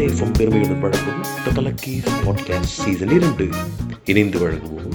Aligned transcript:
FM 0.00 0.34
பெருமையுடன் 0.38 0.80
வழங்கும் 0.80 1.20
டொட்டலக்கி 1.44 1.92
podcast 2.24 2.74
season 2.76 3.12
இரண்டு. 3.16 3.46
இணைந்து 4.04 4.38
வழங்குவோம் 4.38 4.94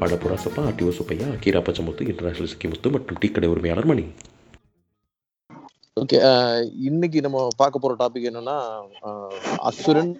படப்புரா 0.00 0.36
சப்பா 0.44 0.62
ஆர்டிஓ 0.66 0.90
சுப்பையா 0.90 1.26
கீரா 1.42 1.60
பச்சமுத்து 1.62 2.06
இன்டர்நேஷனல் 2.06 2.50
சிக்கிமுத்து 2.52 2.90
மற்றும் 2.90 3.18
டீ 3.18 3.28
கடை 3.28 3.48
உரிமையாளர் 3.48 3.84
மணி. 3.84 4.04
ஓகே 5.96 6.18
இன்னைக்கு 6.84 7.20
நம்ம 7.20 7.38
பார்க்க 7.56 7.78
போற 7.78 7.94
டாபிக் 7.98 8.28
என்னன்னா 8.30 8.56
அசுரன் 9.62 10.12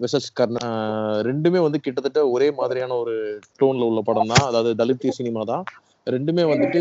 வெசஸ் 0.00 0.30
கர்ண 0.32 0.58
அஹ், 0.68 1.20
ரெண்டுமே 1.22 1.60
வந்து 1.60 1.80
கிட்டத்தட்ட 1.80 2.20
ஒரே 2.30 2.50
மாதிரியான 2.52 2.96
ஒரு 2.96 3.14
டோன்ல 3.60 3.88
உள்ள 3.88 4.00
படம் 4.02 4.32
தான். 4.32 4.46
அதாவது 4.46 4.72
தலித்திய 4.74 5.12
சினிமா 5.12 5.42
தான். 5.44 5.64
ரெண்டுமே 6.06 6.42
வந்துட்டு 6.50 6.80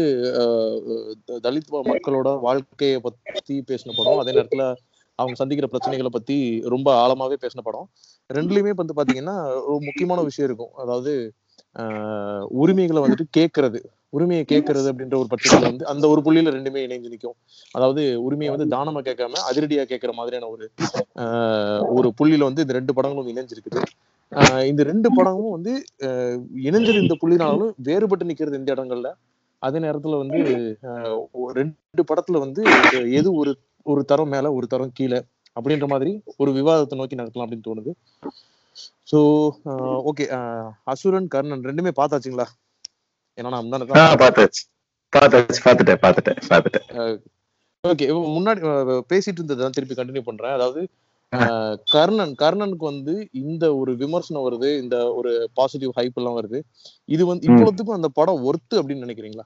தலித் 1.43 1.69
மக்களோட 1.87 2.29
வாழ்க்கையை 2.39 2.99
பத்தி 2.99 3.55
பேசின 3.67 3.95
படம். 3.97 4.19
அதே 4.19 4.33
நேரத்துல 4.33 4.65
அவங்க 5.15 5.35
சந்திக்கிற 5.35 5.67
பிரச்சனைகளை 5.71 6.07
பத்தி 6.07 6.37
ரொம்ப 6.65 6.87
ஆழமாவே 7.03 7.35
பேசின 7.43 7.63
படம். 7.63 7.87
ரெண்டுலயுமே 8.29 8.71
வந்து 8.75 8.97
பாத்தீங்கன்னா 8.99 9.35
ஒரு 9.69 9.77
முக்கியமான 9.81 10.21
விஷயம் 10.21 10.49
இருக்கும். 10.49 10.73
அதாவது 10.83 11.13
உரிமைகளை 12.61 12.99
வந்துட்டு 13.03 13.25
கேட்கறது 13.37 13.79
உரிமையை 14.09 14.43
கேட்கறது 14.51 14.87
அப்படின்ற 14.91 15.15
ஒரு 15.15 15.27
பட்சத்துல 15.31 15.67
வந்து 15.69 15.85
அந்த 15.85 16.05
ஒரு 16.07 16.21
புள்ளியில 16.25 16.51
ரெண்டுமே 16.55 16.81
இணைஞ்சு 16.87 17.09
நிற்கும் 17.13 17.35
அதாவது 17.71 18.03
உரிமையை 18.23 18.51
வந்து 18.55 18.75
தானமா 18.75 19.01
கேட்காம 19.07 19.41
அதிரடியா 19.49 19.83
கேட்கிற 19.83 20.11
மாதிரியான 20.13 20.49
ஒரு 20.53 20.65
ஒரு 21.97 22.09
புள்ளியில 22.19 22.47
வந்து 22.49 22.63
இந்த 22.65 22.75
ரெண்டு 22.79 22.93
படங்களும் 22.93 23.31
இணைஞ்சிருக்குது. 23.33 23.81
ஆஹ் 24.31 24.63
இந்த 24.65 24.81
ரெண்டு 24.83 25.09
படமும் 25.15 25.55
வந்து 25.57 25.73
ஆஹ் 26.05 26.39
இணைஞ்சது 26.67 27.01
இந்த 27.05 27.17
புள்ளினாலும் 27.21 27.73
வேறுபட்டு 27.83 28.29
நிக்கிறது 28.29 28.59
இந்த 28.61 28.73
இடங்கள்ல. 28.75 29.09
அதே 29.61 29.79
நேரத்துல 29.79 30.17
வந்து 30.23 30.39
ஆஹ் 30.83 31.19
ரெண்டு 31.59 32.03
படத்துல 32.11 32.39
வந்து 32.45 32.61
எது 33.19 33.29
ஒரு 33.33 33.53
ஒரு 33.91 34.01
தரம் 34.11 34.31
மேல 34.33 34.51
ஒரு 34.57 34.67
தரம் 34.73 34.95
கீழே 34.97 35.19
அப்படின்ற 35.57 35.87
மாதிரி 35.93 36.11
ஒரு 36.41 36.51
விவாதத்தை 36.57 36.95
நோக்கி 36.99 37.19
நடக்கலாம் 37.19 37.45
அப்படின்னு 37.45 37.67
தோணுது. 37.67 37.91
ஸோ 39.11 39.19
ஓகே 40.09 40.25
அசுரன் 40.93 41.31
கர்ணன் 41.35 41.67
ரெண்டுமே 41.69 41.93
பார்த்தாச்சுங்களா? 41.99 42.47
ஏன்னா 43.37 43.51
நான் 43.53 43.65
முன்னாடி 43.65 43.87
பார்த்தாச்சு. 44.23 44.61
பார்த்தாச்சு 45.13 45.61
பார்த்துட்டேன் 45.65 46.03
பார்த்துட்டேன் 46.05 46.39
பார்த்துட்டேன். 46.51 47.17
ஓகே 47.83 48.05
முன்னாடி 48.35 48.61
பேசிட்டு 49.11 49.39
இருந்ததான் 49.39 49.75
திருப்பி 49.77 49.97
கண்டினியூ 49.97 50.23
பண்றேன். 50.29 50.55
அதாவது 50.57 50.81
கர்ணன் 51.93 52.33
கர்ணனுக்கு 52.41 52.85
வந்து 52.91 53.13
இந்த 53.41 53.65
ஒரு 53.79 53.91
விமர்சனம் 54.01 54.45
வருது 54.47 54.69
இந்த 54.83 54.97
ஒரு 55.19 55.31
பாசிட்டிவ் 55.59 55.91
ஹைப் 55.97 56.17
எல்லாம் 56.19 56.37
வருது. 56.39 56.59
இது 57.15 57.23
வந்து. 57.29 57.45
இவ்வளவுக்கும் 57.49 57.97
அந்த 57.97 58.09
படம் 58.19 58.43
ஒர்த்து 58.49 58.79
அப்படின்னு 58.79 59.05
நினைக்கிறீங்களா? 59.05 59.45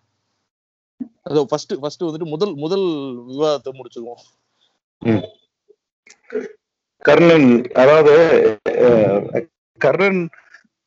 அதோ 1.23 1.41
ஃபர்ஸ்ட் 1.49 1.73
ஃபர்ஸ்ட் 1.81 2.05
வந்துட்டு 2.05 2.33
முதல் 2.33 2.53
முதல் 2.57 2.85
விவாதத்தை 3.29 3.71
முடிச்சுக்குவோம் 3.75 4.23
கர்ணன் 7.05 7.49
அதாவது 7.81 8.13
கர்ணன் 9.81 10.21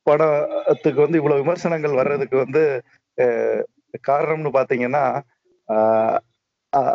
படத்துக்கு 0.06 1.00
வந்து 1.00 1.18
இவ்வளவு 1.18 1.42
விமர்சனங்கள் 1.42 1.98
வர்றதுக்கு 2.00 2.36
வந்து 2.38 2.62
காரணம்னு 4.04 4.50
பாத்தீங்கன்னா 4.56 5.04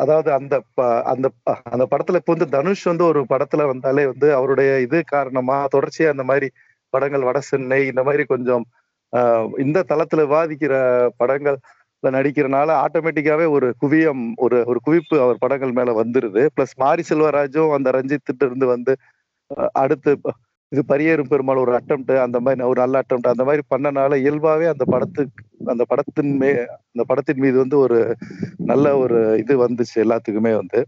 அதாவது 0.01 0.29
அந்த 0.37 0.55
ப- 0.77 1.01
அந்த 1.11 1.27
அந்த 1.71 1.83
படத்துல 1.91 2.19
இப்ப 2.21 2.33
வந்து 2.33 2.47
தனுஷ் 2.55 2.85
வந்து 2.85 3.03
ஒரு 3.03 3.21
படத்துல 3.31 3.65
வந்தாலே 3.67 4.03
வந்து 4.05 4.27
அவருடைய 4.37 4.69
இது 4.85 4.99
காரணமா 5.11 5.57
தொடர்ச்சியா 5.75 6.13
அந்த 6.13 6.23
மாதிரி 6.23 6.47
படங்கள் 6.93 7.27
வட 7.27 7.39
சென்னை 7.49 7.79
இந்த 7.87 8.01
மாதிரி 8.03 8.23
கொஞ்சம் 8.25 8.63
இந்த 9.57 9.79
தளத்துல 9.89 10.23
விவாதிக்கிற 10.25 10.75
படங்கள் 11.17 11.57
நடிக்கிறனால 12.03 12.69
ஆட்டோமேட்டிக்காவே 12.83 13.45
ஒரு 13.51 13.67
குவியம் 13.81 14.23
ஒரு 14.37 14.57
ஒரு 14.67 14.79
குவிப்பு 14.87 15.15
அவர் 15.23 15.41
படங்கள் 15.43 15.73
மேல 15.79 15.93
வந்துருது. 16.01 16.43
பிளஸ் 16.55 16.75
மாரி 16.77 17.03
செல்வராஜும் 17.09 17.73
அந்த 17.77 17.91
ரஞ்சித் 17.97 18.45
இருந்து 18.45 18.67
வந்து 18.67 18.93
அடுத்து 19.81 20.11
இது 20.71 20.81
பரியேறும் 20.89 21.29
பெருமாள் 21.31 21.61
ஒரு 21.63 21.73
அட்டம்ப்ட் 21.77 22.13
அந்த 22.23 22.37
மாதிரி 22.45 22.65
ஒரு 22.71 22.79
நல்ல 22.83 23.01
அட்டம்ப்ட் 23.01 23.29
அந்த 23.31 23.43
மாதிரி 23.47 23.63
பண்ணனால 23.73 24.17
இயல்பாவே 24.23 24.65
அந்த 24.73 24.85
படத்துக்கு 24.93 25.41
அந்த 25.67 25.83
படத்தின் 25.91 26.33
மே 26.41 26.49
அந்த 26.91 27.03
படத்தின் 27.09 27.41
மீது 27.43 27.57
வந்து 27.63 27.77
ஒரு 27.85 27.99
நல்ல 28.71 28.85
ஒரு 29.03 29.19
இது 29.43 29.55
வந்துச்சு 29.63 29.97
எல்லாத்துக்குமே 30.05 30.53
வந்து. 30.59 30.79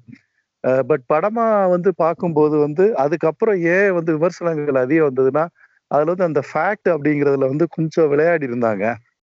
பட் 0.89 1.03
படமா 1.13 1.45
வந்து 1.75 1.91
பார்க்கும்போது 2.03 2.56
வந்து 2.66 2.85
அதுக்கப்புறம் 3.03 3.59
ஏன் 3.75 3.91
வந்து 3.97 4.12
விமர்சனங்கள் 4.17 4.81
அதிகம் 4.83 5.09
வந்ததுன்னா 5.09 5.45
அதுல 5.91 6.12
வந்து 6.13 6.29
அந்த 6.29 6.41
ஃபேக்ட் 6.50 6.89
அப்படிங்கறதுல 6.95 7.50
வந்து 7.53 7.67
கொஞ்சம் 7.78 8.09
விளையாடி 8.13 8.45
இருந்தாங்க. 8.50 8.83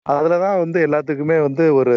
அதுலதான் 0.06 0.62
வந்து 0.64 0.80
எல்லாத்துக்குமே 0.88 1.38
வந்து 1.48 1.64
ஒரு 1.80 1.96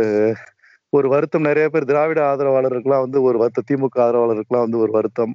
ஒரு 0.93 1.07
வருத்தம். 1.13 1.47
நிறைய 1.49 1.67
பேர் 1.73 1.89
திராவிட 1.91 2.21
ஆதரவாளருக்குலாம் 2.31 3.05
வந்து 3.05 3.19
ஒரு 3.29 3.37
வருத்தம். 3.43 3.67
திமுக 3.71 3.97
ஆதரவாளருக்குலாம் 4.05 4.65
வந்து 4.67 4.81
ஒரு 4.85 4.93
வருத்தம். 4.97 5.35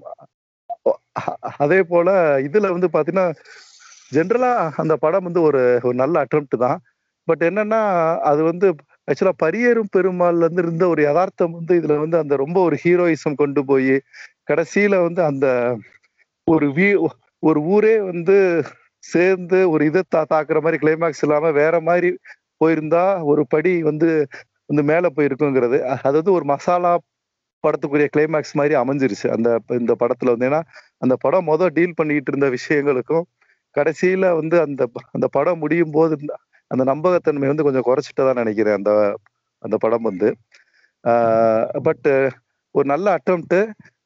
அதே 1.64 1.80
போல 1.92 2.10
இதுல 2.48 2.68
வந்து 2.76 2.90
பாத்தீங்கன்னா 2.94 3.28
ஜென்ரலா 4.12 4.52
அந்த 4.82 4.94
படம் 5.04 5.28
வந்து 5.28 5.42
ஒரு 5.48 5.60
ஒரு 5.82 5.96
நல்ல 6.02 6.16
அட்டம்ப்ட் 6.26 6.58
தான். 6.66 6.80
பட் 7.28 7.44
என்னன்னா 7.50 7.82
அது 8.30 8.42
வந்து 8.50 8.68
ஆக்சுவலா 9.08 9.36
பரியேறும் 9.44 9.92
பெருமாள்ல 9.96 10.46
இருந்து 10.46 10.64
இருந்த 10.66 10.86
ஒரு 10.94 11.02
யதார்த்தம் 11.04 11.56
வந்து 11.58 11.74
இதுல 11.80 11.98
வந்து 12.04 12.18
அந்த 12.24 12.36
ரொம்ப 12.44 12.58
ஒரு 12.68 12.78
ஹீரோயிசம் 12.84 13.40
கொண்டு 13.42 13.62
போய் 13.70 13.94
கடைசியில 14.50 14.96
வந்து 15.06 15.22
அந்த 15.30 15.48
ஒரு 16.48 16.68
வீ 16.76 16.88
ஒரு 17.44 17.60
ஊரே 17.74 17.96
வந்து 18.10 18.38
சேர்ந்து 19.04 19.60
ஒரு 19.74 19.84
இதை 19.90 20.02
தா 20.08 20.22
தாக்குற 20.32 20.60
மாதிரி 20.62 20.80
கிளைமேக்ஸ் 20.84 21.24
இல்லாம 21.26 21.52
வேற 21.60 21.76
மாதிரி 21.88 22.10
போயிருந்தா 22.62 23.04
ஒரு 23.32 23.44
படி 23.54 23.74
வந்து 23.90 24.10
வந்து 24.70 24.84
மேல 24.90 25.08
போயிருக்குங்கிறது. 25.18 25.78
அது 26.00 26.16
வந்து 26.20 26.34
ஒரு 26.38 26.46
மசாலா 26.52 26.92
படத்துக்குரிய 27.64 28.08
கிளைமேக்ஸ் 28.14 28.56
மாதிரி 28.56 28.74
அமைஞ்சிருச்சு. 28.82 29.28
அந்த 29.36 29.50
இந்த 29.80 29.94
படத்துல 30.02 30.34
வந்து. 30.34 30.48
ஏன்னா 30.50 30.62
அந்த 31.02 31.16
படம் 31.24 31.48
மொதல் 31.52 31.74
டீல் 31.78 31.98
பண்ணிக்கிட்டு 32.00 32.32
இருந்த 32.34 32.50
விஷயங்களுக்கும் 32.58 33.26
கடைசியில 33.76 34.26
வந்து 34.40 34.56
அந்த 34.66 34.84
அந்த 35.16 35.28
படம் 35.36 35.62
முடியும் 35.64 35.96
போது 35.98 36.16
அந்த 36.72 36.84
நம்பகத்தன்மை 36.92 37.50
வந்து 37.52 37.66
கொஞ்சம் 37.68 37.88
குறைச்சிட்டதா 37.90 38.34
நினைக்கிறேன் 38.42 38.78
அந்த 38.80 38.92
அந்த 39.64 39.76
படம் 39.86 40.08
வந்து. 40.10 40.30
பட் 41.88 42.08
ஒரு 42.76 42.86
நல்ல 42.94 43.08
அட்டம்ப்ட் 43.18 43.58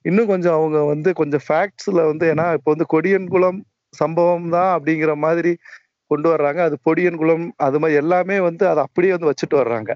இன்னும் 0.05 0.29
கொஞ்சம் 0.33 0.55
அவங்க 0.59 0.77
வந்து 0.93 1.09
கொஞ்சம் 1.19 1.43
ஃபேக்ட்ஸ்ல 1.47 2.01
வந்து 2.11 2.25
ஏன்னா 2.33 2.45
இப்போ 2.57 2.69
வந்து 2.73 2.87
கொடியன்குளம் 2.93 3.59
சம்பவம் 3.93 4.49
தான் 4.55 4.71
அப்படிங்கிற 4.75 5.13
மாதிரி 5.25 5.51
கொண்டு 6.11 6.29
வர்றாங்க. 6.33 6.59
அது 6.61 6.77
பொடியன்குளம் 6.87 7.45
அது 7.61 7.79
மாதிரி 7.79 7.99
எல்லாமே 8.03 8.39
வந்து 8.39 8.63
அதை 8.67 8.81
அப்படியே 8.83 9.13
வந்து 9.15 9.31
வச்சுட்டு 9.31 9.57
வர்றாங்க. 9.61 9.91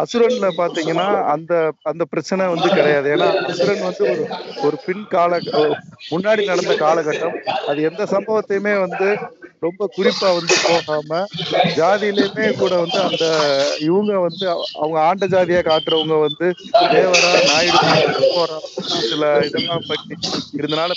அசுரன்ல 0.00 0.46
பாத்தீங்கன்னா 0.58 1.06
அந்த 1.34 1.52
அந்த 1.90 2.02
பிரச்சனை 2.12 2.46
வந்து 2.48 2.68
கிடையாது. 2.70 3.08
ஏன்னா 3.14 3.28
அசுரன் 3.44 3.86
வந்து 3.88 4.04
ஒரு 4.12 4.24
ஒரு 4.62 4.76
பின் 4.86 5.04
கால 5.08 5.32
முன்னாடி 6.10 6.42
நடந்த 6.44 6.74
காலகட்டம். 6.78 7.36
அது 7.66 7.78
எந்த 7.82 8.02
சம்பவத்தையுமே 8.12 8.74
வந்து 8.80 9.08
ரொம்ப 9.62 9.82
குறிப்பா 9.96 10.28
வந்து 10.36 10.56
போகாம 10.64 11.20
ஜாதியிலுமே 11.76 12.46
கூட 12.54 12.72
வந்து 12.80 12.98
அந்த 13.02 13.24
இவங்க 13.86 14.12
வந்து 14.26 14.44
அவங்க 14.74 14.98
ஆண்ட 15.06 15.26
ஜாதியா 15.28 15.60
காட்டுறவங்க 15.64 16.16
வந்து 16.24 16.48
தேவரா 16.88 17.32
நாயுடு 17.46 17.78
போறா 18.28 18.58
சில 19.04 19.22
இதெல்லாம் 19.48 19.86
பண்ணி 19.88 20.16
இருந்தனால 20.58 20.92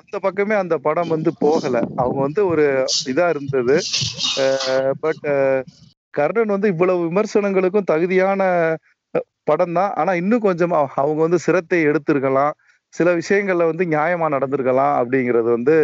அந்த 0.00 0.16
பக்கமே 0.24 0.54
அந்த 0.56 0.74
படம் 0.80 1.12
வந்து 1.14 1.30
போகல. 1.40 1.74
அவங்க 2.02 2.18
வந்து 2.26 2.42
ஒரு 2.48 2.64
இதா 3.06 3.26
இருந்தது. 3.34 3.76
பட் 5.02 5.26
கர்ணன் 6.12 6.46
வந்து 6.46 6.68
இவ்வளவு 6.68 7.04
விமர்சனங்களுக்கும் 7.04 7.84
தகுதியான 7.84 8.42
படம் 9.44 9.72
தான் 9.72 9.92
ஆனா 9.92 10.14
இன்னும் 10.14 10.40
கொஞ்சம் 10.40 10.70
அவ- 10.70 10.92
அவங்க 10.94 11.20
வந்து 11.20 11.38
சிரத்தை 11.38 11.86
எடுத்திருக்கலாம். 11.86 12.50
சில 12.88 13.16
விஷயங்கள்ல 13.16 13.64
வந்து 13.64 13.84
நியாயமா 13.84 14.26
நடந்திருக்கலாம் 14.32 14.94
அப்படிங்கிறது 15.02 15.50
வந்து 15.50 15.74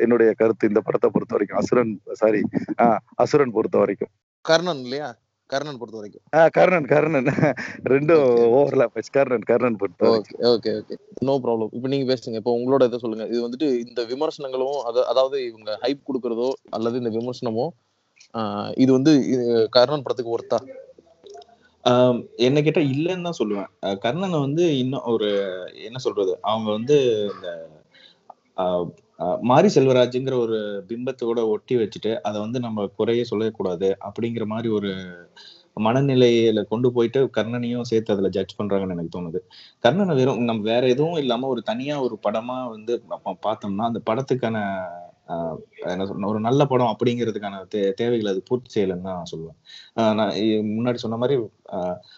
என்னுடைய 0.00 0.32
கருத்து 0.36 0.68
இந்த 0.68 0.80
படத்தை 0.80 1.10
பொறுத்த 1.12 1.36
வரைக்கும். 1.36 1.58
அசுரன் 1.58 2.00
சாரி 2.12 2.40
அசுரன் 3.14 3.50
பொறுத்த 3.50 3.78
வரைக்கும். 3.78 4.08
கர்ணன் 4.40 4.82
இல்லையா? 4.82 5.16
கர்ணன் 5.46 5.78
பொறுத்த 5.78 5.98
வரைக்கும். 5.98 6.22
ஆஹ் 6.36 6.50
கர்ணன் 6.50 6.84
கர்ணன். 6.84 7.24
ரெண்டும் 7.84 8.22
ஓவர்லாப் 8.58 9.02
கர்ணன் 9.12 9.42
கர்ணன் 9.42 9.76
பொறுத்த 9.76 10.08
okay 10.08 10.42
okay 10.42 10.70
okay 10.78 10.96
no 11.20 11.40
problem 11.44 11.68
இப்போ 11.72 11.88
நீங்க 11.88 12.14
பேசுங்க. 12.14 12.34
இப்போ 12.34 12.56
உங்களோட 12.56 12.84
இதை 12.84 12.98
சொல்லுங்க. 12.98 13.24
இது 13.24 13.48
வந்துட்டு 13.48 13.88
இந்த 13.88 14.04
விமர்சனங்களும் 14.04 14.82
அத- 14.84 15.06
அதாவது 15.06 15.46
இவங்க 15.46 15.78
ஹைப் 15.82 16.06
கொடுக்கறதோ 16.06 16.50
அல்லது 16.70 17.00
இந்த 17.00 17.10
விமர்சனமோ 17.10 17.68
இது 18.76 18.90
வந்து 18.92 19.12
இது 19.32 19.44
கர்ணன் 19.76 20.04
படத்துக்கு 20.04 20.34
ஒர்த்தா 20.34 20.58
ஆஹ் 21.84 22.16
என்ன 22.46 22.58
கேட்டா 22.60 22.82
இல்லைன்னு 22.92 23.26
தான் 23.26 23.38
சொல்லுவேன். 23.38 23.68
கர்ணனை 24.04 24.38
வந்து 24.46 24.64
இன்னும் 24.82 25.06
ஒரு 25.12 25.28
என்ன 25.86 25.98
சொல்றது 26.06 26.32
அவங்க 26.50 26.68
வந்து 26.72 26.96
இந்த 27.34 27.48
மாரி 29.48 29.68
செல்வராஜுங்கிற 29.74 30.34
ஒரு 30.44 30.58
பிம்பத்தோட 30.88 31.40
ஒட்டி 31.52 31.74
வச்சுட்டு 31.78 32.12
அதை 32.26 32.38
வந்து 32.44 32.58
நம்ம 32.66 32.86
குறைய 32.98 33.22
சொல்லக்கூடாது 33.30 33.88
அப்படிங்கிற 34.06 34.44
மாதிரி 34.52 34.68
ஒரு 34.78 34.90
மனநிலையில 35.76 36.60
கொண்டு 36.70 36.88
போயிட்டு 36.94 37.20
கர்ணனையும் 37.36 37.88
சேர்த்து 37.90 38.14
அதுல 38.14 38.28
ஜட்ஜ் 38.36 38.56
பண்றாங்கன்னு 38.58 38.96
எனக்கு 38.96 39.14
தோணுது. 39.14 39.40
கர்ணனை 39.84 40.14
வெறும் 40.20 40.40
நம்ம 40.44 40.62
வேற 40.70 40.82
எதுவும் 40.94 41.20
இல்லாம 41.22 41.48
ஒரு 41.48 41.62
தனியா 41.70 41.96
ஒரு 42.06 42.16
படமா 42.26 42.56
வந்து 42.74 42.94
பார்த்தோம்னா 43.44 43.86
அந்த 43.90 44.00
படத்துக்கான 44.08 44.56
என்ன 45.84 46.26
ஒரு 46.26 46.38
நல்ல 46.40 46.62
படம் 46.64 46.92
அப்படிங்கிறதுக்கான 46.92 47.56
தே 47.74 47.80
தேவைகளை 47.92 48.30
அது 48.32 48.40
பூர்த்தி 48.46 48.70
செய்யலைன்னு 48.74 49.06
தான் 49.08 49.18
நான் 49.18 49.30
சொல்லுவேன். 49.32 49.56
ஆஹ் 49.96 50.14
நான் 50.14 50.32
முன்னாடி 50.70 50.94
சொன்ன 50.94 51.16
மாதிரி 51.16 51.36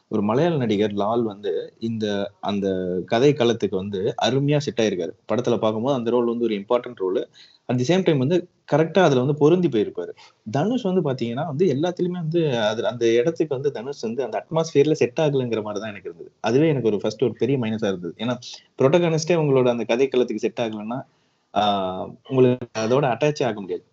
ஒரு 0.08 0.22
மலையாள 0.22 0.56
நடிகர் 0.56 0.92
லால் 0.92 1.22
வந்து 1.22 1.52
இந்த 1.80 2.06
அந்த 2.40 2.66
கதை 3.06 3.30
களத்துக்கு 3.32 3.76
வந்து 3.76 4.14
அருமையா 4.22 4.56
செட் 4.56 4.82
ஆயிருக்காரு. 4.82 5.14
படத்துல 5.32 5.58
பார்க்கும்போது 5.58 5.98
அந்த 5.98 6.10
ரோல் 6.10 6.24
வந்து 6.24 6.44
ஒரு 6.44 6.56
important 6.56 7.02
role 7.04 7.20
at 7.66 7.76
the 7.76 7.94
same 7.94 8.04
time 8.04 8.18
வந்து 8.18 8.36
கரெக்டா 8.72 9.00
அதுல 9.02 9.22
வந்து 9.24 9.36
பொருந்தி 9.36 9.68
போயிருப்பாரு. 9.68 10.12
தனுஷ் 10.50 10.82
வந்து 10.82 11.02
பாத்தீங்கன்னா 11.02 11.46
வந்து 11.46 11.66
எல்லாத்துலயுமே 11.74 12.20
வந்து 12.24 12.40
அது 12.62 12.86
அந்த 12.86 13.04
இடத்துக்கு 13.12 13.54
வந்து 13.54 13.72
தனுஷ் 13.72 14.02
வந்து 14.02 14.22
அந்த 14.22 14.36
அட்மாஸ்பியர்ல 14.40 14.92
செட் 14.92 15.20
ஆகலைங்கிற 15.20 15.62
மாதிரி 15.62 15.80
தான் 15.80 15.92
எனக்கு 15.92 16.08
இருந்தது. 16.10 16.30
அதுவே 16.40 16.68
எனக்கு 16.68 16.88
ஒரு 16.88 17.00
ஃபர்ஸ்ட் 17.02 17.24
ஒரு 17.24 17.34
பெரிய 17.38 17.58
மைனஸா 17.58 17.90
இருந்தது. 17.92 18.14
ஏன்னா 18.18 18.36
ப்ரொட்டகானிஸ்டே 18.82 19.36
உங்களோட 19.42 19.68
அந்த 19.68 19.84
கதை 19.84 20.08
களத்துக்கு 20.08 20.44
செட் 20.46 20.62
ஆகலைன்னா 20.62 21.00
உங்களுக்கு 22.28 22.80
அதோட 22.80 23.04
அட்டாச் 23.12 23.46
ஆக 23.48 23.56
முடியாது. 23.60 23.84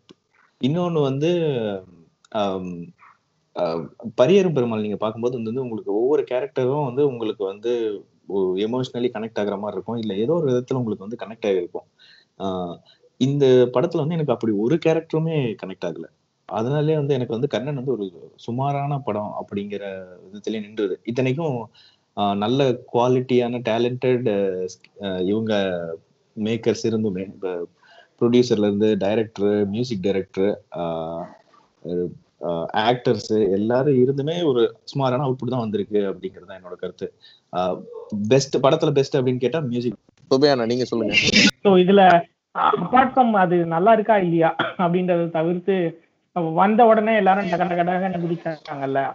இன்னொன்னு 0.62 1.02
வந்து 1.02 1.30
ஆஹ் 2.36 3.84
பரியரும் 4.18 4.56
பெருமாள் 4.56 4.86
நீங்க 4.86 4.98
பார்க்கும்போது 4.98 5.40
வந்து 5.42 5.64
உங்களுக்கு 5.64 5.92
ஒவ்வொரு 5.94 6.24
கேரக்டரும் 6.32 6.88
வந்து 6.90 7.04
உங்களுக்கு 7.08 7.44
வந்து 7.46 7.72
எமோஷனலி 8.66 9.10
கனெக்ட் 9.14 9.40
ஆகுற 9.42 9.56
மாதிரி 9.60 9.78
இருக்கும். 9.78 10.00
இல்ல 10.00 10.14
ஏதோ 10.16 10.34
ஒரு 10.34 10.48
விதத்துல 10.52 10.80
உங்களுக்கு 10.82 11.06
வந்து 11.08 11.22
கனெக்ட் 11.24 11.48
ஆகிருக்கும் 11.50 11.88
ஆஹ் 12.40 12.76
இந்த 13.20 13.46
படத்துல 13.76 14.04
வந்து 14.04 14.18
எனக்கு 14.18 14.36
அப்படி 14.36 14.54
ஒரு 14.58 14.76
கேரக்டருமே 14.86 15.38
கனெக்ட் 15.64 15.88
ஆகல. 15.90 16.08
அதனாலே 16.50 16.96
வந்து 16.96 17.14
எனக்கு 17.14 17.36
வந்து 17.36 17.48
கண்ணன் 17.48 17.80
வந்து 17.82 17.96
ஒரு 17.96 18.06
சுமாரான 18.38 19.00
படம் 19.00 19.32
அப்படிங்கிற 19.42 19.84
விதத்திலே 20.26 20.60
நின்றுது. 20.66 20.96
இத்தனைக்கும் 21.04 21.58
நல்ல 22.36 22.62
குவாலிட்டியான 22.94 23.60
டேலண்டட் 23.70 24.28
இவங்க 25.26 25.54
மேக்கர்ஸ் 26.46 26.86
இருந்துமே. 26.90 27.24
இப்போ 27.34 27.52
ப்ரொடியூசர்ல 28.22 28.68
இருந்து 28.70 28.90
டைரக்டர் 29.06 29.52
மியூசிக் 29.74 30.06
டைரக்டர் 30.08 30.52
ஆக்டர்ஸ் 32.88 33.34
எல்லாரும் 33.58 34.00
இருந்துமே 34.04 34.36
ஒரு 34.50 34.62
சுமாரான 34.92 35.26
அவுட்புட் 35.28 35.54
தான் 35.54 35.66
வந்திருக்கு 35.66 36.00
அப்படிங்கிறது 36.10 36.50
தான் 36.50 36.60
என்னோட 36.60 36.76
கருத்து. 36.82 37.08
பெஸ்ட் 38.34 38.58
படத்துல 38.66 38.92
பெஸ்ட் 38.98 39.18
அப்படின்னு 39.20 39.44
கேட்டா 39.46 39.62
மியூசிக் 39.72 39.98
சுபையானா 40.32 40.68
நீங்க 40.72 40.86
சொல்லுங்க. 40.92 41.14
ஸோ 41.64 41.72
இதுல 41.84 42.04
அப்பார்ட் 42.56 43.14
ஃப்ரம் 43.14 43.34
அது 43.44 43.58
நல்லா 43.76 43.92
இருக்கா 43.98 44.16
இல்லையா 44.26 44.50
அப்படின்றத 44.84 45.26
தவிர்த்து 45.40 45.76
வந்த 46.62 46.82
உடனே 46.92 47.14
எல்லாரும் 47.22 47.50
டக 47.52 47.64
டக 47.70 49.06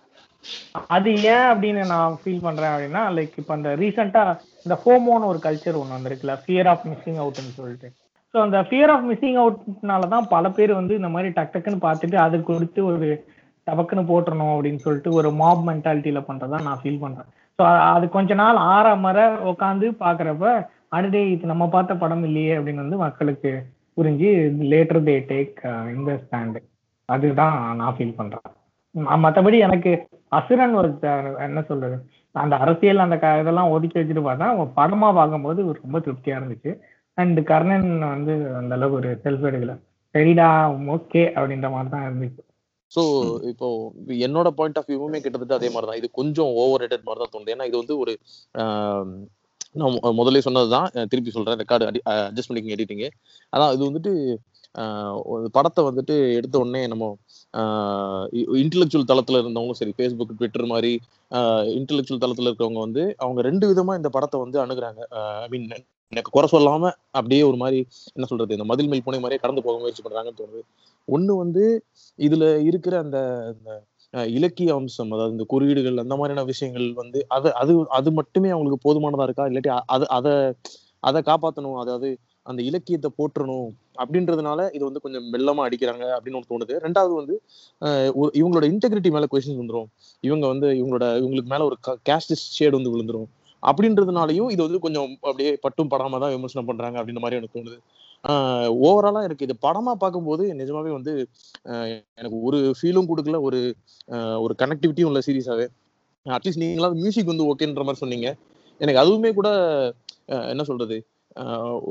அது 0.95 1.11
ஏன் 1.33 1.49
அப்படின்னு 1.51 1.83
நான் 1.93 2.17
ஃபீல் 2.21 2.45
பண்றேன் 2.47 2.73
அப்படின்னா 2.75 3.03
லைக் 3.17 3.35
இப்போ 3.41 3.53
அந்த 3.57 3.71
ரீசெண்டா 3.83 4.23
இந்த 4.67 4.75
ஃபோமோன்னு 4.83 5.31
ஒரு 5.33 5.39
கல்ச்சர் 5.47 5.79
ஒன்று 5.81 5.97
வந்திருக்குல்ல 5.97 6.35
ஃபியர் 6.43 6.69
ஆஃப் 6.73 6.85
மிஸ்ஸிங் 6.91 7.21
அவுட்னு 7.23 7.53
சொல்லிட்டு. 7.61 7.89
ஸோ 8.35 8.39
அந்த 8.47 8.59
ஃபியர் 8.69 8.93
ஆஃப் 8.95 9.07
மிஸ்ஸிங் 9.09 9.39
அவுட்னால 9.43 10.09
தான் 10.15 10.29
பல 10.35 10.45
பேர் 10.59 10.73
வந்து 10.81 10.95
இந்த 11.01 11.09
மாதிரி 11.15 11.31
டக் 11.39 11.53
டக்குன்னு 11.55 11.85
பார்த்துட்டு 11.87 12.17
அது 12.25 12.37
கொடுத்து 12.51 12.81
ஒரு 12.91 13.09
டபக்குன்னு 13.67 14.05
போட்டுறணும் 14.11 14.53
அப்படின்னு 14.55 14.85
சொல்லிட்டு 14.87 15.11
ஒரு 15.19 15.29
மாப் 15.41 15.65
மென்டாலிட்டியில் 15.69 16.29
பண்றதா 16.29 16.61
நான் 16.69 16.81
ஃபீல் 16.83 17.03
பண்றேன். 17.05 17.29
ஸோ 17.59 17.63
அது 17.95 18.05
கொஞ்ச 18.17 18.35
நாள் 18.43 18.59
ஆற 18.75 18.89
மர 19.07 19.19
உட்காந்து 19.53 19.89
பாக்குறப்ப 20.05 20.47
அடுத்தே 20.97 21.21
இது 21.35 21.53
நம்ம 21.53 21.65
பார்த்த 21.75 21.93
படம் 22.03 22.25
இல்லையே 22.29 22.55
அப்படின்னு 22.57 22.85
வந்து 22.85 22.99
மக்களுக்கு 23.05 23.51
புரிஞ்சு 23.97 24.31
லேட்டர் 24.73 25.05
தே 25.09 25.15
டேக் 25.31 25.61
இந்த 25.97 26.11
ஸ்டாண்டு 26.23 26.61
அதுதான் 27.09 27.57
நான் 27.81 27.95
ஃபீல் 27.97 28.19
பண்றேன். 28.19 28.45
மற்றபடி 28.95 29.23
மத்தபடி 29.25 29.59
எனக்கு 29.67 29.93
அசுரன் 30.39 30.75
ஒரு 30.81 30.91
என்ன 31.47 31.61
சொல்றது? 31.71 31.97
அந்த 32.35 32.57
அரசியல் 32.57 33.05
அந்த 33.07 33.17
க- 33.19 33.39
இதெல்லாம் 33.41 33.71
ஒதுக்கி 33.71 33.99
வச்சுட்டு 33.99 34.25
பார்த்தா 34.27 34.47
அவங்க 34.51 34.67
படமா 34.81 35.15
பார்க்கும்போது 35.19 35.61
ரொம்ப 35.83 35.99
திருப்தியா 35.99 36.37
இருந்துச்சு. 36.41 36.73
அண்ட் 37.19 37.41
கர்ணன் 37.51 37.99
வந்து 38.13 38.35
அந்த 38.61 38.75
அளவுக்கு 38.75 39.01
ஒரு 39.01 39.11
செல்ஃப் 39.25 39.47
எடுக்கல. 39.51 39.75
சரிடா 40.15 40.49
ஓகே 40.95 41.23
அப்படின்ற 41.41 41.69
மாதிரி 41.75 41.91
தான் 41.95 42.07
இருந்துச்சு. 42.09 42.43
ஸோ 42.93 43.03
இப்போ 43.49 43.69
என்னோட 44.27 44.49
பாயிண்ட் 44.59 44.79
ஆஃப் 44.79 44.89
வியூவுமே 44.89 45.21
கிட்டத்தட்ட 45.21 45.55
அதே 45.61 45.69
மாதிரி 45.69 45.87
தான் 45.91 46.01
இது 46.01 46.11
கொஞ்சம் 46.21 46.51
ஓவர் 46.63 46.83
ரேட்டட் 46.83 47.07
மாதிரி 47.09 47.25
தான் 47.25 47.35
தோணுது. 47.35 47.53
ஏன்னா 47.55 47.67
இது 47.71 47.77
வந்து 47.83 47.97
ஒரு 47.99 48.15
நான் 49.81 49.99
முதல்ல 50.21 50.39
சொன்னதுதான். 50.47 50.89
அஹ் 50.95 51.09
திருப்பி 51.13 51.31
சொல்றேன். 51.37 51.59
ரெக்கார்டு 51.63 51.87
அடி 51.91 52.01
அட்ஜஸ்ட் 52.11 52.51
பண்ணிக்கிங்க 52.51 52.77
எடிட்டிங்கு 52.77 53.09
அதான் 53.57 53.73
இது 53.75 53.85
வந்துட்டு 53.91 54.13
ஒரு 55.31 55.49
படத்தை 55.53 55.85
வந்துட்டு 55.85 56.15
எடுத்த 56.39 56.57
உடனே 56.59 56.87
நம்ம 56.93 57.07
இன்டலெக்சுவல் 58.63 59.09
தளத்துல 59.11 59.41
இருந்தவங்களும் 59.43 59.81
சரி 59.81 59.95
ஃபேஸ்புக் 59.97 60.37
ட்விட்டர் 60.39 60.67
மாதிரி 60.73 60.93
இன்டெலெக்சுவல் 61.79 62.23
தளத்துல 62.25 62.51
இருக்கவங்க 62.51 62.81
வந்து 62.87 63.03
அவங்க 63.25 63.41
ரெண்டு 63.49 63.67
விதமா 63.73 63.95
இந்த 64.01 64.11
படத்தை 64.17 64.39
வந்து 64.45 64.59
அணுகுறாங்க. 64.65 65.01
ஐ 65.45 65.49
மீன் 65.53 65.67
எனக்கு 66.13 66.31
குறை 66.33 66.49
சொல்லாம 66.53 66.85
அப்படியே 67.19 67.43
ஒரு 67.51 67.59
மாதிரி 67.63 67.79
என்ன 68.17 68.27
சொல்றது 68.31 68.57
இந்த 68.57 68.67
மதில் 68.71 68.91
மேல் 68.93 69.05
புனை 69.07 69.21
மாதிரியே 69.21 69.43
கடந்து 69.45 69.65
போக 69.67 69.79
முயற்சி 69.83 70.03
பண்றாங்கன்னு 70.03 70.41
தோணுது. 70.41 70.63
ஒண்ணு 71.09 71.33
வந்து 71.43 71.65
இதுல 72.19 72.45
இருக்கிற 72.71 72.95
அந்த 73.05 73.19
அந்த 73.51 73.71
இலக்கிய 74.35 74.71
அம்சம் 74.79 75.13
அதாவது 75.15 75.35
இந்த 75.37 75.45
குறியீடுகள் 75.53 76.03
அந்த 76.03 76.15
மாதிரியான 76.21 76.45
விஷயங்கள் 76.51 76.89
வந்து 77.01 77.19
அது 77.37 77.49
அது 77.63 77.75
அது 77.99 78.11
மட்டுமே 78.19 78.51
அவங்களுக்கு 78.55 78.87
போதுமானதா 78.87 79.27
இருக்கா? 79.29 79.47
இல்லாட்டி 79.51 79.73
அது 79.95 80.07
அதை 80.19 80.35
அதை 81.03 81.21
காப்பாத்தணும் 81.31 81.79
அதாவது 81.83 82.09
அந்த 82.47 82.61
இலக்கியத்தை 82.71 83.11
போற்றணும் 83.19 83.69
அப்படின்றதுனால 83.99 84.75
இது 84.75 84.85
வந்து 84.85 85.01
கொஞ்சம் 85.01 85.33
மெல்லமா 85.33 85.61
அடிக்கிறாங்க 85.61 86.19
அப்படின்னு 86.19 86.41
ஒன்று 86.49 86.59
தோணுது. 86.59 86.83
ரெண்டாவது 86.83 87.15
வந்து 87.15 87.43
ஒரு- 87.89 88.37
இவங்களோட 88.37 88.77
இன்டெகிரிட்டி 88.77 89.11
மேல 89.11 89.27
கொஸ்டின் 89.31 89.61
வந்துரும். 89.61 89.85
இவங்க 90.21 90.47
வந்து 90.47 90.67
இவங்களோட 90.67 91.03
இவங்களுக்கு 91.03 91.45
மேல 91.45 91.65
ஒரு 91.65 91.77
கேஸ்ட் 92.09 92.37
ஷேடு 92.59 92.71
வந்து 92.71 92.97
விழுந்துரும். 92.97 93.27
அப்படின்றதுனாலயும் 93.63 94.51
இது 94.51 94.63
வந்து 94.63 94.79
கொஞ்சம் 94.79 95.11
அப்படியே 95.13 95.57
பட்டும் 95.57 95.87
படாம 95.87 96.21
தான் 96.21 96.31
விமர்சனம் 96.31 96.77
பண்றாங்க 96.77 97.05
அப்படின்ற 97.05 97.19
மாதிரி 97.19 97.37
எனக்கு 97.37 97.61
தோணுது. 97.61 97.79
ஓவராலா 98.87 99.23
எனக்கு 99.23 99.45
இது 99.45 99.57
படமா 99.63 99.93
பார்க்கும்போது 99.93 100.55
நிஜமாவே 100.55 100.93
வந்து 100.93 101.29
எனக்கு 102.15 102.43
ஒரு 102.43 102.75
ஃபீலும் 102.83 103.07
கொடுக்கல. 103.09 103.41
ஒரு 103.41 103.75
ஒரு 104.41 104.55
கனெக்டிவிட்டியும் 104.59 105.05
உள்ள 105.05 105.19
சீரியஸாவே 105.27 105.67
அட்லீஸ்ட் 106.25 106.59
நீங்களாவது 106.59 106.95
மியூசிக் 106.95 107.27
வந்து 107.27 107.45
ஓகேன்ற 107.45 107.75
மாதிரி 107.75 107.95
சொன்னீங்க. 107.95 108.37
எனக்கு 108.79 109.01
அதுவுமே 109.01 109.35
கூட 109.35 109.49
என்ன 110.27 110.63
சொல்றது? 110.63 111.07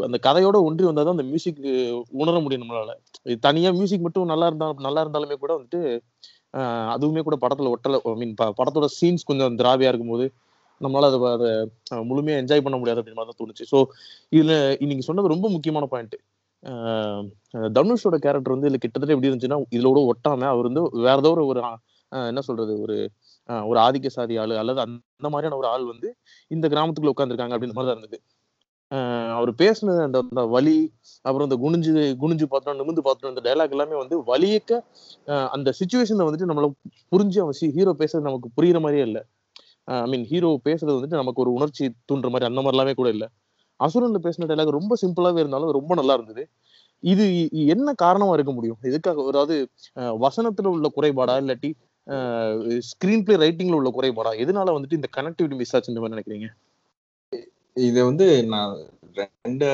அந்த 0.06 0.18
கதையோட 0.28 0.58
ஒன்றி 0.68 0.84
வந்தாதான் 0.84 1.10
தான் 1.10 1.18
அந்த 1.18 1.26
மியூசிக் 1.32 1.62
உணர 2.22 2.36
முடியும் 2.46 2.64
நம்மளால. 2.64 2.92
இது 3.26 3.38
தனியா 3.48 3.70
மியூசிக் 3.80 4.06
மட்டும் 4.08 4.32
நல்லா 4.34 4.48
இருந்தால் 4.52 4.86
நல்லா 4.88 5.02
இருந்தாலுமே 5.06 5.38
கூட 5.44 5.52
வந்துட்டு 5.58 5.82
ஆஹ் 6.60 6.90
அதுவுமே 6.96 7.22
கூட 7.28 7.36
படத்துல 7.44 7.72
ஒட்டலை 7.76 7.98
ஐ 8.08 8.16
மீன் 8.22 8.34
படத்தோட 8.60 8.88
சீன்ஸ் 8.98 9.28
கொஞ்சம் 9.30 9.58
திராவியா 9.62 9.92
இருக்கும்போது 9.92 10.26
நம்மளால 10.82 11.08
அதை 11.10 11.20
அதை 11.30 11.50
முழுமையாக 11.90 12.08
முழுமையா 12.10 12.38
என்ஜாய் 12.42 12.66
பண்ண 12.66 12.78
முடியாது 12.82 13.00
அப்படின்னு 13.02 13.20
மாதிரி 13.20 13.32
தான் 13.32 13.42
தோணுச்சு. 13.42 13.66
ஸோ 13.74 13.80
இதுல 14.32 14.54
இன்னைக்கு 14.84 15.08
சொன்னது 15.10 15.34
ரொம்ப 15.36 15.48
முக்கியமான 15.56 15.88
பாயிண்ட் 15.94 16.18
தனுஷோட 17.78 18.16
கேரக்டர் 18.26 18.56
வந்து 18.56 18.68
இதுல 18.68 18.80
கிட்டத்தட்ட 18.82 19.16
எப்படி 19.16 19.30
இருந்துச்சுன்னா 19.30 19.60
இதுல 19.76 19.90
கூட 19.94 20.02
ஒட்டாம 20.12 20.48
அவர் 20.54 20.70
வந்து 20.70 20.84
வேற 21.08 21.18
ஏதோ 21.24 21.32
ஒரு 21.54 21.62
என்ன 22.12 22.42
சொல்றது 22.50 22.74
ஒரு 22.86 22.96
ஒரு 23.70 23.80
ஆதிக்க 23.86 24.10
சாதி 24.16 24.36
ஆளு 24.44 24.56
அல்லது 24.62 24.82
அந்த 24.86 25.28
மாதிரியான 25.34 25.58
ஒரு 25.62 25.68
ஆள் 25.74 25.86
வந்து 25.94 26.10
இந்த 26.52 26.66
கிராமத்துக்குள்ள 26.74 27.14
உட்காந்துருக்காங்க 27.16 27.56
அப்படின்ற 27.56 27.78
மாதிரி 27.78 27.92
தான் 27.92 27.98
இருந்தது. 27.98 28.20
அவர் 29.36 29.52
பேசுன 29.62 29.96
அந்த 30.06 30.20
அந்த 30.24 30.42
வலி 30.54 30.78
அப்புறம் 31.26 31.46
இந்த 31.48 31.58
குனிஞ்சு 31.64 31.92
குனிஞ்சு 32.22 32.46
பார்த்தோம் 32.54 32.80
நிமிந்து 32.82 33.04
பார்த்தோம் 33.08 33.32
இந்த 33.34 33.42
டைலாக் 33.48 33.76
எல்லாமே 33.76 33.96
வந்து 34.02 34.16
வலியக்க 34.32 34.72
அந்த 35.56 35.70
சுச்சுவேஷனை 35.80 36.26
வந்துட்டு 36.28 36.50
நம்மள 36.52 36.68
புரிஞ்சு 37.14 37.40
அவன் 37.44 37.76
ஹீரோ 37.78 37.94
பேசுறது 38.02 38.28
நமக்கு 38.30 38.50
புரியுற 38.58 38.80
மாதிரியே 38.86 39.06
இல்லை. 39.10 39.22
ஐ 40.04 40.08
மீன் 40.14 40.26
ஹீரோ 40.32 40.50
பேசுறது 40.68 40.96
வந்துட்டு 40.98 41.22
நமக்கு 41.22 41.44
ஒரு 41.46 41.52
உணர்ச்சி 41.58 41.86
தூண்டுற 42.10 42.30
மாதிரி 42.34 42.50
அந்த 42.50 42.60
மாதிரி 42.62 42.78
எல்லாமே 42.78 42.96
கூட 43.00 43.10
இல்லை. 43.16 43.28
அசுரன்ல 43.80 44.20
பேசின 44.26 44.48
டைலாக் 44.50 44.78
ரொம்ப 44.80 44.96
சிம்பிளாவே 45.04 45.40
இருந்தாலும் 45.44 45.72
ரொம்ப 45.80 45.94
நல்லா 46.00 46.16
இருந்தது. 46.20 46.44
இது 47.04 47.26
என்ன 47.74 47.90
காரணமா 48.04 48.34
இருக்க 48.38 48.52
முடியும்? 48.58 48.80
எதுக்காக 48.90 49.24
அதாவது 49.32 49.56
வசனத்துல 50.26 50.74
உள்ள 50.76 50.88
குறைபாடா 50.98 51.36
இல்லாட்டி 51.44 51.72
ஸ்கிரீன் 52.90 53.24
பிளே 53.26 53.36
ரைட்டிங்ல 53.44 53.80
உள்ள 53.80 53.90
குறைபாடா? 53.98 54.32
எதனால 54.44 54.74
வந்துட்டு 54.78 55.00
இந்த 55.00 55.10
கனெக்டிவிட்டி 55.18 55.58
மிஸ் 55.62 55.74
ஆச்சுன்னு 55.78 56.04
மாதிரி 56.04 56.16
நினைக்கிறீங்க? 56.16 56.50
இது 57.78 58.06
வந்து 58.06 58.26
நான் 58.46 58.74
ரெண்டு 59.44 59.68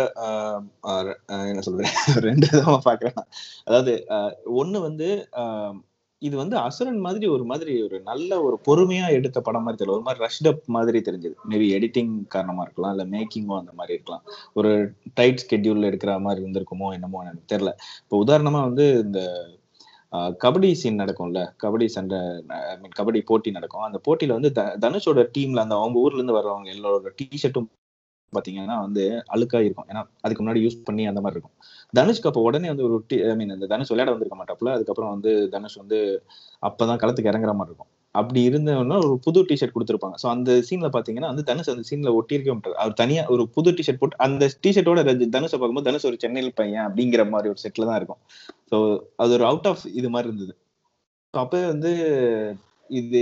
என்ன 1.47 1.61
சொல்றது? 1.61 1.89
ரெண்டு 2.27 2.47
விதமா 2.47 2.77
பாக்குறேன் 2.85 3.19
அதாவது 3.63 3.93
ஆஹ் 4.09 4.33
ஒண்ணு 4.55 4.81
வந்து 4.81 5.07
ஆஹ் 5.35 5.75
இது 6.21 6.35
வந்து 6.37 6.55
அசுரன் 6.57 6.99
மாதிரி 6.99 7.25
ஒரு 7.27 7.43
மாதிரி 7.43 7.73
ஒரு 7.83 7.97
நல்ல 8.01 8.31
ஒரு 8.43 8.55
பொறுமையா 8.67 9.07
எடுத்த 9.09 9.41
படம் 9.41 9.63
மாதிரி 9.63 9.79
தெரியல. 9.81 9.93
ஒரு 9.93 10.01
மாதிரி 10.01 10.23
ரஷ்ட் 10.25 10.47
அப் 10.47 10.63
மாதிரி 10.75 10.99
தெரிஞ்சது. 10.99 11.35
மேபி 11.49 11.67
எடிட்டிங் 11.77 12.13
காரணமா 12.27 12.61
இருக்கலாம் 12.61 12.93
இல்ல 12.93 13.05
மேக்கிங்கும் 13.13 13.59
அந்த 13.59 13.73
மாதிரி 13.79 13.93
இருக்கலாம். 13.93 14.23
ஒரு 14.53 14.71
டைட் 15.13 15.43
ஸ்கெட்யூல்ல 15.43 15.89
எடுக்கிற 15.91 16.19
மாதிரி 16.19 16.41
இருந்திருக்குமோ 16.43 16.89
என்னமோ 16.93 17.21
எனக்கு 17.23 17.51
தெரியல. 17.53 17.73
இப்போ 18.03 18.23
உதாரணமா 18.25 18.61
வந்து 18.69 18.87
இந்த 19.05 19.19
ஆஹ் 20.11 20.33
கபடி 20.43 20.71
சீன் 20.81 20.99
நடக்கும்ல. 20.99 21.39
கபடி 21.63 21.85
சண்டை 21.95 22.19
ஐ 22.69 22.75
மீன் 22.81 22.97
கபடி 22.99 23.21
போட்டி 23.31 23.51
நடக்கும். 23.51 23.85
அந்த 23.87 23.99
போட்டியில 24.07 24.35
வந்து 24.37 24.51
த- 24.51 24.75
தனுஷோட 24.83 25.21
டீம்ல 25.37 25.63
அந்த 25.65 25.75
அவங்க 25.81 25.99
ஊர்ல 25.99 26.21
இருந்து 26.21 26.37
வர்றவங்க 26.39 27.11
டி 27.15 27.25
டிஷர்ட்டும் 27.33 27.69
பாத்தீங்கன்னா 28.33 28.75
வந்து 28.85 29.03
அழுக்கா 29.35 29.59
இருக்கும். 29.67 29.87
ஏன்னா 29.91 30.01
அதுக்கு 30.21 30.41
முன்னாடி 30.43 30.61
யூஸ் 30.65 30.79
பண்ணி 30.87 31.03
அந்த 31.11 31.21
மாதிரி 31.21 31.37
இருக்கும். 31.37 31.55
தனுஷ்க்கு 31.93 32.29
அப்போ 32.31 32.41
உடனே 32.41 32.67
வந்து 32.67 32.85
ஒரு 32.87 32.95
ஐ 33.31 33.35
மீன் 33.41 33.53
இந்த 33.57 33.67
தனுஷ் 33.73 33.91
விளையாட 33.93 34.11
வந்திருக்க 34.13 34.37
மாட்டாப்புல. 34.41 34.73
அதுக்கப்புறம் 34.77 35.13
வந்து 35.15 35.33
தனுஷ் 35.55 35.77
வந்து 35.83 35.99
அப்பதான் 36.63 37.01
களத்துக்கு 37.03 37.31
இறங்குற 37.33 37.53
மாதிரி 37.59 37.71
இருக்கும். 37.71 37.91
அப்படி 38.15 38.41
இருந்தவனா 38.49 38.97
ஒரு 39.05 39.15
புது 39.25 39.39
டிஷர்ட் 39.49 39.73
கொடுத்துருப்பாங்க. 39.75 40.17
ஸோ 40.21 40.27
அந்த 40.35 40.51
சீன்ல 40.67 40.87
பாத்தீங்கன்னா 40.95 41.29
வந்து 41.31 41.43
தனுஷ் 41.43 41.71
அந்த 41.73 41.83
சீன்ல 41.89 42.11
ஒட்டியிருக்க 42.19 42.53
மாட்டார். 42.53 42.77
அவர் 42.83 42.99
தனியா 43.01 43.23
ஒரு 43.33 43.43
புது 43.55 43.71
டிஷர்ட் 43.79 43.99
போட்டு 44.01 44.17
அந்த 44.17 44.45
டிஷர்ட்டோட 44.65 45.01
தனுஷை 45.35 45.57
பார்க்கும்போது 45.57 45.87
தனுஷ் 45.89 46.07
ஒரு 46.11 46.17
சென்னையில் 46.23 46.53
பையன் 46.53 46.85
அப்படிங்கிற 46.87 47.23
மாதிரி 47.29 47.51
ஒரு 47.53 47.61
செட்ல 47.65 47.87
தான் 47.89 47.99
இருக்கும். 48.01 48.21
ஸோ 48.71 48.77
அது 49.15 49.33
ஒரு 49.37 49.45
அவுட் 49.51 49.69
ஆஃப் 49.71 49.83
இது 49.99 50.09
மாதிரி 50.15 50.29
இருந்தது. 50.31 50.55
ஸோ 51.33 51.39
அப்போ 51.45 51.59
வந்து 51.67 51.91
இது 52.89 53.21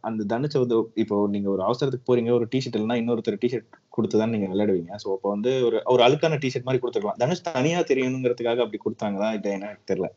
அந்த 0.00 0.22
தனுஷை 0.32 0.58
வந்து 0.62 0.76
இப்போ 1.02 1.16
நீங்க 1.34 1.48
ஒரு 1.50 1.62
அவசரத்துக்கு 1.62 2.08
போறீங்க 2.10 2.30
ஒரு 2.30 2.46
டிஷர்ட் 2.52 2.76
இல்லைன்னா 2.78 2.98
இன்னொருத்தர் 3.02 3.40
டிஷர்ட் 3.44 3.68
கொடுத்து 3.88 4.20
தான் 4.20 4.32
நீங்க 4.34 4.46
விளையாடுவீங்க. 4.52 4.92
ஸோ 5.02 5.08
அப்போ 5.16 5.28
வந்து 5.28 5.52
ஒரு 5.68 5.78
ஒரு 5.86 6.02
அழுக்கான 6.06 6.38
டிஷர்ட் 6.44 6.68
மாதிரி 6.68 6.82
கொடுத்துருக்கலாம். 6.82 7.20
தனுஷ் 7.24 7.46
தனியா 7.48 7.80
தெரியணுங்கிறதுக்காக 7.90 8.64
அப்படி 8.64 8.80
கொடுத்தாங்களா? 8.84 9.30
இல்லை 9.38 9.52
எனக்கு 9.58 9.84
தெரியல. 9.92 10.10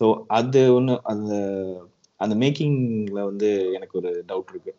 ஸோ 0.00 0.06
அது 0.28 0.62
ஒன்று 0.74 0.94
அந்த 1.04 1.34
அந்த 2.20 2.34
மேக்கிங்ல 2.42 3.20
வந்து 3.30 3.48
எனக்கு 3.76 3.94
ஒரு 4.00 4.10
டவுட் 4.28 4.52
இருக்கு. 4.54 4.72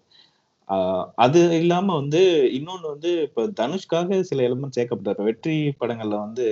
அது 1.18 1.40
இல்லாம 1.58 1.88
வந்து 1.94 2.22
இன்னொன்னு 2.58 2.88
வந்து 2.90 3.10
இப்ப 3.22 3.44
தனுஷ்காக 3.60 4.20
சில 4.22 4.44
எலிமெண்ட் 4.48 4.78
சேர்க்கப்பட்டார் 4.78 5.16
இப்ப 5.16 5.24
வெற்றி 5.24 5.56
படங்கள்ல 5.82 6.16
வந்து 6.20 6.46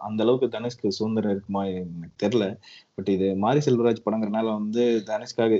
அந்த 0.00 0.22
அளவுக்கு 0.24 0.48
தனுஷ்க்கு 0.48 0.96
சுதந்திரம் 0.98 1.32
இருக்குமா 1.32 1.62
எனக்கு 1.72 2.18
தெரியல. 2.24 2.46
பட் 2.96 3.08
இது 3.08 3.28
மாரி 3.36 3.60
செல்வராஜ் 3.66 4.04
படங்கிறனால 4.04 4.46
வந்து 4.60 4.84
தனுஷ்காக 5.06 5.58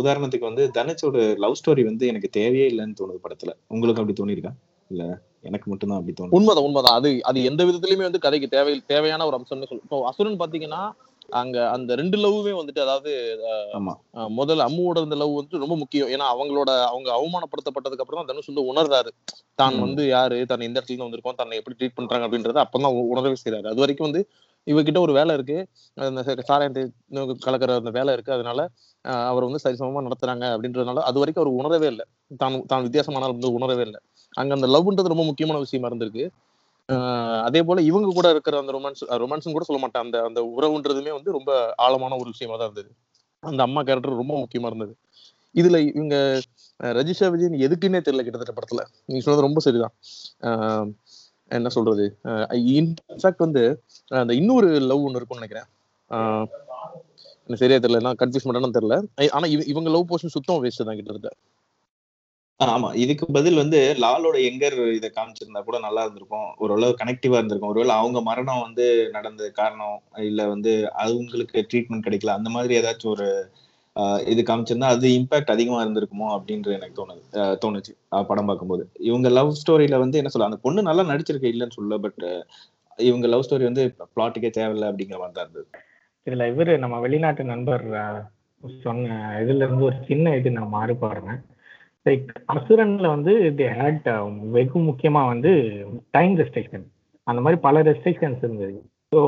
உதாரணத்துக்கு 0.00 0.50
வந்து 0.50 0.66
தனுஷோட 0.70 1.16
லவ் 1.36 1.58
ஸ்டோரி 1.60 1.84
வந்து 1.84 2.06
எனக்கு 2.06 2.30
தேவையே 2.32 2.66
இல்லைன்னு 2.66 2.98
தோணுது 3.00 3.24
படத்துல. 3.24 3.52
உங்களுக்கு 3.68 4.02
அப்படி 4.02 4.18
தோணிருக்கா 4.20 4.52
இல்ல 4.90 5.02
எனக்கு 5.44 5.66
மட்டும்தான் 5.70 6.00
அப்படி 6.00 6.14
தோணுது. 6.14 6.36
உண்மைதான் 6.38 6.66
உண்மைதான். 6.66 6.98
அது 7.00 7.10
அது 7.24 7.38
எந்த 7.44 7.62
விதத்திலயுமே 7.64 8.08
வந்து 8.08 8.24
கதைக்கு 8.26 8.48
தேவை 8.48 8.74
தேவையான 8.86 9.26
ஒரு 9.26 9.38
அம்சம்னு 9.38 9.70
சொல்லு. 9.70 9.86
இப்போ 9.86 10.00
அசுரன் 10.10 10.40
பாத்தீங்கன்னா 10.42 10.82
அங்க 11.32 11.56
அந்த 11.74 11.92
ரெண்டு 12.00 12.18
லவ்வுமே 12.22 12.52
வந்துட்டு 12.58 12.82
அதாவது 12.84 13.12
முதல்ல 14.38 14.66
அம்முவோட 14.68 14.98
இருந்த 15.00 15.16
லவ் 15.20 15.34
வந்து 15.34 15.62
ரொம்ப 15.62 15.76
முக்கியம். 15.82 16.10
ஏன்னா 16.14 16.26
அவங்களோட 16.34 16.70
அவங்க 16.88 17.08
அவமானப்படுத்தப்பட்டதுக்கு 17.16 18.04
அப்புறம் 18.04 18.20
தான் 18.20 18.30
தனுஷ் 18.32 18.50
வந்து 18.52 18.68
உணர்றாரு. 18.70 19.10
தான். 19.58 19.76
வந்து 19.84 20.02
யாரு? 20.10 20.38
தன்னை 20.50 20.66
இந்த 20.68 20.78
இடத்துல 20.80 21.06
வந்திருக்கோம். 21.06 21.38
தன்னை 21.40 21.58
எப்படி 21.60 21.76
ட்ரீட் 21.80 21.98
பண்றாங்க 21.98 22.26
அப்படின்றத 22.26 22.60
அப்பதான் 22.64 22.94
உணரவே 23.12 23.38
செய்றாரு. 23.42 23.68
அது 23.72 23.82
வரைக்கும் 23.84 24.08
வந்து 24.08 24.22
இவகிட்ட 24.66 25.00
ஒரு 25.06 25.14
வேலை 25.18 25.32
இருக்கு. 25.38 25.58
அந்த 25.96 26.20
சாராயத்தை 26.48 26.82
கலக்கிற 27.46 27.72
அந்த 27.80 27.92
வேலை 27.98 28.12
இருக்கு. 28.16 28.34
அதனால 28.38 28.60
அஹ், 29.04 29.26
அவர் 29.30 29.46
வந்து 29.46 29.62
சரிசமமா 29.64 30.00
நடத்துறாங்க 30.06 30.46
அப்படின்றதுனால 30.54 31.02
அது 31.08 31.20
வரைக்கும் 31.22 31.42
அவர் 31.42 31.58
உணரவே 31.60 31.88
இல்லை. 31.92 32.06
தான் 32.40 32.56
தான் 32.72 32.84
வித்தியாசமானால் 32.86 33.34
வந்து 33.36 33.50
உணரவே 33.58 33.84
இல்லை. 33.88 34.00
அங்க 34.34 34.52
அந்த 34.58 34.68
லவ்ன்றது 34.74 35.12
ரொம்ப 35.14 35.24
முக்கியமான 35.30 35.58
விஷயமா 35.64 35.88
இருந்திருக்கு. 35.90 36.24
அதே 37.44 37.60
போல 37.62 37.82
இவங்க 37.82 38.08
கூட 38.14 38.30
இருக்கிற 38.30 38.58
அந்த 38.58 38.72
ரொமான்ஸ் 38.72 39.02
ரொமான்ஸ் 39.22 39.52
கூட 39.52 39.64
சொல்ல 39.64 39.80
மாட்டேன். 39.82 40.02
அந்த 40.02 40.16
அந்த 40.22 40.40
உறவுன்றதுமே 40.56 41.12
வந்து 41.12 41.30
ரொம்ப 41.32 41.50
ஆழமான 41.76 42.14
ஒரு 42.14 42.24
விஷயமா 42.24 42.56
தான் 42.56 42.70
இருந்தது. 42.70 42.90
அந்த 43.42 43.62
அம்மா 43.62 43.82
கேரக்டர் 43.82 44.20
ரொம்ப 44.22 44.34
முக்கியமா 44.36 44.66
இருந்தது. 44.66 44.92
இதுல 45.54 45.78
இவங்க 45.94 46.16
ரஜிஷா 46.80 47.28
விஜயன் 47.32 47.60
எதுக்குன்னே 47.66 48.00
தெரியல 48.00 48.22
கிட்டத்தட்ட 48.22 48.54
படத்துல. 48.58 48.82
நீங்க 49.06 49.22
சொன்னது 49.24 49.46
ரொம்ப 49.46 49.60
சரிதான். 49.60 49.94
ஆஹ் 50.40 50.88
என்ன 51.50 51.68
சொல்றது? 51.68 52.04
இன்ஃபேக்ட் 52.72 53.44
வந்து 53.46 53.62
அந்த 54.08 54.34
இன்னொரு 54.34 54.68
லவ் 54.80 55.04
ஒன்று 55.04 55.20
இருக்கும்னு 55.20 55.42
நினைக்கிறேன். 55.42 55.68
ஆஹ் 56.10 56.46
எனக்கு 57.46 57.56
சரியா 57.56 57.78
தெரியல. 57.78 58.00
நான் 58.00 58.20
கன்ஃபியூஸ் 58.22 58.48
பண்ணேன்னு 58.48 58.76
தெரியல. 58.78 58.96
ஆனா 59.30 59.46
இவங்க 59.72 59.90
லவ் 59.90 60.08
போர்ஷன் 60.10 60.34
சுத்தம் 60.36 60.62
வேஸ்ட் 60.64 60.86
தான் 60.88 60.96
கிட்டத்தட்ட. 60.96 61.30
ஆமா. 62.60 62.88
இதுக்கு 63.02 63.24
பதில் 63.36 63.60
வந்து 63.60 63.78
லாலோட 64.02 64.36
எங்கர் 64.48 64.76
இதை 64.96 65.08
காமிச்சிருந்தா 65.10 65.60
கூட 65.62 65.76
நல்லா 65.84 66.02
இருந்திருக்கும். 66.04 66.48
ஓரளவு 66.62 66.98
கனெக்டிவா 67.00 67.36
இருந்திருக்கும். 67.38 67.72
ஒருவேளை 67.72 67.94
அவங்க 68.00 68.18
மரணம் 68.28 68.64
வந்து 68.66 68.86
நடந்த 69.16 69.44
காரணம் 69.60 69.96
இல்ல 70.26 70.40
வந்து 70.48 70.72
அவங்களுக்கு 71.04 71.60
ட்ரீட்மெண்ட் 71.70 72.06
கிடைக்கல 72.06 72.34
அந்த 72.38 72.50
மாதிரி 72.56 72.74
ஏதாச்சும் 72.80 73.14
ஒரு 73.14 73.28
இது 74.26 74.40
காமிச்சிருந்தா 74.48 74.90
அது 74.94 75.06
இம்பாக்ட் 75.16 75.54
அதிகமா 75.54 75.78
இருந்திருக்குமோ 75.84 76.26
அப்படின்ற 76.34 76.68
எனக்கு 76.76 76.98
தோணுது. 76.98 77.22
தோணுச்சு 77.62 77.92
படம் 78.28 78.48
பார்க்கும்போது. 78.50 78.84
இவங்க 79.08 79.28
லவ் 79.38 79.50
ஸ்டோரியில 79.60 79.98
வந்து 80.02 80.20
என்ன 80.20 80.32
சொல்ல 80.34 80.50
அந்த 80.50 80.60
பொண்ணு 80.64 80.82
நல்லா 80.88 81.04
நடிச்சிருக்கு 81.10 81.52
இல்லைன்னு 81.52 81.78
சொல்ல 81.78 81.96
பட் 82.04 82.22
இவங்க 82.98 83.26
லவ் 83.32 83.44
ஸ்டோரி 83.46 83.64
வந்து 83.68 83.84
பிளாட்டுக்கே 84.14 84.50
தேவையில்லை 84.58 84.88
அப்படிங்கிற 84.90 85.18
மாதிரி 85.20 85.36
தான் 85.36 85.46
இருந்தது. 85.46 85.66
இதுல 86.26 86.46
இவரு 86.52 86.72
நம்ம 86.78 86.96
வெளிநாட்டு 87.04 87.44
நண்பர் 87.52 87.84
சொன்ன 88.82 89.12
இதுல 89.42 89.64
இருந்து 89.66 89.88
ஒரு 89.88 89.98
சின்ன 90.08 90.34
இது 90.38 90.50
நான் 90.50 90.74
மாறுபாடுறேன் 90.74 91.38
லைக் 92.06 92.30
அசுரன்ல 92.54 93.06
வந்து 93.14 93.32
தி 93.58 93.66
ஹேட் 93.78 94.06
uh, 94.12 94.22
வெகு 94.54 94.78
முக்கியமா 94.86 95.22
வந்து 95.32 95.50
டைம் 96.16 96.34
ரெஸ்ட்ரிக்ஷன் 96.40 96.86
அந்த 97.26 97.40
மாதிரி 97.44 97.58
பல 97.66 97.82
ரெஸ்ட்ரிக்ஷன்ஸ் 97.88 98.44
இருந்தது. 98.44 98.78
ஸோ 99.12 99.20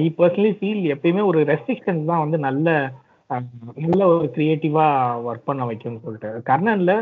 ஐ 0.00 0.04
பர்சனலி 0.18 0.52
ஃபீல் 0.58 0.82
எப்பயுமே 0.94 1.22
ஒரு 1.30 1.40
ரெஸ்ட்ரிக்ஷன்ஸ் 1.52 2.10
தான் 2.10 2.22
வந்து 2.24 2.38
நல்ல 2.48 2.68
uh, 3.30 3.40
நல்ல 3.84 4.02
ஒரு 4.14 4.28
கிரியேட்டிவா 4.36 4.86
ஒர்க் 5.28 5.48
பண்ண 5.48 5.62
வைக்கும்னு 5.70 6.04
சொல்லிட்டு. 6.06 6.30
கர்ணன்ல 6.50 6.94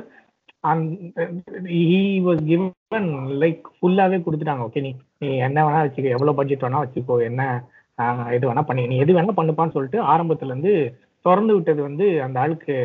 ஹீ 1.90 2.02
வாஸ் 2.26 2.42
கிவன் 2.50 3.10
லைக் 3.42 3.62
ஃபுல்லாவே 3.76 4.18
கொடுத்துட்டாங்க. 4.26 4.64
ஓகே 4.68 4.82
நீ 4.86 4.92
நீ 5.22 5.28
என்ன 5.48 5.58
வேணா 5.66 5.84
வச்சுக்கோ 5.86 6.14
எவ்வளோ 6.16 6.34
பட்ஜெட் 6.40 6.66
வேணா 6.66 6.84
வச்சுக்கோ 6.84 7.16
என்ன 7.30 7.42
uh, 7.98 8.26
எது 8.36 8.44
வேணா 8.50 8.68
பண்ணி 8.70 8.84
நீ 8.92 8.98
எது 9.04 9.18
வேணா 9.18 9.38
பண்ணுப்பான்னு 9.40 9.76
சொல்லிட்டு 9.78 10.00
ஆரம்பத்துல 10.14 10.52
இருந்து 10.54 10.74
திறந்து 11.24 11.52
விட்டது 11.56 11.80
வந்து 11.82 12.06
அந்த 12.26 12.36
ஆளுக்கு 12.44 12.76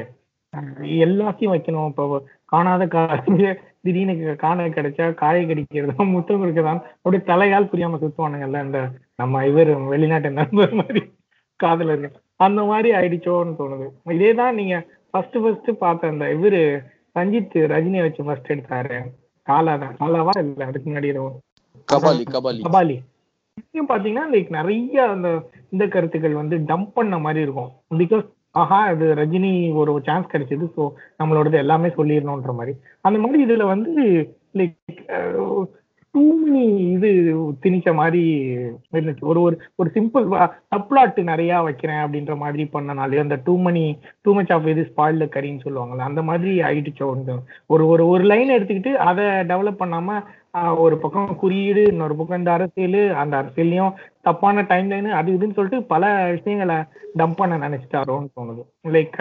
எல்லாத்தையும் 1.05 1.53
வைக்கணும். 1.53 1.89
இப்போ 1.91 2.05
காணாத 2.45 2.83
காசு 2.87 3.57
திடீர்னு 3.85 4.35
காண 4.43 4.67
கிடைச்சா 4.67 5.05
காய 5.21 5.41
கடிக்கிறதா 5.41 6.05
முத்தம் 6.13 6.41
கொடுக்கதான் 6.41 6.81
அப்படியே 7.01 7.21
தலையால் 7.31 7.71
புரியாம 7.71 7.99
சுத்துவானுங்கல்ல 8.03 8.63
இந்த 8.67 8.79
நம்ம 9.15 9.45
இவர் 9.51 9.71
வெளிநாட்டு 9.93 10.31
நண்பர் 10.39 10.73
மாதிரி 10.81 11.01
காதலர்கள் 11.59 12.15
அந்த 12.45 12.61
மாதிரி 12.63 12.89
ஆயிடுச்சோன்னு 12.97 13.57
தோணுது. 13.59 13.87
இதே 14.15 14.31
தான் 14.39 14.57
நீங்க 14.59 14.75
ஃபர்ஸ்ட் 15.11 15.37
ஃபர்ஸ்ட் 15.43 15.69
பார்த்த 15.79 16.13
அந்த 16.13 16.25
இவரு 16.37 16.61
ரஞ்சித் 17.19 17.55
ரஜினியை 17.73 18.03
வச்சு 18.07 18.23
ஃபர்ஸ்ட் 18.23 18.51
எடுத்தாரு. 18.53 18.97
காலா 19.47 19.75
தான். 19.83 19.95
காலாவா 20.01 20.33
இல்ல? 20.43 20.65
அதுக்கு 20.65 20.89
முன்னாடி 20.89 21.11
கபாலி 21.93 22.23
கபாலி. 22.35 22.61
கபாலி. 22.67 22.97
பாத்தீங்கன்னா 23.91 24.23
லைக் 24.33 24.49
நிறைய 24.49 25.03
அந்த 25.13 25.29
இந்த 25.73 25.83
கருத்துக்கள் 25.93 26.39
வந்து 26.39 26.57
டம்ப் 26.69 26.91
பண்ண 26.97 27.15
மாதிரி 27.25 27.41
இருக்கும். 27.45 27.71
பிகாஸ் 28.01 28.25
ஆஹா 28.57 28.79
இது 28.91 29.07
ரஜினி 29.15 29.51
ஒரு 29.73 30.01
சான்ஸ் 30.03 30.31
கிடைச்சது 30.31 30.65
ஸோ 30.75 30.83
நம்மளோடது 31.19 31.57
எல்லாமே 31.57 31.89
சொல்லிடணுன்ற 31.89 32.53
மாதிரி. 32.53 32.73
அந்த 33.01 33.17
மாதிரி 33.19 33.43
இதுல 33.45 33.65
வந்து 33.65 33.91
லைக் 34.55 34.75
டூ 36.11 36.21
இது 36.95 37.09
திணிச்ச 37.63 37.93
மாதிரி 37.93 38.21
இருந்துச்சு. 38.93 39.19
ஒரு 39.21 39.41
ஒரு 39.41 39.55
ஒரு 39.75 39.91
சிம்பிள் 39.93 40.49
சப்ளாட் 40.71 41.23
நிறைய 41.23 41.61
வைக்கிறேன் 41.61 42.03
அப்படின்ற 42.05 42.37
மாதிரி 42.37 42.69
பண்ணனாலே 42.73 43.19
அந்த 43.19 43.39
too 43.43 43.57
many 43.57 43.83
too 44.21 44.33
much 44.33 44.51
of 44.51 44.67
இது 44.67 44.93
ஸ்பாயில் 44.97 45.29
கறின்னு 45.35 45.65
சொல்லுவாங்கல்ல 45.65 46.07
அந்த 46.09 46.21
மாதிரி 46.21 46.61
ஆயிடுச்சோ 46.61 47.15
இந்த 47.15 47.33
ஒரு 47.65 47.87
ஒரு 47.87 48.07
ஒரு 48.07 48.23
லைன் 48.23 48.51
எடுத்துக்கிட்டு 48.51 48.93
அதை 49.09 49.25
டெவலப் 49.25 49.81
பண்ணாம 49.83 50.23
ஆஹ் 50.57 50.77
ஒரு 50.77 50.97
பக்கம் 50.97 51.35
குறியீடு 51.35 51.83
இன்னொரு 51.87 52.15
பக்கம் 52.15 52.37
இந்த 52.37 52.51
அரசியல் 52.51 53.13
அந்த 53.13 53.43
அரசியல்லையும் 53.43 53.93
தப்பான 54.21 54.61
டைம் 54.61 54.87
லைன் 54.87 55.05
அது 55.05 55.31
இதுன்னு 55.31 55.53
சொல்லிட்டு 55.53 55.85
பல 55.87 56.31
விஷயங்களை 56.31 56.75
டம்ப் 57.17 57.35
பண்ண 57.35 57.69
நினைச்சிட்டாரோன்னு 57.69 58.27
தோணுது. 58.35 58.63
லைக் 58.87 59.19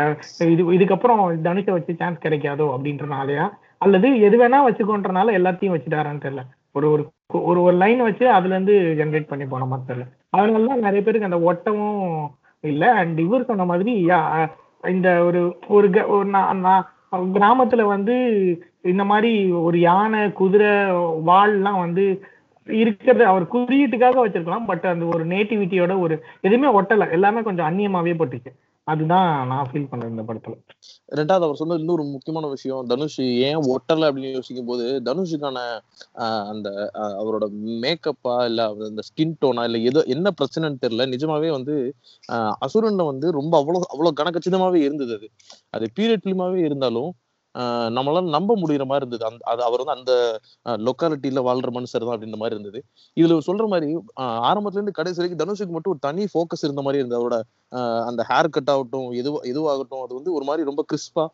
இது 0.48 0.62
இதுக்கப்புறம் 0.72 1.22
தனுஷை 1.42 1.70
வச்சு 1.70 1.94
சான்ஸ் 1.98 2.18
கிடைக்காதோ 2.18 2.66
அப்படின்றனாலயா? 2.76 3.46
அல்லது 3.78 4.20
எது 4.20 4.36
வேணா 4.38 4.60
வச்சுக்கோன்றனால 4.68 5.32
எல்லாத்தையும் 5.38 5.74
வச்சுட்டாரான்னு 5.74 6.22
தெரியல. 6.26 6.42
ஒரு 6.76 6.90
ஒரு 6.90 7.10
ஒரு 7.28 7.62
ஒரு 7.62 7.76
லைன் 7.76 8.02
வச்சு 8.02 8.30
அதுல 8.30 8.60
இருந்து 8.60 9.04
ஜென்ரேட் 9.04 9.26
பண்ணி 9.26 9.44
போன 9.44 9.64
மாதிரி 9.64 10.00
அதனால 10.30 10.64
தான் 10.64 10.78
நிறைய 10.78 11.02
பேருக்கு 11.02 11.36
அந்த 11.36 11.52
ஒட்டமும் 11.52 12.26
இல்லை. 12.60 12.88
அண்ட் 12.88 13.18
இவர் 13.18 13.44
சொன்ன 13.44 13.64
மாதிரி 13.64 14.06
யா- 14.06 14.50
இந்த 14.88 15.24
ஒரு 15.24 15.56
ஒரு 15.68 15.90
க- 15.90 16.06
ஒரு 16.06 16.28
கிராமத்துல 17.12 17.82
வந்து 17.82 18.14
இந்த 18.82 19.04
மாதிரி 19.04 19.50
ஒரு 19.50 19.80
யானை 19.80 20.32
குதிரை 20.32 20.68
வாள்லாம் 21.26 21.78
வந்து 21.78 22.24
இருக்கிறது 22.66 23.26
அவர் 23.26 23.52
குறியீட்டுக்காக 23.52 24.20
வச்சிருக்கலாம். 24.26 24.64
பட் 24.66 24.84
அந்த 24.84 25.04
ஒரு 25.04 25.26
நேட்டிவிட்டியோட 25.26 25.98
ஒரு 25.98 26.24
எதுவுமே 26.40 26.80
ஒட்டலை. 26.80 27.10
எல்லாமே 27.10 27.42
கொஞ்சம் 27.42 27.66
அந்நியமாவே 27.66 28.14
போட்டுச்சு. 28.14 28.65
அதுதான் 28.86 29.48
நான் 29.48 29.68
ஃபீல் 29.68 29.88
பண்றேன் 29.88 30.10
இந்த 30.10 30.22
படத்துல. 30.22 30.54
ரெண்டாவது 31.12 31.44
அவர் 31.44 31.56
சொன்னது 31.56 31.80
இன்னொரு 31.80 32.04
முக்கியமான 32.12 32.46
விஷயம். 32.46 32.86
தனுஷ் 32.86 33.16
ஏன் 33.46 33.60
ஒட்டல 33.72 34.08
அப்படின்னு 34.08 34.32
யோசிக்கும் 34.32 34.66
போது 34.66 34.84
தனுஷுக்கான 35.04 35.58
ஆஹ், 36.20 36.44
அந்த 36.48 36.68
அவரோட 37.16 37.46
மேக்கப்பா 37.82 38.44
இல்ல 38.44 38.60
அந்த 38.86 39.02
ஸ்கின் 39.08 39.36
டோனா 39.42 39.64
இல்ல 39.64 39.78
ஏதோ 39.90 40.02
என்ன 40.08 40.32
பிரச்சனைன்னு 40.40 40.82
தெரியல. 40.84 41.06
நிஜமாவே 41.14 41.50
வந்து 41.50 41.76
ஆஹ், 42.28 42.54
அசுரன்ல 42.66 43.04
வந்து 43.04 43.30
ரொம்ப 43.32 43.54
அவ்வளவு 43.58 43.86
அவ்வளவு 43.90 44.18
கனகச்சிதமாவே 44.20 44.80
இருந்தது 44.82 45.14
அது. 45.14 45.28
அது 45.70 45.86
பீரியட் 45.96 46.28
இருந்தாலும் 46.64 47.10
நம்மளால 47.96 48.30
நம்ப 48.34 48.52
முடியுற 48.56 48.84
மாதிரி 48.86 49.02
இருந்தது. 49.02 49.24
அந்த 49.24 49.42
அது 49.52 49.62
அவர் 49.62 49.82
வந்து 49.82 49.94
அந்த 49.96 50.12
லொக்காலிட்டியில 50.86 51.42
வாழ்ற 51.48 51.70
மனுஷர் 51.76 52.06
தான் 52.06 52.14
அப்படின்ற 52.16 52.38
மாதிரி 52.38 52.56
இருந்தது. 52.56 52.80
இதுல 53.16 53.38
சொல்ற 53.48 53.66
மாதிரி 53.68 53.88
ஆரம்பத்துல 54.48 54.78
இருந்து 54.80 54.98
கடைசி 54.98 55.18
வரைக்கும் 55.20 55.42
தனுஷுக்கு 55.42 55.74
மட்டும் 55.74 55.94
ஒரு 55.94 56.02
தனி 56.08 56.24
ஃபோக்கஸ் 56.32 56.64
இருந்த 56.66 56.82
மாதிரி 56.82 57.00
இருந்தது. 57.00 57.20
அவரோட 57.20 57.38
அந்த 58.08 58.22
ஹேர் 58.30 58.54
கட் 58.56 58.72
ஆகட்டும் 58.74 59.08
எது 59.20 59.32
எதுவாகட்டும் 59.52 60.04
அது 60.04 60.14
வந்து 60.14 60.32
ஒரு 60.32 60.44
மாதிரி 60.44 60.68
ரொம்ப 60.70 60.84
கிறிஸ்பா 60.90 61.24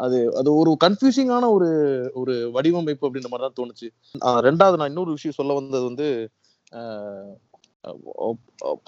அது 0.00 0.18
அது 0.38 0.50
ஒரு 0.54 0.70
கன்ஃபியூசிங்கான 0.84 1.44
ஒரு 1.56 1.68
ஒரு 2.14 2.34
வடிவமைப்பு 2.52 3.06
அப்படின்ற 3.08 3.30
மாதிரி 3.32 3.46
தான் 3.46 3.58
தோணுச்சு. 3.60 3.88
ஆஹ் 4.20 4.40
ரெண்டாவது 4.48 4.78
நான் 4.80 4.92
இன்னொரு 4.92 5.12
விஷயம் 5.12 5.38
சொல்ல 5.38 5.54
வந்தது 5.54 5.84
வந்து 5.84 6.08
ஆஹ் 6.72 7.32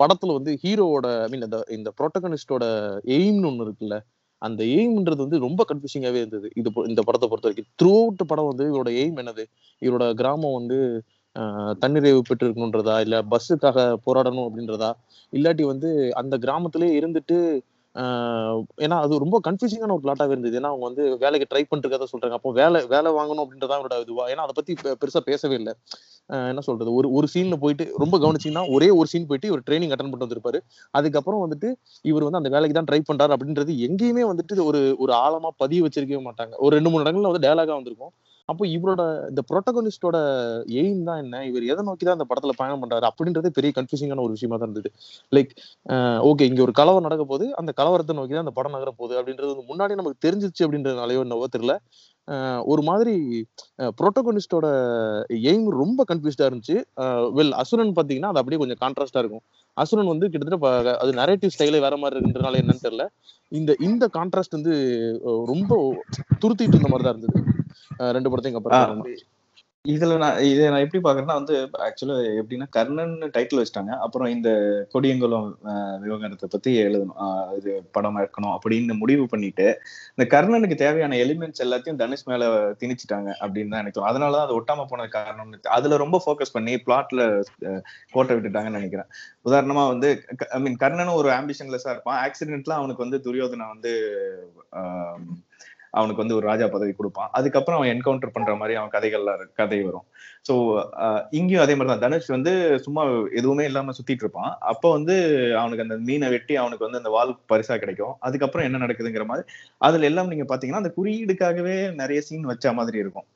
படத்துல 0.00 0.34
வந்து 0.34 0.52
ஹீரோவோட 0.64 1.06
ஐ 1.22 1.28
மீன் 1.30 1.46
இந்த 1.46 1.58
இந்த 1.70 1.90
ப்ரோட்டகனிஸ்டோட 1.98 2.64
எய்ம்னு 3.16 3.48
ஒன்று 3.50 3.66
இருக்குல்ல 3.66 3.96
அந்த 4.42 4.62
எய்ம்ன்றது 4.76 5.20
வந்து 5.24 5.38
ரொம்ப 5.40 5.62
கன்ஃபியூசிங்காவே 5.68 6.20
இருந்தது. 6.22 6.48
இது 6.56 6.70
இந்த 6.86 7.00
படத்தை 7.02 7.28
பொறுத்த 7.28 7.48
வரைக்கும். 7.48 7.70
த்ரூ 7.80 7.92
அவுட் 8.00 8.22
படம் 8.30 8.50
வந்து 8.50 8.66
இவரோட 8.70 8.90
எய்ம் 9.00 9.18
என்னது? 9.22 9.44
இவரோட 9.82 10.06
கிராமம் 10.20 10.58
வந்து 10.60 10.78
ஆஹ், 11.36 11.74
தன்னிறைவு 11.80 12.20
பெற்று 12.28 12.46
இருக்கணுன்றதா 12.46 12.96
இல்ல 13.00 13.16
பஸ்ஸுக்காக 13.30 13.76
போராடணும் 14.06 14.46
அப்படின்றதா? 14.48 14.90
இல்லாட்டி 15.32 15.64
வந்து 15.68 15.90
அந்த 16.20 16.34
கிராமத்திலே 16.42 16.88
இருந்துட்டு 16.98 17.36
ஏன்னா 18.84 18.96
அது 19.04 19.22
ரொம்ப 19.22 19.36
கன்ஃபியூசிங்கான 19.46 19.94
ஒரு 19.96 20.04
பிளாட்டாவே 20.04 20.32
இருந்தது. 20.34 20.56
ஏன்னா 20.60 20.70
அவங்க 20.72 20.84
வந்து 20.90 21.02
வேலைக்கு 21.18 21.48
ட்ரை 21.50 21.62
பண்ணிருக்கதா 21.70 22.08
சொல்றாங்க. 22.12 22.36
அப்போ 22.38 22.50
வேலை 22.52 22.80
வேலை 22.86 23.10
வாங்கணும் 23.18 23.42
அப்படின்றதா 23.44 23.76
அவரோட 23.78 23.98
இதுவா? 24.04 24.24
ஏன்னா 24.32 24.44
அதை 24.46 24.54
பத்தி 24.56 24.74
பெருசா 25.02 25.22
பேசவே 25.30 25.56
இல்லை. 25.60 25.74
என்ன 26.52 26.62
சொல்றது? 26.68 26.90
ஒரு 26.98 27.08
ஒரு 27.12 27.26
சீன்ல 27.34 27.56
போயிட்டு 27.64 27.84
ரொம்ப 27.96 28.16
கவனிச்சிங்கன்னா 28.18 28.64
ஒரே 28.76 28.88
ஒரு 29.00 29.08
சீன் 29.12 29.28
போயிட்டு 29.30 29.50
இவர் 29.52 29.64
ட்ரைனிங் 29.68 29.92
அட்டன் 29.94 30.10
பண்ணிட்டு 30.12 30.26
வந்திருப்பாரு. 30.26 30.60
அதுக்கப்புறம் 30.94 31.42
வந்துட்டு 31.44 31.70
இவர் 32.04 32.26
வந்து 32.28 32.40
அந்த 32.42 32.52
வேலைக்கு 32.56 32.78
தான் 32.78 32.90
ட்ரை 32.90 33.00
பண்றாரு 33.10 33.34
அப்படின்றது 33.36 33.74
எங்கேயுமே 33.88 34.24
வந்துட்டு 34.32 34.64
ஒரு 34.70 34.82
ஒரு 34.98 35.14
ஆழமா 35.24 35.50
பதிய 35.64 35.82
வச்சிருக்கவே 35.86 36.22
மாட்டாங்க. 36.28 36.54
ஒரு 36.64 36.72
ரெண்டு 36.78 36.92
மூணு 36.92 37.04
இடங்கள்ல 37.06 37.30
வந்து 37.32 37.46
டயலாகா 37.46 37.76
வந்திருக்கும். 37.80 38.14
அப்போ 38.50 38.64
இவரோட 38.76 39.02
இந்த 39.30 39.42
புரோட்டகனிஸ்டோட 39.48 40.16
எய்ம் 40.80 41.02
தான் 41.08 41.20
என்ன? 41.24 41.36
இவர் 41.50 41.64
எதை 41.72 41.82
நோக்கி 41.88 42.04
தான் 42.06 42.16
அந்த 42.18 42.26
படத்துல 42.30 42.54
பயணம் 42.60 42.82
பண்றாரு? 42.82 43.06
அப்படின்றதே 43.10 43.50
பெரிய 43.58 43.72
கன்ஃபியூசிங்கான 43.78 44.24
ஒரு 44.26 44.34
விஷயமா 44.36 44.56
தான் 44.62 44.68
இருந்தது. 44.70 44.90
லைக் 45.36 45.52
ஓகே 46.30 46.46
இங்க 46.50 46.62
ஒரு 46.66 46.74
கலவரம் 46.80 47.06
நடக்க 47.08 47.26
போது 47.32 47.46
அந்த 47.62 47.72
கலவரத்தை 47.80 48.16
நோக்கி 48.20 48.34
தான் 48.36 48.46
அந்த 48.46 48.54
படம் 48.58 48.76
நகர 48.76 48.92
போகுது 49.00 49.16
அப்படின்றது 49.20 49.52
வந்து 49.52 49.68
முன்னாடி 49.72 50.00
நமக்கு 50.00 50.24
தெரிஞ்சிச்சு 50.26 50.64
அப்படின்றதுனாலயோ 50.66 51.22
என்னவோ 51.26 51.48
தெரியல. 51.56 51.76
ஒரு 52.72 52.82
மாதிரி 52.88 53.14
ப்ரோட்டோகனிஸ்டோட 54.00 54.66
எய்ம் 55.50 55.68
ரொம்ப 55.80 56.04
கன்ஃபியூஸ்டா 56.10 56.48
இருந்துச்சு. 56.48 56.76
வெல் 57.38 57.54
அசுரன் 57.62 57.96
பாத்தீங்கன்னா 57.98 58.30
அது 58.32 58.40
அப்படியே 58.42 58.60
கொஞ்சம் 58.62 58.80
கான்ட்ராஸ்டா 58.82 59.22
இருக்கும். 59.22 59.44
அசுரன் 59.76 60.12
வந்து 60.12 60.26
கிட்டத்தட்ட 60.32 60.92
அது 61.02 61.12
நரேட்டிவ் 61.20 61.54
ஸ்டைலே 61.54 61.80
வேற 61.86 61.96
மாதிரி 62.02 62.16
இருக்குன்றனால 62.16 62.60
என்னன்னு 62.62 62.84
தெரியல. 62.86 63.06
இந்த 63.52 63.74
இந்த 63.88 64.04
கான்ட்ராஸ்ட் 64.18 64.56
வந்து 64.58 64.74
ரொம்ப 65.52 65.72
துருத்திட்டு 66.44 66.76
இருந்த 66.76 66.90
மாதிரி 66.92 67.06
தான் 67.06 67.16
இருந்தது. 67.16 67.40
ரெண்டு 68.16 68.30
படத்தையும் 68.30 68.58
கம்பேர் 68.58 69.22
இதுல 69.84 70.16
நான் 70.22 70.36
இதை 70.48 70.66
நான் 70.68 70.84
எப்படி 70.84 71.00
பாக்குறேன்னா 71.04 71.36
வந்து 71.38 71.54
ஆக்சுவலா 71.86 72.16
எப்படின்னா 72.40 72.66
கர்ணன் 72.76 73.14
டைட்டில் 73.34 73.60
வச்சிட்டாங்க. 73.60 73.92
அப்புறம் 74.04 74.28
இந்த 74.34 74.50
கொடியங்குளம் 74.92 75.48
விவகாரத்தை 76.02 76.48
பத்தி 76.52 76.70
எழுதணும். 76.82 77.16
இது 77.58 77.72
படம் 77.96 78.18
இருக்கணும் 78.20 78.54
அப்படின்னு 78.56 78.94
முடிவு 79.00 79.24
பண்ணிட்டு 79.32 79.66
இந்த 80.14 80.26
கர்ணனுக்கு 80.34 80.76
தேவையான 80.76 81.18
எலிமெண்ட்ஸ் 81.24 81.64
எல்லாத்தையும் 81.64 82.00
தனுஷ் 82.00 82.26
மேல 82.28 82.50
திணிச்சிட்டாங்க 82.80 83.30
அப்படின்னு 83.42 83.72
தான் 83.72 83.82
எனக்கு 83.82 83.96
தோணும் 83.96 84.10
அதனாலதான் 84.12 84.46
அது 84.46 84.58
ஒட்டாம 84.58 84.86
போனது 84.90 85.12
காரணம் 85.16 85.50
அதுல 85.78 85.98
ரொம்ப 86.04 86.20
ஃபோக்கஸ் 86.24 86.54
பண்ணி 86.54 86.74
பிளாட்ல 86.86 87.20
கோட்டை 88.14 88.32
விட்டுட்டாங்கன்னு 88.34 88.80
நினைக்கிறேன். 88.80 89.10
உதாரணமா 89.46 89.84
வந்து 89.88 90.10
ஐ 90.52 90.60
மீன் 90.60 90.80
கர்ணனும் 90.80 91.20
ஒரு 91.20 91.30
ஆம்பிஷன்லெஸ்ஸா 91.38 91.94
இருப்பான். 91.94 92.20
ஆக்சிடென்ட்லாம் 92.26 92.80
அவனுக்கு 92.80 93.06
வந்து 93.06 93.20
துரியோதனை 93.26 93.66
வந்து 93.74 93.94
ஆஹ், 94.78 95.18
அவனுக்கு 95.98 96.22
வந்து 96.22 96.36
ஒரு 96.38 96.46
ராஜா 96.50 96.66
பதவி 96.74 96.92
கொடுப்பான். 96.98 97.30
அதுக்கப்புறம் 97.38 97.78
அவன் 97.78 97.90
என்கவுண்டர் 97.94 98.34
பண்ற 98.36 98.52
மாதிரி 98.60 98.74
அவன் 98.80 98.92
கதைகள்லாம் 98.94 99.42
கதை 99.60 99.78
வரும். 99.88 100.06
ஸோ 100.48 100.54
இங்கேயும் 101.38 101.64
அதே 101.64 101.74
மாதிரி 101.78 101.90
தான் 101.92 102.04
தனுஷ் 102.04 102.30
வந்து 102.36 102.52
சும்மா 102.86 103.02
எதுவுமே 103.40 103.64
இல்லாம 103.70 103.94
சுத்திட்டு 103.98 104.24
இருப்பான். 104.24 104.52
அப்போ 104.72 104.90
வந்து 104.96 105.16
அவனுக்கு 105.60 105.84
அந்த 105.86 105.98
மீனை 106.08 106.30
வெட்டி 106.34 106.56
அவனுக்கு 106.62 106.86
வந்து 106.86 107.00
அந்த 107.02 107.12
வால் 107.16 107.34
பரிசா 107.52 107.76
கிடைக்கும். 107.84 108.14
அதுக்கப்புறம் 108.28 108.66
என்ன 108.68 108.80
நடக்குதுங்கிற 108.84 109.26
மாதிரி 109.32 109.46
அதுல 109.88 110.08
எல்லாம் 110.10 110.32
நீங்க 110.32 110.46
பாத்தீங்கன்னா 110.52 110.82
அந்த 110.84 110.94
குறியீடுக்காகவே 110.98 111.76
நிறைய 112.02 112.20
சீன் 112.30 112.50
வச்ச 112.52 112.74
மாதிரி 112.80 112.98
இருக்கும். 113.04 113.28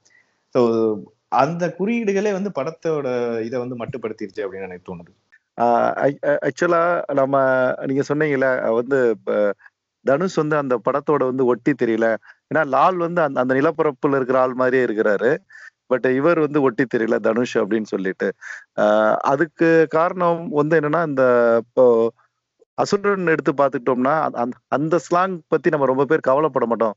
ஸோ 0.54 0.62
அந்த 1.42 1.64
குறியீடுகளே 1.78 2.32
வந்து 2.38 2.50
படத்தோட 2.58 3.06
இதை 3.46 3.56
வந்து 3.62 3.76
மட்டுப்படுத்திருச்சு 3.80 4.44
அப்படின்னு 4.44 4.68
எனக்கு 4.68 4.88
தோணுது. 4.90 5.12
ஆக்சுவலா 6.46 6.82
நம்ம 7.20 7.36
நீங்க 7.90 8.02
சொன்னீங்கல்ல 8.08 8.48
வந்து 8.80 8.98
தனுஷ் 10.04 10.40
வந்து 10.40 10.56
அந்த 10.62 10.74
படத்தோட 10.86 11.22
வந்து 11.30 11.44
ஒட்டி 11.52 11.72
தெரியல. 11.82 12.08
ஏன்னா 12.54 12.66
லால் 12.66 12.96
வந்து 12.96 13.22
அந்த 13.22 13.40
அந்த 13.40 13.54
நிலப்பரப்புல 13.54 14.16
இருக்கிற 14.16 14.40
ஆள் 14.40 14.54
மாதிரியே 14.54 14.84
இருக்கிறாரு. 14.84 15.36
பட் 15.86 16.04
இவர் 16.04 16.38
வந்து 16.38 16.62
ஒட்டி 16.62 16.84
தெரியல 16.94 17.18
தனுஷ் 17.18 17.58
அப்படின்னு 17.58 17.82
சொல்லிட்டு. 17.82 18.32
அதுக்கு 19.20 19.86
காரணம் 19.88 20.48
வந்து 20.48 20.80
என்னன்னா 20.80 21.06
இந்த 21.06 21.56
இப்போ 21.66 22.12
அசுரன் 22.74 23.26
எடுத்து 23.26 23.52
பார்த்துக்கிட்டோம்னா 23.52 24.30
அந்த- 24.32 24.52
அந்த- 24.68 24.98
ஸ்லாங் 25.10 25.40
பத்தி 25.48 25.70
நம்ம 25.70 25.86
ரொம்ப 25.86 26.04
பேர் 26.04 26.20
கவலைப்பட 26.20 26.66
மாட்டோம். 26.66 26.94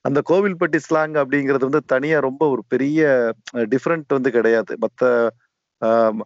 அந்த 0.00 0.22
கோவில்பட்டி 0.30 0.78
ஸ்லாங் 0.90 1.24
அப்படிங்கிறது 1.24 1.60
வந்து 1.60 1.82
தனியா 1.86 2.18
ரொம்ப 2.18 2.48
ஒரு 2.48 2.64
பெரிய 2.68 3.32
டிஃப்ரெண்ட் 3.56 4.04
வந்து 4.08 4.30
கிடையாது. 4.30 4.76
மற்ற 4.80 5.30
ஆஹ் 5.84 6.20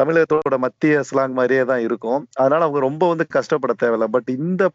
தமிழகத்தோட 0.00 0.56
மத்திய 0.56 1.02
ஸ்லாங் 1.10 1.32
மாதிரியே 1.32 1.64
தான் 1.64 1.80
இருக்கும். 1.80 2.26
அதனால 2.34 2.60
அவங்க 2.60 2.80
ரொம்ப 2.80 3.08
வந்து 3.08 3.26
கஷ்டப்பட 3.26 3.74
தேவையில்ல. 3.82 4.04
பட் 4.04 4.28
இந்த 4.28 4.70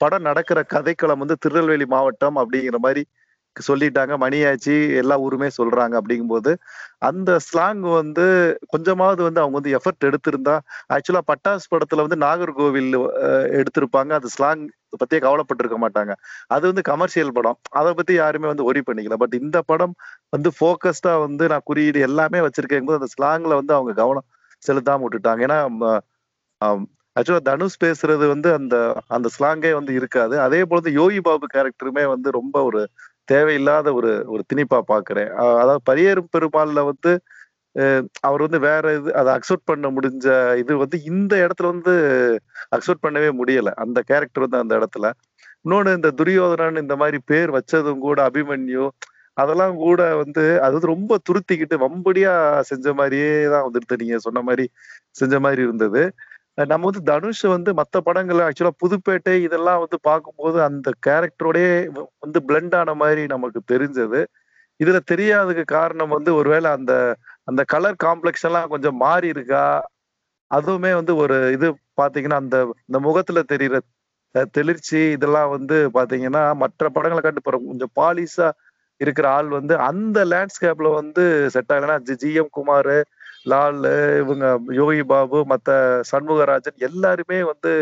படம் 0.00 0.26
நடக்கிற 0.28 0.58
கதைக்களம் 0.74 1.22
வந்து 1.24 1.36
திருநெல்வேலி 1.44 1.86
மாவட்டம் 1.94 2.38
அப்படிங்கிற 2.42 2.78
மாதிரி 2.86 3.02
சொல்லிட்டாங்க. 3.56 4.14
மணியாச்சி 4.22 4.74
எல்லா 5.00 5.14
ஊருமே 5.24 5.48
சொல்றாங்க 5.56 5.94
அப்படிங்கும்போது 6.00 6.50
அந்த 7.08 7.30
ஸ்லாங் 7.46 7.82
வந்து 8.00 8.24
கொஞ்சமாவது 8.68 9.20
வந்து 9.26 9.40
அவங்க 9.42 9.56
வந்து 9.58 9.72
எஃபர்ட் 9.78 10.06
எடுத்திருந்தா 10.08 10.54
ஆக்சுவலா 10.94 11.22
பட்டாஸ் 11.30 11.70
படத்துல 11.72 12.04
வந்து 12.06 12.18
நாகர்கோவில் 12.26 12.92
எடுத்திருப்பாங்க. 13.60 14.10
அந்த 14.18 14.30
ஸ்லாங் 14.36 14.62
பத்தியே 15.02 15.20
கவலைப்பட்டிருக்க 15.26 15.78
மாட்டாங்க. 15.84 16.12
அது 16.54 16.64
வந்து 16.70 16.84
கமர்ஷியல் 16.90 17.34
படம். 17.38 17.58
அதை 17.80 17.90
பத்தி 17.98 18.14
யாருமே 18.14 18.48
வந்து 18.52 18.68
ஒரி 18.70 18.82
பண்ணிக்கல. 18.88 19.18
பட் 19.24 19.36
இந்த 19.42 19.58
படம் 19.72 19.94
வந்து 20.36 20.50
ஃபோக்கஸ்டா 20.58 21.14
வந்து 21.26 21.46
நான் 21.52 21.66
குறியீடு 21.70 22.00
எல்லாமே 22.08 22.40
வச்சிருக்கேன் 22.46 22.88
போது 22.90 23.00
அந்த 23.00 23.10
ஸ்லாங்ல 23.16 23.54
வந்து 23.60 23.74
அவங்க 23.78 23.94
கவனம் 24.02 24.28
செலுத்தாம 24.62 25.02
விட்டுட்டாங்க. 25.04 25.42
ஏன்னா 25.48 25.58
ஆக்சுவலா 27.20 27.44
தனுஷ் 27.48 27.80
பேசுறது 27.84 28.24
வந்து 28.32 28.48
அந்த 28.58 28.74
அந்த 29.16 29.28
ஸ்லாங்கே 29.36 29.72
வந்து 29.78 29.92
இருக்காது. 29.98 30.34
அதே 30.46 30.60
போல 30.70 30.92
யோகி 31.00 31.20
பாபு 31.28 31.46
கேரக்டருமே 31.54 32.04
வந்து 32.14 32.28
ரொம்ப 32.38 32.56
ஒரு 32.68 32.82
தேவையில்லாத 33.28 33.88
ஒரு 33.98 34.12
ஒரு 34.34 34.42
திணிப்பா 34.50 34.78
பாக்குறேன். 34.92 35.30
அதாவது 35.56 35.82
பரியேறும் 35.90 36.32
பெருமாள்ல 36.36 36.82
வந்து 36.90 37.12
அவர் 38.28 38.44
வந்து 38.46 38.58
வேற 38.66 38.84
இது 38.98 39.10
அதை 39.20 39.30
அக்செப்ட் 39.36 39.68
பண்ண 39.70 39.88
முடிஞ்ச 39.96 40.26
இது 40.62 40.72
வந்து 40.82 40.98
இந்த 41.10 41.32
இடத்துல 41.44 41.68
வந்து 41.74 41.92
அக்செப்ட் 42.76 43.04
பண்ணவே 43.06 43.30
முடியல. 43.40 43.70
அந்த 43.84 43.98
கேரக்டர் 44.10 44.44
வந்து 44.46 44.62
அந்த 44.62 44.74
இடத்துல. 44.80 45.06
இன்னொன்னு 45.64 45.92
இந்த 45.98 46.10
துரியோதனன் 46.20 46.82
இந்த 46.84 46.94
மாதிரி 47.02 47.18
பேர் 47.30 47.50
வச்சதும் 47.58 48.04
கூட 48.06 48.18
அபிமன்யு 48.28 48.84
அதெல்லாம் 49.36 49.76
கூட 49.82 50.00
வந்து 50.22 50.42
அது 50.64 50.74
வந்து 50.76 50.92
ரொம்ப 50.94 51.14
துருத்திக்கிட்டு 51.28 51.76
வம்படியா 51.84 52.32
செஞ்ச 52.70 52.86
மாதிரியே 53.00 53.30
தான் 53.54 53.66
வந்துட்டு 53.66 54.00
நீங்க 54.02 54.16
சொன்ன 54.26 54.40
மாதிரி 54.48 54.64
செஞ்ச 55.20 55.34
மாதிரி 55.44 55.62
இருந்தது. 55.68 56.02
நம்ம 56.68 56.86
வந்து 56.86 57.02
தனுஷ் 57.02 57.44
வந்து 57.52 57.70
மற்ற 57.74 57.96
படங்கள்ல 58.06 58.46
ஆக்சுவலா 58.46 58.74
புதுப்பேட்டை 58.82 59.34
இதெல்லாம் 59.46 59.80
வந்து 59.82 59.98
பார்க்கும்போது 60.02 60.58
அந்த 60.62 60.90
கேரக்டரோடயே 61.06 61.72
வந்து 62.20 62.38
பிளெண்ட் 62.48 62.74
ஆன 62.74 62.94
மாதிரி 62.94 63.22
நமக்கு 63.26 63.60
தெரிஞ்சது. 63.72 64.20
இதுல 64.80 64.98
தெரியாததுக்கு 65.12 65.64
காரணம் 65.76 66.14
வந்து 66.16 66.30
ஒருவேளை 66.34 66.68
அந்த 66.70 66.92
அந்த 67.48 67.62
கலர் 67.74 67.96
காம்ப்ளெக்ஸ் 68.04 68.46
எல்லாம் 68.48 68.68
கொஞ்சம் 68.68 68.96
மாறி 68.96 69.28
இருக்கா? 69.28 69.64
அதுவுமே 70.50 70.92
வந்து 70.94 71.12
ஒரு 71.22 71.36
இது 71.56 71.66
பாத்தீங்கன்னா 72.00 72.38
அந்த 72.44 72.56
இந்த 72.88 72.98
முகத்துல 73.00 73.42
தெரியிற 73.52 73.76
தெளிர்ச்சி 74.54 75.00
இதெல்லாம் 75.16 75.50
வந்து 75.56 75.76
பாத்தீங்கன்னா 75.98 76.42
மற்ற 76.54 76.88
படங்களை 76.88 77.22
கண்டு 77.22 77.40
போற 77.40 77.56
கொஞ்சம் 77.64 77.94
பாலிஷா 78.00 78.48
இருக்கிற 79.00 79.26
ஆள் 79.28 79.48
வந்து 79.48 79.74
அந்த 79.88 80.18
லேண்ட்ஸ்கேப்ல 80.32 80.88
வந்து 81.00 81.22
செட் 81.54 81.72
ஆகலைன்னா 81.74 81.96
ஜி 82.22 82.30
எம் 82.34 82.52
குமார் 82.52 82.94
லால் 83.46 83.78
இவங்க 84.22 84.46
யோகி 84.80 85.04
பாபு 85.12 85.38
மற்ற 85.52 85.70
சண்முகராஜன் 86.10 86.78
எல்லாருமே 86.88 87.38
வந்து 87.42 87.72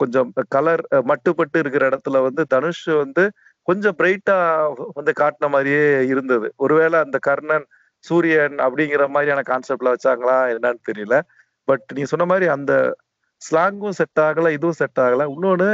கொஞ்சம் 0.00 0.28
கலர் 0.48 0.82
மட்டுப்பட்டு 1.10 1.58
இருக்கிற 1.62 1.84
இடத்துல 1.90 2.20
வந்து 2.26 2.42
தனுஷ் 2.54 2.86
வந்து 3.04 3.24
கொஞ்சம் 3.68 3.96
பிரைட்டா 3.98 4.36
வந்து 4.98 5.12
காட்டின 5.20 5.48
மாதிரியே 5.54 5.86
இருந்தது. 6.12 6.48
ஒருவேளை 6.56 6.96
அந்த 7.04 7.18
கர்ணன் 7.28 7.66
சூரியன் 8.04 8.56
அப்படிங்கிற 8.66 9.04
மாதிரியான 9.08 9.44
கான்செப்ட்ல 9.50 9.92
வச்சாங்களா 9.94 10.36
என்னன்னு 10.54 10.82
தெரியல. 10.90 11.16
பட் 11.68 11.86
நீ 11.96 12.02
சொன்ன 12.12 12.24
மாதிரி 12.32 12.46
அந்த 12.56 12.72
ஸ்லாங்கும் 13.42 13.96
செட் 14.00 14.20
ஆகல 14.26 14.50
இதுவும் 14.56 14.78
செட் 14.80 15.00
ஆகல. 15.06 15.24
இன்னொன்னு 15.34 15.68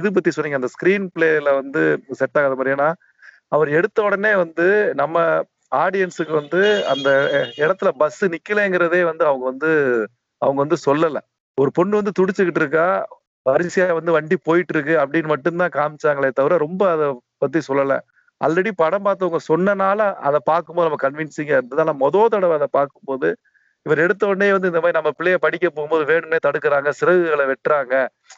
இது 0.00 0.08
பத்தி 0.16 0.30
சொன்னீங்க 0.34 0.60
அந்த 0.60 0.70
ஸ்கிரீன் 0.74 1.06
பிளேல 1.14 1.48
வந்து 1.60 1.82
செட் 2.20 2.38
ஆகாத 2.40 2.56
மாதிரி. 2.58 2.74
ஏன்னா 2.76 2.90
அவர் 3.48 3.68
எடுத்த 3.78 3.98
உடனே 4.02 4.32
வந்து 4.44 4.66
நம்ம 5.00 5.16
ஆடியன்ஸுக்கு 5.72 6.34
வந்து 6.40 6.60
அந்த 6.86 7.08
இடத்துல 7.56 7.88
பஸ் 8.02 8.22
நிக்கலைங்கிறதே 8.24 9.00
வந்து 9.04 9.24
அவங்க 9.26 9.44
வந்து 9.44 9.70
அவங்க 10.42 10.58
வந்து 10.64 10.78
சொல்லல. 10.86 11.18
ஒரு 11.58 11.70
பொண்ணு 11.72 11.94
வந்து 11.96 12.16
துடிச்சுக்கிட்டு 12.18 12.60
இருக்கா 12.60 12.86
வரிசையா 13.46 13.86
வந்து 13.92 14.12
வண்டி 14.12 14.36
போயிட்டு 14.44 14.72
இருக்கு 14.74 14.94
அப்படின்னு 15.02 15.26
மட்டும்தான் 15.26 15.74
காமிச்சாங்களே 15.76 16.30
தவிர 16.30 16.56
ரொம்ப 16.56 16.82
அதை 16.90 17.06
பத்தி 17.38 17.60
சொல்லல. 17.68 17.94
ஆல்ரெடி 18.40 18.70
படம் 18.76 19.04
பார்த்தவங்க 19.04 19.40
சொன்னனால 19.48 20.00
அதை 20.28 20.38
பார்க்கும்போது 20.44 20.86
நம்ம 20.88 21.00
கன்வின்சிங்கா 21.06 21.56
இருந்தது. 21.58 21.82
ஆனா 21.82 21.94
மொதல் 22.00 22.32
தடவை 22.34 22.54
அதை 22.54 22.68
பார்க்கும்போது 22.70 23.28
இவர் 23.86 23.98
எடுத்த 23.98 24.26
உடனே 24.26 24.48
வந்து 24.52 24.68
இந்த 24.68 24.80
மாதிரி 24.80 24.96
நம்ம 24.98 25.10
பிள்ளைய 25.18 25.38
படிக்க 25.44 25.66
போகும்போது 25.70 26.04
வேணும்னே 26.12 26.38
தடுக்கிறாங்க 26.46 26.90
சிறகுகளை 27.00 27.44
வெட்டுறாங்க. 27.52 27.94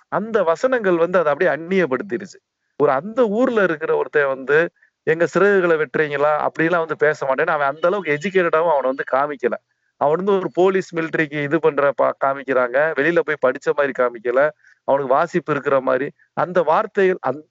அந்த 0.09 0.37
வசனங்கள் 0.43 0.97
வந்து 0.97 1.19
அதை 1.19 1.31
அப்படியே 1.33 1.51
அந்நியப்படுத்திடுச்சு. 1.57 2.39
ஒரு 2.81 2.91
அந்த 2.91 3.21
ஊர்ல 3.39 3.63
இருக்கிற 3.63 3.97
ஒருத்தன் 3.97 4.33
வந்து 4.35 4.59
எங்க 5.07 5.25
சிறகுகளை 5.33 5.75
வெட்டுறீங்களா? 5.81 6.33
அப்படிலாம் 6.47 6.85
வந்து 6.85 6.97
பேச 7.05 7.19
மாட்டேன்னு 7.29 7.55
அவன் 7.57 7.71
அந்த 7.73 7.85
அளவுக்கு 7.89 8.15
எஜுகேட்டடாவும் 8.17 8.75
அவனை 8.75 8.89
வந்து 8.93 9.07
காமிக்கல. 9.13 9.57
அவன் 10.01 10.19
வந்து 10.21 10.35
ஒரு 10.39 10.49
போலீஸ் 10.55 10.89
மிலிட்டரிக்கு 10.97 11.39
இது 11.49 11.57
பண்ற 11.61 11.91
பா 11.93 12.07
காமிக்கிறாங்க. 12.25 12.79
வெளியில 12.99 13.21
போய் 13.27 13.45
படிச்ச 13.45 13.69
மாதிரி 13.79 13.93
காமிக்கல. 14.01 14.41
அவனுக்கு 14.89 15.11
வாசிப்பு 15.15 15.53
இருக்கிற 15.55 15.77
மாதிரி. 15.81 16.07
அந்த 16.37 16.59
வார்த்தைகள் 16.71 17.21
அந்த 17.23 17.43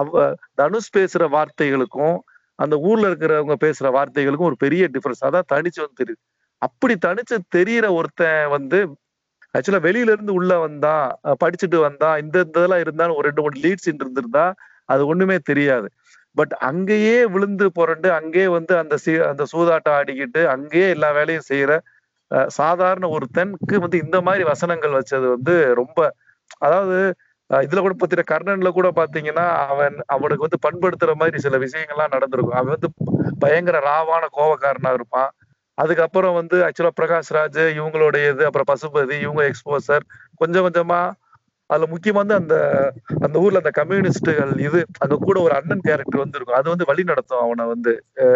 அவ 0.00 0.24
தனுஷ் 0.60 0.92
பேசுற 0.96 1.26
வார்த்தைகளுக்கும் 1.36 2.16
அந்த 2.58 2.74
ஊர்ல 2.88 3.06
இருக்கிறவங்க 3.10 3.54
பேசுற 3.64 3.86
வார்த்தைகளுக்கும் 3.94 4.50
ஒரு 4.50 4.58
பெரிய 4.64 4.82
டிஃபரன்ஸ் 4.94 5.24
அதான் 5.28 5.48
தனிச்சு 5.54 5.80
வந்து 5.84 6.00
தெரியுது. 6.02 6.20
அப்படி 6.62 6.94
தனிச்சு 7.06 7.36
தெரியற 7.56 7.86
ஒருத்தன் 7.98 8.42
வந்து 8.56 8.78
ஆக்சுவலா 9.54 9.82
வெளியில 9.86 10.12
இருந்து 10.14 10.32
உள்ள 10.32 10.52
வந்தா 10.58 10.92
படிச்சுட்டு 11.42 11.78
வந்தா 11.86 12.10
இந்த 12.18 12.36
இந்த 12.40 12.56
இதெல்லாம் 12.56 12.82
இருந்தாலும் 12.84 13.16
ஒரு 13.18 13.26
ரெண்டு 13.28 13.42
மூணு 13.42 13.56
லீட்ஸ் 13.64 13.88
இருந்திருந்தா 13.90 14.44
அது 14.88 15.02
ஒண்ணுமே 15.06 15.36
தெரியாது. 15.44 15.86
பட் 16.36 16.54
அங்கேயே 16.68 17.16
விழுந்து 17.26 17.66
புரண்டு 17.72 18.08
அங்கேயே 18.12 18.46
வந்து 18.48 18.72
அந்த 18.78 18.94
சீ 18.96 19.12
அந்த 19.30 19.44
சூதாட்டம் 19.52 19.96
ஆடிக்கிட்டு 19.98 20.42
அங்கேயே 20.54 20.86
எல்லா 20.88 21.08
வேலையும் 21.10 21.48
செய்யற 21.50 21.72
சாதாரண 22.30 22.58
சாதாரண 22.58 23.06
ஒருத்தனுக்கு 23.14 23.76
வந்து 23.76 23.96
இந்த 24.04 24.18
மாதிரி 24.20 24.44
வசனங்கள் 24.44 24.96
வச்சது 24.98 25.26
வந்து 25.28 25.54
ரொம்ப 25.74 25.98
அதாவது 26.58 26.98
இதுல 27.50 27.80
கூட 27.80 27.94
பத்தின 27.94 28.24
கர்ணன்ல 28.30 28.68
கூட 28.70 28.88
பாத்தீங்கன்னா 28.96 29.44
அவன் 29.64 29.96
அவனுக்கு 30.06 30.46
வந்து 30.46 30.60
பண்படுத்துற 30.66 31.12
மாதிரி 31.14 31.38
சில 31.38 31.56
விஷயங்கள்லாம் 31.58 32.14
நடந்திருக்கும். 32.14 32.58
அவன் 32.58 32.74
வந்து 32.76 32.88
பயங்கர 33.40 33.78
ராவான 33.86 34.24
கோவக்காரனா 34.36 34.92
இருப்பான். 34.92 35.30
அதுக்கப்புறம் 35.78 36.34
வந்து 36.34 36.56
ஆக்சுவலா 36.66 36.94
பிரகாஷ் 37.00 37.32
ராஜ் 37.32 37.60
இவங்களுடைய 37.76 38.24
இது 38.32 38.42
அப்புறம் 38.46 38.70
பசுபதி 38.72 39.16
இவங்க 39.20 39.42
எக்ஸ்போசர் 39.50 40.04
கொஞ்சம் 40.40 40.64
கொஞ்சமா 40.66 41.00
அதுல 41.70 41.86
முக்கியமா 41.92 42.20
வந்து 42.22 42.36
அந்த 42.40 42.54
அந்த 43.26 43.36
ஊர்ல 43.44 43.60
அந்த 43.62 43.72
கம்யூனிஸ்டுகள் 43.78 44.52
இது 44.66 44.80
அங்க 44.98 45.18
கூட 45.26 45.36
ஒரு 45.40 45.54
அண்ணன் 45.58 45.84
கேரக்டர் 45.86 46.22
வந்து 46.24 46.38
இருக்கும் 46.38 46.58
அது 46.60 46.68
வந்து 46.72 46.88
வழி 46.90 47.02
நடத்தும் 47.10 47.42
அவனை 47.44 47.64
வந்து. 47.66 47.92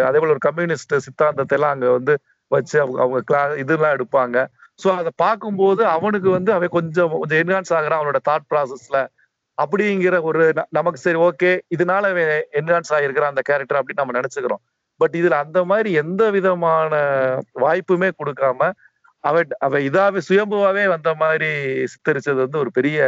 அதே 0.07 0.19
போல 0.19 0.33
ஒரு 0.35 0.43
கம்யூனிஸ்ட் 0.47 0.95
சித்தாந்தத்தை 1.05 1.55
எல்லாம் 1.57 1.73
அங்க 1.75 1.89
வந்து 1.97 2.13
வச்சு 2.51 2.75
அவங்க 2.83 2.99
அவங்க 3.03 3.19
கிளா 3.29 3.41
இதெல்லாம் 3.63 3.95
எடுப்பாங்க. 3.97 4.37
சோ 4.79 4.87
அதை 4.99 5.11
பார்க்கும்போது 5.15 5.81
அவனுக்கு 5.95 6.29
வந்து 6.29 6.51
அவன் 6.53 6.75
கொஞ்சம் 6.77 7.13
கொஞ்சம் 7.13 7.41
என்ஹான்ஸ் 7.43 7.73
ஆகுறான் 7.77 7.99
அவனோட 8.01 8.19
தாட் 8.29 8.49
ப்ராசஸ்ல 8.51 8.97
அப்படிங்கிற 9.57 10.15
ஒரு 10.29 10.43
நமக்கு 10.69 10.99
சரி 11.05 11.19
ஓகே 11.27 11.51
இதனால 11.75 12.09
அவன் 12.13 12.31
என்ஹான்ஸ் 12.59 12.91
ஆகிருக்கிறான் 12.97 13.33
அந்த 13.33 13.43
கேரக்டர் 13.49 13.79
அப்படின்னு 13.79 14.03
நம்ம 14.03 14.17
நினைச்சுக்கிறோம். 14.19 14.61
பட் 14.99 15.15
இதுல 15.19 15.37
அந்த 15.45 15.59
மாதிரி 15.65 15.89
எந்த 16.01 16.23
விதமான 16.35 16.93
வாய்ப்புமே 17.63 18.09
கொடுக்காம 18.19 18.69
அவ 19.27 19.43
அவ 19.65 19.79
இதாவே 19.89 20.21
சுயம்புவாவே 20.29 20.83
வந்த 20.93 21.09
மாதிரி 21.21 21.49
சித்தரிச்சது 21.91 22.39
வந்து 22.43 22.61
ஒரு 22.63 22.71
பெரிய 22.77 22.99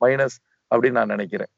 மைனஸ் 0.00 0.36
அப்படின்னு 0.70 0.98
நான் 0.98 1.14
நினைக்கிறேன். 1.14 1.52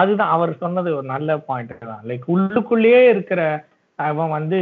அதுதான். 0.00 0.34
அவர் 0.36 0.52
சொன்னது 0.62 0.90
ஒரு 0.96 1.06
நல்ல 1.14 1.38
பாயிண்ட் 1.48 1.78
தான். 1.90 2.02
லைக் 2.08 2.26
உள்ளுக்குள்ளேயே 2.34 3.00
இருக்கிற 3.14 3.42
அவன் 3.98 4.34
வந்து 4.38 4.58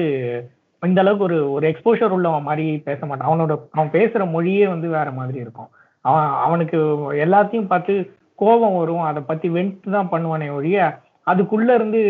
இந்த 0.83 1.01
அளவுக்கு 1.03 1.25
ஒரு 1.25 1.39
ஒரு 1.53 1.65
எக்ஸ்போஷர் 1.71 2.15
உள்ளவன் 2.17 2.49
மாதிரி 2.49 2.67
பேச 2.89 3.01
மாட்டான். 3.07 3.31
அவனோட 3.31 3.53
அவன் 3.73 3.95
பேசுற 3.97 4.25
மொழியே 4.31 4.65
வந்து 4.67 4.89
வேற 4.97 5.09
மாதிரி 5.19 5.39
இருக்கும். 5.45 5.71
அவன் 6.05 6.29
அவனுக்கு 6.47 6.79
எல்லாத்தையும் 7.25 7.71
பார்த்து 7.73 7.95
கோபம் 8.43 8.79
வரும். 8.81 9.07
அதை 9.11 9.21
பத்தி 9.27 9.49
வெண்ட் 9.57 9.91
தான் 9.97 10.13
பண்ணுவானே 10.13 10.49
ஒழிய 10.53 10.79
அதுக்குள்ள 11.27 11.71
இருந்து 11.79 12.03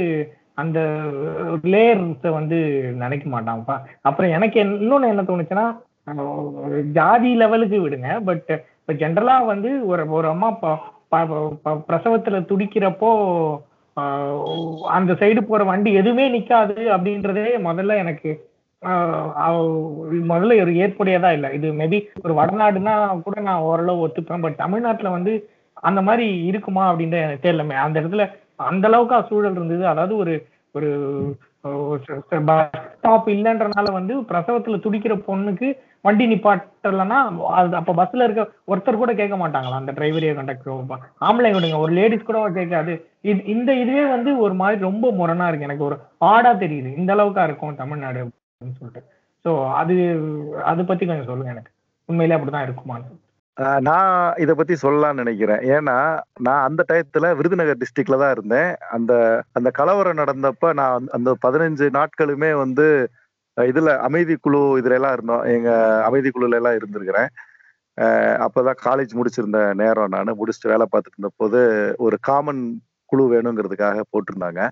அந்த 0.62 0.79
லேயர்ஸை 1.72 2.31
வந்து 2.38 2.59
நினைக்க 3.03 3.24
மாட்டான்ப்பா. 3.35 3.77
அப்புறம் 4.09 4.35
எனக்கு 4.37 4.59
இன்னொன்னு 4.64 5.12
என்ன 5.12 5.24
தோணுச்சுன்னா 5.31 5.66
ஜாதி 6.93 7.35
லெவலுக்கு 7.35 7.88
விடுங்க. 7.88 8.21
பட் 8.21 8.62
இப்போ 8.87 9.09
ஜென்ரலா 9.09 9.47
வந்து 9.47 9.87
ஒரு 9.87 10.11
ஒரு 10.11 10.29
அம்மா 10.29 10.51
ப- 10.51 10.79
ப- 11.09 11.85
பிரசவத்துல 11.88 12.45
துடிக்கிறப்போ 12.45 13.61
ஆஹ் 14.01 14.81
அந்த 14.81 15.12
சைடு 15.12 15.40
போற 15.40 15.64
வண்டி 15.64 15.93
எதுவுமே 15.93 16.40
நிக்காது 16.40 16.87
அப்படின்றதே 16.97 17.47
முதல்ல 17.59 17.97
எனக்கு 17.97 18.49
ஆஹ் 18.87 19.33
முதல்ல 20.29 20.61
ஒரு 20.61 20.73
ஏற்புடையதா 20.73 21.33
இல்லை. 21.33 21.53
இது 21.53 21.73
மேபி 21.73 22.07
ஒரு 22.23 22.35
வடநாடுனா 22.35 23.23
கூட 23.23 23.40
நான் 23.40 23.61
ஓரளவு 23.61 24.07
ஒத்துப்பேன். 24.07 24.40
பட் 24.40 24.57
தமிழ்நாட்டுல 24.57 25.11
வந்து 25.11 25.49
அந்த 25.73 26.03
மாதிரி 26.03 26.45
இருக்குமா 26.45 26.93
அப்படின்றது 26.93 27.23
எனக்கு 27.23 27.53
தெரியலமே. 27.53 27.73
அந்த 27.73 28.01
இடத்துல 28.01 28.31
அந்த 28.57 28.87
அளவுக்கு 28.87 29.25
சூழல் 29.29 29.53
இருந்தது. 29.53 29.87
அதாவது 29.87 30.17
ஒரு 30.17 30.47
ஒரு 30.81 31.37
டாப் 33.05 33.14
ஸ்டாப் 33.14 33.35
இல்லைன்றனால 33.35 33.90
வந்து 33.97 34.14
பிரசவத்துல 34.29 34.77
துடிக்கிற 34.85 35.14
பொண்ணுக்கு 35.27 35.69
வண்டி 36.05 36.25
நிப்பாட்டலன்னா 36.31 37.19
அது 37.59 37.77
அப்ப 37.81 37.95
பஸ்ல 37.99 38.27
இருக்க 38.27 38.43
ஒருத்தர் 38.71 39.01
கூட 39.03 39.12
கேட்க 39.21 39.35
மாட்டாங்களா? 39.43 39.81
அந்த 39.81 39.93
டிரைவரையோ 39.99 40.35
கண்டக்டரோ 40.38 40.75
ஆம்பளை 41.27 41.51
விடுங்க 41.55 41.79
ஒரு 41.85 41.93
லேடிஸ் 41.99 42.27
கூட 42.29 42.38
கேட்காது. 42.59 42.95
இது 43.31 43.40
இந்த 43.55 43.71
இதுவே 43.83 44.05
வந்து 44.14 44.31
ஒரு 44.45 44.55
மாதிரி 44.62 44.81
ரொம்ப 44.88 45.11
முரணா 45.21 45.49
இருக்கு. 45.49 45.69
எனக்கு 45.69 45.88
ஒரு 45.88 45.97
ஆடா 46.33 46.53
தெரியுது. 46.64 46.90
இந்த 47.01 47.11
அளவுக்கா 47.17 47.45
இருக்கும் 47.49 47.79
தமிழ்நாடு 47.83 48.21
அப்படின்னு 48.23 48.79
சொல்லிட்டு. 48.81 49.03
ஸோ 49.45 49.53
அது 49.81 49.95
அதை 50.64 50.85
பத்தி 50.85 51.05
கொஞ்சம் 51.07 51.31
சொல்லுங்க 51.31 51.55
எனக்கு. 51.57 51.73
உண்மையிலே 52.09 52.37
அப்படிதான் 52.38 52.67
இருக்குமான்னு. 52.69 53.09
நான் 53.81 54.35
இத 54.37 54.55
பத்தி 54.55 54.75
சொல்லலாம்னு 54.83 55.14
நினைக்கிறேன். 55.14 55.59
ஏன்னா 55.59 56.21
நான் 56.40 56.67
அந்த 56.67 56.85
டயத்துல 56.93 57.37
விருதுநகர் 57.37 57.77
டிஸ்ட்ரிக்ட்ல 57.77 58.19
தான் 58.19 58.31
இருந்தேன். 58.31 58.77
அந்த 58.90 59.43
அந்த 59.53 59.71
கலவரம் 59.71 60.17
நடந்தப்ப 60.17 60.73
நான் 60.73 61.07
அந்த- 61.09 61.11
அந்த 61.11 61.37
பதினஞ்சு 61.49 61.90
நாட்களுமே 61.90 62.53
வந்து 62.53 63.11
இதுல 63.61 63.97
அமைதி 63.97 64.37
குழு 64.40 64.81
இதுல 64.81 64.93
எல்லாம் 64.93 65.12
இருந்தோம். 65.12 65.43
எங்க 65.43 66.03
அமைதி 66.05 66.31
குழுல 66.35 66.55
எல்லாம் 66.55 66.73
இருந்திருக்கிறேன் 66.73 67.27
அப்பதான் 68.45 68.77
காலேஜ் 68.85 69.09
முடிச்சிருந்த 69.12 69.75
நேரம் 69.75 70.09
நான். 70.09 70.33
முடிச்சுட்டு 70.33 70.69
வேலை 70.69 70.87
பார்த்துட்டு 70.87 71.14
இருந்த 71.19 71.31
போது 71.37 71.95
ஒரு 71.99 72.19
காமன் 72.21 72.83
குழு 73.05 73.33
வேணுங்கிறதுக்காக 73.33 74.01
போட்டிருந்தாங்க. 74.11 74.69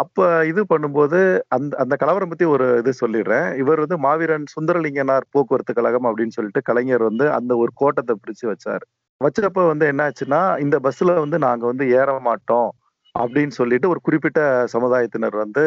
அப்ப 0.00 0.24
இது 0.50 0.60
பண்ணும்போது 0.72 1.18
அந்த 1.56 1.72
அந்த 1.82 1.94
கலவரம் 1.96 2.30
பத்தி 2.32 2.46
ஒரு 2.54 2.66
இது 2.80 2.92
சொல்லிடுறேன். 3.00 3.46
இவர் 3.62 3.82
வந்து 3.84 3.96
மாவீரன் 4.06 4.46
சுந்தரலிங்கனார் 4.54 5.24
போக்குவரத்து 5.34 5.72
கழகம் 5.78 6.08
அப்படின்னு 6.10 6.36
சொல்லிட்டு 6.38 6.60
கலைஞர் 6.62 7.04
வந்து 7.10 7.26
அந்த 7.38 7.52
ஒரு 7.56 7.72
கோட்டத்தை 7.74 8.14
பிரிச்சு 8.22 8.44
வச்சார். 8.50 8.84
வச்சப்ப 9.20 9.62
வந்து 9.72 9.84
என்னாச்சுன்னா 9.92 10.40
இந்த 10.64 10.76
பஸ்ல 10.86 11.14
வந்து 11.24 11.38
நாங்க 11.46 11.64
வந்து 11.66 11.84
ஏற 12.00 12.10
மாட்டோம் 12.28 12.68
அப்படின்னு 13.14 13.54
சொல்லிட்டு 13.60 13.86
ஒரு 13.88 14.00
குறிப்பிட்ட 14.06 14.40
சமுதாயத்தினர் 14.74 15.36
வந்து 15.44 15.62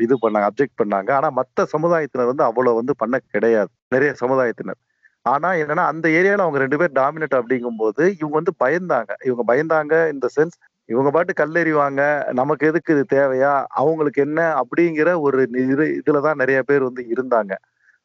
இது 0.00 0.14
பண்ணாங்க 0.24 0.48
அப்ஜெக்ட் 0.50 0.80
பண்ணாங்க. 0.82 1.10
ஆனா 1.18 1.28
மத்த 1.40 1.66
சமுதாயத்தினர் 1.74 2.30
வந்து 2.32 2.44
அவ்வளவு 2.48 2.80
வந்து 2.80 2.94
பண்ண 3.02 3.16
கிடையாது. 3.34 3.70
நிறைய 3.94 4.10
சமுதாயத்தினர். 4.22 4.80
ஆனா 5.26 5.48
என்னன்னா 5.62 5.84
அந்த 5.92 6.06
ஏரியால 6.18 6.44
அவங்க 6.46 6.58
ரெண்டு 6.58 6.78
பேர் 6.80 6.96
டாமினேட் 7.00 7.36
அப்படிங்கும்போது 7.40 8.02
இவங்க 8.20 8.34
வந்து 8.40 8.54
பயந்தாங்க. 8.64 9.12
இவங்க 9.28 9.42
பயந்தாங்க 9.52 9.94
இந்த 10.14 10.26
சென்ஸ் 10.36 10.56
இவங்க 10.88 11.10
பாட்டு 11.10 11.32
கல்லெறிவாங்க. 11.40 12.00
நமக்கு 12.40 12.64
எதுக்கு 12.70 12.94
இது 12.96 13.04
தேவையா? 13.14 13.52
அவங்களுக்கு 13.82 14.20
என்ன? 14.26 14.40
அப்படிங்கிற 14.62 15.10
ஒரு 15.26 15.38
இது 15.64 15.84
இதுலதான் 16.00 16.40
நிறைய 16.42 16.58
பேர் 16.70 16.88
வந்து 16.88 17.02
இருந்தாங்க. 17.14 17.52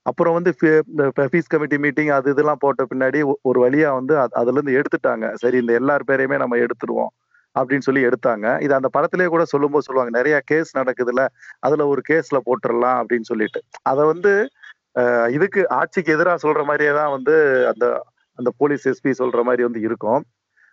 அப்புறம் 0.06 0.36
வந்து 0.38 0.52
ஃபீஸ் 1.32 1.52
கமிட்டி 1.54 1.78
மீட்டிங் 1.86 2.12
அது 2.18 2.32
இதெல்லாம் 2.34 2.62
போட்ட 2.64 2.84
பின்னாடி 2.92 3.20
ஒரு 3.50 3.60
வழியா 3.66 3.90
வந்து 4.00 4.14
அதுல 4.42 4.56
இருந்து 4.58 4.78
எடுத்துட்டாங்க. 4.80 5.26
சரி 5.42 5.58
இந்த 5.64 5.74
எல்லார் 5.82 6.08
பேரையுமே 6.10 6.38
நம்ம 6.44 6.58
எடுத்துருவோம் 6.66 7.12
அப்படின்னு 7.56 7.86
சொல்லி 7.88 8.02
எடுத்தாங்க. 8.10 8.48
இது 8.66 8.74
அந்த 8.80 8.90
படத்திலேயே 8.96 9.30
கூட 9.36 9.44
சொல்லும்போது 9.54 9.88
சொல்லுவாங்க 9.88 10.14
நிறைய 10.20 10.36
கேஸ் 10.52 10.72
நடக்குதுல்ல 10.80 11.24
அதுல 11.68 11.88
ஒரு 11.94 12.02
கேஸ்ல 12.10 12.40
போட்டுடலாம் 12.48 13.00
அப்படின்னு 13.02 13.30
சொல்லிட்டு. 13.32 13.62
அதை 13.92 14.04
வந்து 14.14 14.34
இதுக்கு 15.38 15.62
ஆட்சிக்கு 15.80 16.14
எதிராக 16.16 16.38
சொல்ற 16.46 16.62
மாதிரியே 16.70 16.94
தான் 17.00 17.14
வந்து 17.18 17.36
அந்த 17.72 17.86
அந்த 18.40 18.50
போலீஸ் 18.62 18.86
எஸ்பி 18.92 19.12
சொல்ற 19.22 19.40
மாதிரி 19.48 19.64
வந்து 19.68 19.82
இருக்கும். 19.88 20.22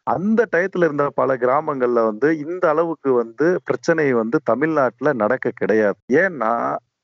அந்த 0.06 0.40
டயத்துல 0.52 0.86
இருந்த 0.88 1.04
பல 1.16 1.30
கிராமங்கள்ல 1.36 2.02
வந்து 2.08 2.28
இந்த 2.44 2.64
அளவுக்கு 2.70 3.10
வந்து 3.14 3.46
பிரச்சனை 3.66 4.04
வந்து 4.14 4.36
தமிழ்நாட்டுல 4.50 5.12
நடக்க 5.22 5.52
கிடையாது. 5.52 5.98
ஏன்னா 6.20 6.50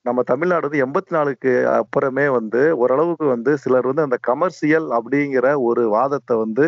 நம்ம 0.07 0.21
தமிழ்நாடு 0.31 0.67
வந்து 0.67 0.83
எண்பத்தி 0.85 1.13
நாலுக்கு 1.17 1.51
அப்புறமே 1.75 2.27
வந்து 2.37 2.61
ஓரளவுக்கு 2.81 3.27
வந்து 3.27 3.53
சிலர் 3.63 3.89
வந்து 3.91 4.07
அந்த 4.07 4.19
கமர்ஷியல் 4.29 4.89
அப்படிங்கிற 4.99 5.47
ஒரு 5.69 5.83
வாதத்தை 5.97 6.37
வந்து 6.45 6.65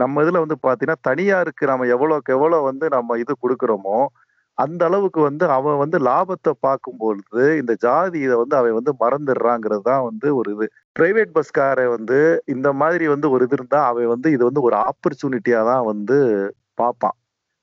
நம்ம 0.00 0.22
இதுல 0.24 0.42
வந்து 0.44 0.56
பாத்தீங்கன்னா 0.64 0.98
தனியாருக்கு 1.08 1.64
நம்ம 1.66 1.86
எவ்வளோக்கு 1.94 2.30
எவ்வளோ 2.36 2.58
வந்து 2.68 2.86
நம்ம 2.88 3.16
இது 3.18 3.32
கொடுக்குறோமோ 3.38 3.98
அந்த 4.58 4.84
அளவுக்கு 4.84 5.20
வந்து 5.20 5.48
அவன் 5.48 5.76
வந்து 5.76 5.98
லாபத்தை 5.98 6.52
பார்க்கும் 6.60 6.96
பொழுது 6.96 7.58
இந்த 7.58 7.74
ஜாதி 7.78 8.18
இதை 8.20 8.36
வந்து 8.36 8.56
அவன் 8.56 8.72
வந்து 8.72 8.92
மறந்துடுறாங்கிறது 9.00 9.80
தான் 9.82 10.04
வந்து 10.04 10.36
ஒரு 10.36 10.52
இது. 10.52 10.66
பிரைவேட் 10.98 11.32
பஸ்கார 11.34 11.88
வந்து 11.88 12.18
இந்த 12.46 12.72
மாதிரி 12.72 13.08
வந்து 13.08 13.30
ஒரு 13.30 13.44
இது 13.44 13.54
இருந்தா 13.54 13.86
அவன் 13.86 14.06
வந்து 14.06 14.30
இது 14.30 14.44
வந்து 14.44 14.62
ஒரு 14.62 14.76
ஆப்பர்ச்சுனிட்டியா 14.82 15.64
தான் 15.64 15.84
வந்து 15.84 16.18
பார்ப்பான். 16.74 17.16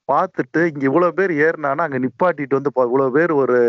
பார்த்துட்டு 0.09 0.65
இங்க 0.65 0.85
இவ்வளவு 0.85 1.13
பேர் 1.13 1.31
ஏறினானா 1.41 1.81
அங்க 1.81 1.99
நிப்பாட்டிட்டு 1.99 2.53
வந்து 2.53 2.71
பா- 2.75 2.85
இவ்வளவு 2.85 3.11
பேர் 3.11 3.31
ஒரு 3.33 3.59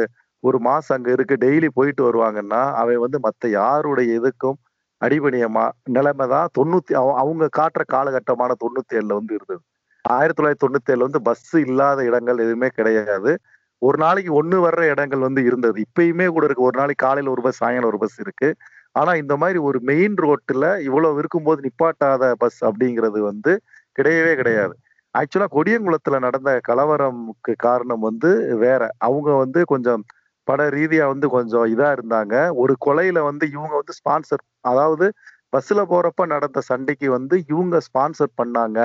ஒரு 0.42 0.58
மாசம் 0.60 0.96
அங்க 0.96 1.10
இருக்கு 1.12 1.36
டெய்லி 1.40 1.68
போயிட்டு 1.74 2.02
வருவாங்கன்னா 2.02 2.72
அவன் 2.74 2.96
வந்து 2.98 3.18
மத்த 3.18 3.48
யாருடைய 3.50 4.20
இதுக்கும் 4.20 4.58
அடிபணியமா 5.00 5.64
நிலைமை 5.90 6.28
தான் 6.28 6.48
தொண்ணூத்தி 6.58 6.92
அவ- 6.92 7.16
அவங்க 7.16 7.48
காட்டுற 7.58 7.82
காலகட்டமான 7.92 8.52
தொண்ணூத்தி 8.64 8.92
ஏழுல 8.92 9.14
வந்து 9.14 9.34
இருந்தது. 9.34 9.62
ஆயிரத்தி 10.04 10.38
தொள்ளாயிரத்தி 10.38 10.64
தொண்ணூத்தி 10.64 10.92
ஏழுல 10.92 11.06
வந்து 11.08 11.20
பஸ் 11.22 11.52
இல்லாத 11.64 11.98
இடங்கள் 12.04 12.38
எதுவுமே 12.38 12.68
கிடையாது. 12.78 13.32
ஒரு 13.82 13.96
நாளைக்கு 13.98 14.32
ஒண்ணு 14.40 14.56
வர்ற 14.64 14.82
இடங்கள் 14.92 15.18
வந்து 15.18 15.40
இருந்தது. 15.44 15.76
இப்பயுமே 15.84 16.26
கூட 16.28 16.44
இருக்கு. 16.44 16.68
ஒரு 16.68 16.76
நாளைக்கு 16.78 17.04
காலையில் 17.06 17.30
ஒரு 17.30 17.42
பஸ் 17.42 17.60
சாயங்காலம் 17.60 17.90
ஒரு 17.90 17.98
பஸ் 17.98 18.18
இருக்கு. 18.24 18.48
ஆனா 18.94 19.12
இந்த 19.14 19.34
மாதிரி 19.36 19.58
ஒரு 19.68 19.78
மெயின் 19.82 20.16
ரோட்டுல 20.24 20.66
இவ்வளவு 20.82 21.18
இருக்கும்போது 21.18 21.60
நிப்பாட்டாத 21.62 22.32
பஸ் 22.38 22.60
அப்படிங்கிறது 22.68 23.20
வந்து 23.22 23.52
கிடையவே 23.98 24.32
கிடையாது. 24.36 24.74
ஆக்சுவலா 25.14 25.48
கொடியங்குளத்துல 25.54 26.18
நடந்த 26.18 26.50
கலவரம்க்கு 26.68 27.52
காரணம் 27.58 28.04
வந்து 28.08 28.30
வேற. 28.62 28.80
அவங்க 29.00 29.30
வந்து 29.42 29.60
கொஞ்சம் 29.66 30.02
பட 30.48 30.62
ரீதியா 30.74 31.04
வந்து 31.10 31.26
கொஞ்சம் 31.30 31.66
இதா 31.74 31.88
இருந்தாங்க. 31.96 32.34
ஒரு 32.62 32.74
கொலையில 32.86 33.18
வந்து 33.22 33.44
இவங்க 33.52 33.74
வந்து 33.74 33.94
ஸ்பான்சர் 33.98 34.42
அதாவது 34.64 35.06
பஸ்ல 35.52 35.80
போறப்ப 35.90 36.26
நடந்த 36.26 36.60
சண்டைக்கு 36.68 37.08
வந்து 37.10 37.36
இவங்க 37.48 37.76
ஸ்பான்சர் 37.86 38.32
பண்ணாங்க. 38.40 38.78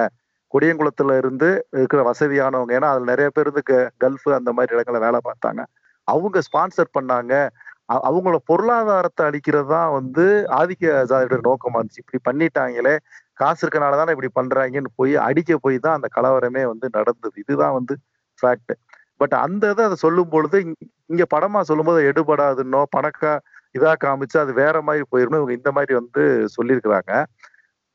கொடியங்குளத்துல 0.54 1.18
இருந்து 1.18 1.68
இருக்கிற 1.72 2.12
வசதியானவங்க 2.12 2.72
ஏன்னா 2.72 2.90
அதுல 2.92 3.06
நிறைய 3.06 3.30
பேர் 3.30 3.52
வந்து 3.52 3.64
க- 3.64 3.92
கல்ஃப் 4.00 4.34
அந்த 4.34 4.52
மாதிரி 4.52 4.74
இடங்களை 4.74 5.02
வேலை 5.02 5.20
பார்த்தாங்க. 5.24 5.66
அவங்க 6.04 6.40
ஸ்பான்சர் 6.40 6.96
பண்ணாங்க. 7.00 7.50
அ- 7.92 8.02
அவங்களோட 8.04 8.36
பொருளாதாரத்தை 8.46 9.28
அளிக்கிறது 9.28 9.68
தான் 9.68 9.92
வந்து 9.92 10.46
ஆதிக்க 10.50 10.82
ஜாதியோட 10.82 11.40
நோக்கமா 11.44 11.80
இருந்துச்சு. 11.80 12.04
இப்படி 12.12 12.38
பண்ணிட்டாங்களே 12.38 12.98
காசு 13.34 13.68
இருக்கனால 13.68 13.92
தானே 13.92 14.14
இப்படி 14.16 14.48
பண்றாங்கன்னு 14.48 14.86
போய் 14.96 15.16
அடிக்க 15.16 15.58
போய் 15.58 15.80
தான் 15.80 16.02
அந்த 16.02 16.08
கலவரமே 16.16 16.64
வந்து 16.64 16.90
நடந்தது. 16.92 17.34
இதுதான் 17.36 17.74
வந்து 17.74 17.98
ஃபேக்ட் 18.42 18.74
பட் 19.18 19.34
அந்த 19.34 19.70
இதை 19.70 19.84
அதை 19.84 19.96
சொல்லும் 19.96 20.30
பொழுது 20.30 20.62
இங்க- 20.62 20.88
இங்க 21.06 21.26
படமா 21.36 21.62
சொல்லும்போது 21.62 22.12
எடுபடாதுன்னோ 22.12 22.84
பணக்கா 22.98 23.40
இதா 23.80 23.94
காமிச்சு 24.04 24.38
அது 24.38 24.54
வேற 24.54 24.82
மாதிரி 24.82 25.04
போயிருமோ 25.12 25.36
இவங்க 25.36 25.54
இந்த 25.54 25.72
மாதிரி 25.72 25.94
வந்து 25.94 26.48
சொல்லியிருக்கிறாங்க. 26.62 27.26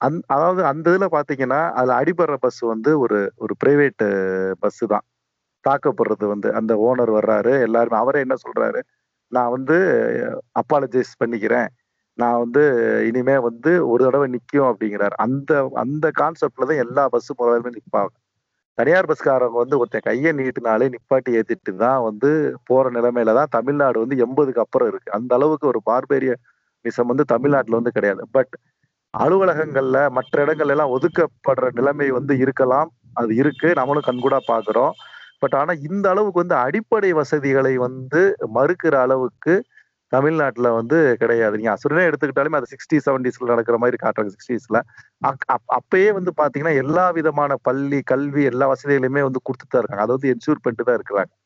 அந் 0.02 0.18
அதாவது 0.34 0.62
அந்த 0.70 0.86
இதில் 0.92 1.14
பார்த்தீங்கன்னா 1.14 1.60
அதில் 1.78 1.98
அடிபடுற 2.00 2.36
பஸ் 2.44 2.60
வந்து 2.72 2.90
ஒரு 3.04 3.18
ஒரு 3.44 3.54
பிரைவேட்டு 3.62 4.06
பஸ்ஸு 4.62 4.86
தான். 4.94 5.04
தாக்கப்படுறது 5.64 6.26
வந்து 6.34 6.48
அந்த 6.58 6.72
ஓனர் 6.86 7.12
வர்றாரு 7.18 7.52
எல்லாருமே 7.66 7.98
அவரே 8.02 8.22
என்ன 8.26 8.36
சொல்கிறாரு 8.44 8.80
நான் 9.32 9.52
வந்து 9.56 9.76
அப்பாலஜைஸ் 10.60 11.12
பண்ணிக்கிறேன். 11.22 11.68
நான் 12.18 12.40
வந்து 12.44 12.62
இனிமே 13.10 13.36
வந்து 13.48 13.70
ஒரு 13.92 14.02
தடவை 14.06 14.26
நிற்கும் 14.34 14.68
அப்படிங்கிறாரு. 14.70 15.14
அந்த 15.26 15.52
அந்த 15.84 16.06
கான்செப்ட்ல 16.20 16.68
தான் 16.70 16.82
எல்லா 16.86 17.04
பஸ்ஸும் 17.14 17.38
முதலாளியுமே 17.40 17.72
நிற்பாங்க 17.78 18.12
தனியார் 18.78 19.08
பஸ்காரங்க 19.10 19.56
வந்து 19.62 19.78
ஒருத்தன் 19.80 20.06
கையை 20.06 20.30
நீட்டினாலே 20.38 20.86
நிப்பாட்டி 20.94 21.30
ஏற்றிட்டு 21.38 21.72
தான் 21.82 22.00
வந்து 22.08 22.30
போற 22.68 22.84
நிலைமையில 22.96 23.34
தான் 23.38 23.52
தமிழ்நாடு 23.56 23.98
வந்து 24.04 24.16
எண்பதுக்கு 24.24 24.62
அப்புறம் 24.64 24.88
இருக்கு. 24.92 25.10
அந்த 25.18 25.32
அளவுக்கு 25.38 25.66
ஒரு 25.72 25.80
பார்பேரிய 25.90 26.34
விஷம் 26.84 27.10
வந்து 27.12 27.24
தமிழ்நாட்டில் 27.34 27.78
வந்து 27.80 27.94
கிடையாது. 27.96 28.22
பட் 28.36 28.52
அலுவலகங்கள்ல 29.18 30.10
மற்ற 30.10 30.44
இடங்கள்ல 30.44 30.68
எல்லாம் 30.68 30.98
ஒதுக்கப்படுற 30.98 31.72
நிலைமை 31.72 32.10
வந்து 32.10 32.38
இருக்கலாம். 32.38 32.90
அது 33.12 33.34
இருக்கு. 33.34 33.72
நம்மளும் 33.74 34.02
கண்கூடா 34.06 34.38
பாக்குறோம். 34.48 34.90
பட் 35.38 35.54
ஆனா 35.54 35.72
இந்த 35.90 36.10
அளவுக்கு 36.10 36.38
வந்து 36.38 36.54
அடிப்படை 36.54 37.12
வசதிகளை 37.12 37.76
வந்து 37.76 38.36
மறுக்கிற 38.54 38.94
அளவுக்கு 38.94 39.64
தமிழ்நாட்டுல 40.08 40.70
வந்து 40.70 41.16
கிடையாது. 41.18 41.56
நீங்க 41.56 41.72
அசுரனே 41.72 42.12
எடுத்துக்கிட்டாலுமே 42.12 42.56
அது 42.56 42.66
சிக்ஸ்டி 42.70 42.98
செவன்டிஸ்ல 43.06 43.44
நடக்கிற 43.44 43.78
மாதிரி 43.78 43.96
காட்டுறாங்க 44.02 44.28
சிக்ஸ்டீஸ்ல 44.28 44.80
அப்பயே 45.54 46.12
வந்து 46.12 46.32
பாத்தீங்கன்னா 46.36 46.76
எல்லா 46.76 47.10
விதமான 47.10 47.56
பள்ளி 47.62 48.00
கல்வி 48.04 48.42
எல்லா 48.42 48.72
வசதிகளையுமே 48.72 49.22
வந்து 49.22 49.40
கொடுத்துட்டு 49.44 49.68
தான் 49.68 49.82
இருக்காங்க. 49.82 50.02
அதை 50.02 50.06
வந்து 50.06 50.28
என்ஷூர் 50.28 50.56
பண்ணிட்டு 50.62 50.84
தான் 50.84 50.96
இருக்கிறாங்க. 50.96 51.38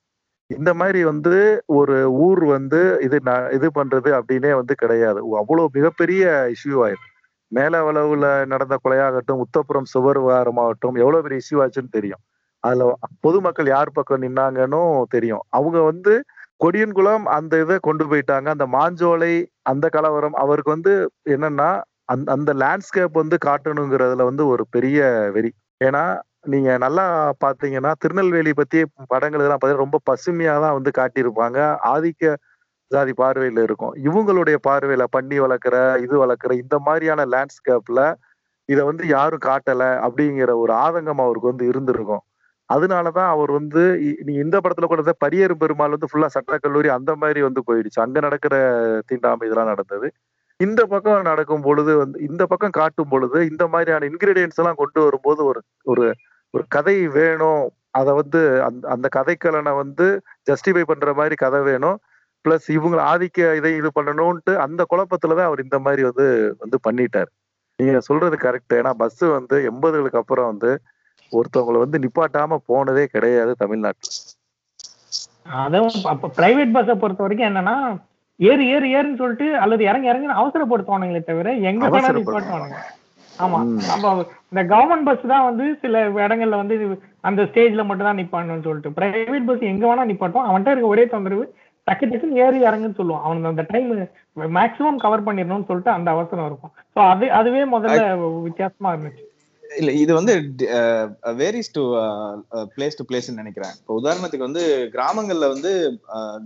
இந்த 0.46 0.74
மாதிரி 0.74 1.04
வந்து 1.04 1.62
ஒரு 1.66 2.12
ஊர் 2.12 2.44
வந்து 2.44 2.98
இது 3.02 3.20
ந- 3.24 3.52
இது 3.52 3.70
பண்றது 3.74 4.22
அப்படின்னே 4.22 4.54
வந்து 4.54 4.74
கிடையாது. 4.74 5.18
அவ்வளவு 5.36 5.68
மிகப்பெரிய 5.72 6.50
இஷ்யூ 6.52 6.72
ஆயிருக்கு. 6.72 7.14
மேல 7.52 7.80
அளவுல 7.84 8.26
நடந்த 8.46 8.74
கொலையாகட்டும் 8.84 9.42
உத்தப்புறம் 9.44 9.90
சுவர் 9.92 10.18
விவகாரமாகட்டும் 10.18 10.96
எவ்வளவு 11.02 11.24
பெரிய 11.24 11.42
இஷ்யூ 11.44 11.58
ஆச்சுன்னு 11.64 11.96
தெரியும். 11.98 12.22
அதுல 12.64 12.84
பொதுமக்கள் 13.20 13.68
யார் 13.68 13.96
பக்கம் 13.98 14.24
நின்னாங்கன்னு 14.24 14.80
தெரியும். 15.14 15.42
அவங்க 15.50 15.78
வந்து 15.90 16.12
கொடியன்குளம் 16.60 17.24
அந்த 17.36 17.54
இதை 17.64 17.76
கொண்டு 17.80 18.04
போயிட்டாங்க. 18.10 18.48
அந்த 18.54 18.66
மாஞ்சோலை 18.76 19.32
அந்த 19.72 19.86
கலவரம் 19.96 20.38
அவருக்கு 20.44 20.74
வந்து 20.76 20.92
என்னன்னா 21.34 21.68
அந்த 22.08 22.28
அந்த 22.32 22.50
லேண்ட்ஸ்கேப் 22.62 23.20
வந்து 23.22 23.36
காட்டணுங்கிறதுல 23.46 24.24
வந்து 24.30 24.44
ஒரு 24.52 24.64
பெரிய 24.76 24.98
வெறி. 25.36 25.50
ஏன்னா 25.80 26.02
நீங்க 26.52 26.70
நல்லா 26.78 27.04
பாத்தீங்கன்னா 27.44 27.92
திருநெல்வேலி 28.02 28.52
பத்தி 28.54 28.78
படங்கள் 29.12 29.40
இதெல்லாம் 29.40 29.60
பார்த்தீங்கன்னா 29.60 29.86
ரொம்ப 29.86 30.00
பசுமையா 30.10 30.54
தான் 30.64 30.76
வந்து 30.78 30.90
காட்டியிருப்பாங்க. 30.98 31.58
ஆதிக்க 31.92 32.34
ஜாதி 32.90 33.12
பார்வையில் 33.12 33.60
இருக்கும். 33.62 33.94
இவங்களுடைய 34.06 34.56
பார்வையில 34.68 35.04
பண்ணி 35.10 35.36
வளர்க்குற 35.40 35.76
இது 36.04 36.14
வளர்க்குற 36.24 36.52
இந்த 36.62 36.76
மாதிரியான 36.78 37.24
லேண்ட்ஸ்கேப்ல 37.34 38.00
இதை 38.68 38.82
வந்து 38.84 39.04
யாரும் 39.08 39.44
காட்டல 39.48 39.82
அப்படிங்கிற 40.06 40.52
ஒரு 40.62 40.72
ஆதங்கம் 40.84 41.22
அவருக்கு 41.26 41.52
வந்து 41.52 41.66
இருந்திருக்கும். 41.72 42.24
அதனாலதான் 42.68 43.30
அவர் 43.34 43.50
வந்து 43.52 43.82
நீ 44.26 44.32
இந்த 44.44 44.56
படத்துல 44.62 44.86
கூட 44.86 45.02
பரியர் 45.02 45.22
பரியேறு 45.24 45.54
பெருமாள் 45.54 45.94
வந்து 45.94 46.08
ஃபுல்லா 46.12 46.28
சட்டக்கல்லூரி 46.36 46.88
அந்த 46.96 47.12
மாதிரி 47.16 47.40
வந்து 47.48 47.62
போயிடுச்சு. 47.68 47.98
அங்க 48.06 48.18
நடக்கிற 48.20 48.54
தீண்டாமை 49.10 49.46
இதெல்லாம் 49.48 49.70
நடந்தது. 49.74 50.08
இந்த 50.60 50.82
பக்கம் 50.86 51.28
நடக்கும் 51.30 51.64
பொழுது 51.68 51.92
வந்து 51.96 52.18
இந்த 52.28 52.42
பக்கம் 52.46 52.76
காட்டும் 52.80 53.12
பொழுது 53.14 53.38
இந்த 53.50 53.64
மாதிரியான 53.74 54.06
இன்கிரீடியன்ஸ் 54.10 54.60
எல்லாம் 54.62 54.80
கொண்டு 54.82 55.00
வரும்போது 55.06 55.40
ஒரு 55.50 55.60
ஒரு 55.86 56.06
ஒரு 56.54 56.64
கதை 56.68 56.96
வேணும். 57.18 57.64
அதை 58.00 58.12
வந்து 58.20 58.40
அந்த 58.68 58.84
அந்த 58.94 59.06
கதைக்கலனை 59.18 59.72
வந்து 59.82 60.06
ஜஸ்டிஃபை 60.50 60.84
பண்ற 60.84 61.12
மாதிரி 61.14 61.36
கதை 61.44 61.60
வேணும். 61.70 61.98
பிளஸ் 62.46 62.70
இவங்க 62.70 62.96
ஆதிக்க 63.06 63.56
இதை 63.56 63.74
இது 63.76 63.90
பண்ணணும்ட்டு 63.94 64.54
அந்த 64.56 64.86
குழப்பத்துலதான் 64.90 65.42
அவர் 65.42 65.62
இந்த 65.62 65.78
மாதிரி 65.78 66.02
வந்து 66.02 66.26
வந்து 66.58 66.78
பண்ணிட்டார். 66.84 67.30
நீங்க 67.78 68.00
சொல்றது 68.00 68.36
கரெக்ட் 68.36 68.74
ஏன்னா 68.74 68.90
பஸ் 68.96 69.18
வந்து 69.30 69.70
எண்பதுகளுக்கு 69.70 70.16
அப்புறம் 70.16 70.46
வந்து 70.46 70.70
ஒருத்தவங்களை 71.32 71.78
வந்து 71.78 71.98
நிப்பாட்டாம 71.98 72.56
போனதே 72.66 73.06
கிடையாது 73.06 73.54
தமிழ்நாட்டுல. 73.56 74.10
அதுவும் 75.60 76.04
அப்ப 76.04 76.30
பிரைவேட் 76.36 76.72
பஸ்ஸை 76.72 76.94
பொறுத்த 76.94 77.22
வரைக்கும் 77.22 77.48
என்னன்னா 77.48 77.74
ஏறு 78.40 78.66
ஏறு 78.68 78.86
ஏறுன்னு 78.96 79.16
சொல்லிட்டு 79.16 79.56
அல்லது 79.56 79.84
இறங்கி 79.84 80.08
இறங்கி 80.08 80.26
அவசரப்படுத்துவானுங்களே 80.34 81.24
தவிர 81.24 81.52
எங்க 81.62 81.82
அவசரப்படுத்து- 81.88 82.22
நிப்பாட்டுவானுங்க. 82.22 82.78
ஆமா. 83.38 83.58
ம். 83.64 83.78
அப்ப 83.90 84.10
இந்த 84.52 84.62
கவர்மெண்ட் 84.64 85.04
பஸ் 85.04 85.26
தான் 85.26 85.44
வந்து 85.44 85.78
சில 85.80 85.94
இடங்கள்ல 86.18 86.56
வந்து 86.56 86.76
அந்த 87.20 87.42
ஸ்டேஜ்ல 87.42 87.84
மட்டும் 87.84 88.08
தான் 88.08 88.18
நிப்பாட்டணும்னு 88.18 88.62
சொல்லிட்டு 88.62 88.96
பிரைவேட் 88.98 89.46
பஸ் 89.46 89.68
எங்க 89.70 89.84
வேணா 89.86 90.04
நிப்பாட்டும் 90.10 90.46
அவன்கிட்ட 90.46 90.70
இருக்க 90.70 90.86
ஒரே 90.86 91.06
தொந்தரவு 91.06 91.44
டக்கு 91.86 92.04
டக்குன்னு 92.10 92.40
ஏறி 92.44 92.58
இறங்குன்னு 92.68 92.98
சொல்லுவான் 93.00 93.24
அவனுக்கு 93.26 93.52
அந்த 93.52 93.64
டைம் 93.72 93.88
மேக்ஸிமம் 94.58 95.02
கவர் 95.04 95.26
பண்ணிடணும்னு 95.28 95.68
சொல்லிட்டு 95.70 95.96
அந்த 95.96 96.08
அவசரம் 96.16 96.48
இருக்கும். 96.50 96.74
ஸோ 96.94 97.00
அது 97.12 97.26
அதுவே 97.38 97.62
முதல்ல 97.76 98.02
வித்தியாசமா 98.48 98.92
இருந்துச்சு. 98.94 99.24
இல்ல 99.64 99.92
இது 100.02 100.12
வந்து 100.18 100.32
varies 101.40 101.70
to 101.76 101.82
place 102.74 102.98
to 102.98 103.04
place 103.08 103.28
நினைக்கிறேன். 103.40 103.74
இப்போ 103.80 103.94
உதாரணத்துக்கு 104.00 104.48
வந்து 104.48 104.62
கிராமங்கள்ல 104.94 105.46
வந்து 105.54 105.70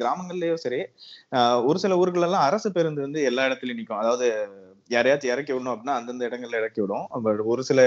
கிராமங்கள்லயும் 0.00 0.62
சரி 0.64 0.80
ஒரு 1.68 1.78
சில 1.84 1.98
ஊர்கள் 2.02 2.26
எல்லாம் 2.28 2.46
அரசு 2.48 2.70
பேருந்து 2.76 3.06
வந்து 3.06 3.22
எல்லா 3.30 3.44
இடத்துலயும் 3.48 3.80
நிக்கும். 3.80 4.02
அதாவது 4.02 4.28
யாரையாச்சும் 4.90 5.32
இறக்கி 5.32 5.52
விடணும் 5.52 5.72
அப்படின்னா 5.72 5.96
அந்தந்த 5.98 6.28
இடங்கள்ல 6.28 6.60
இறக்கி 6.60 6.80
விடும். 6.82 7.04
பட் 7.26 7.40
ஒரு 7.52 7.62
சில 7.68 7.80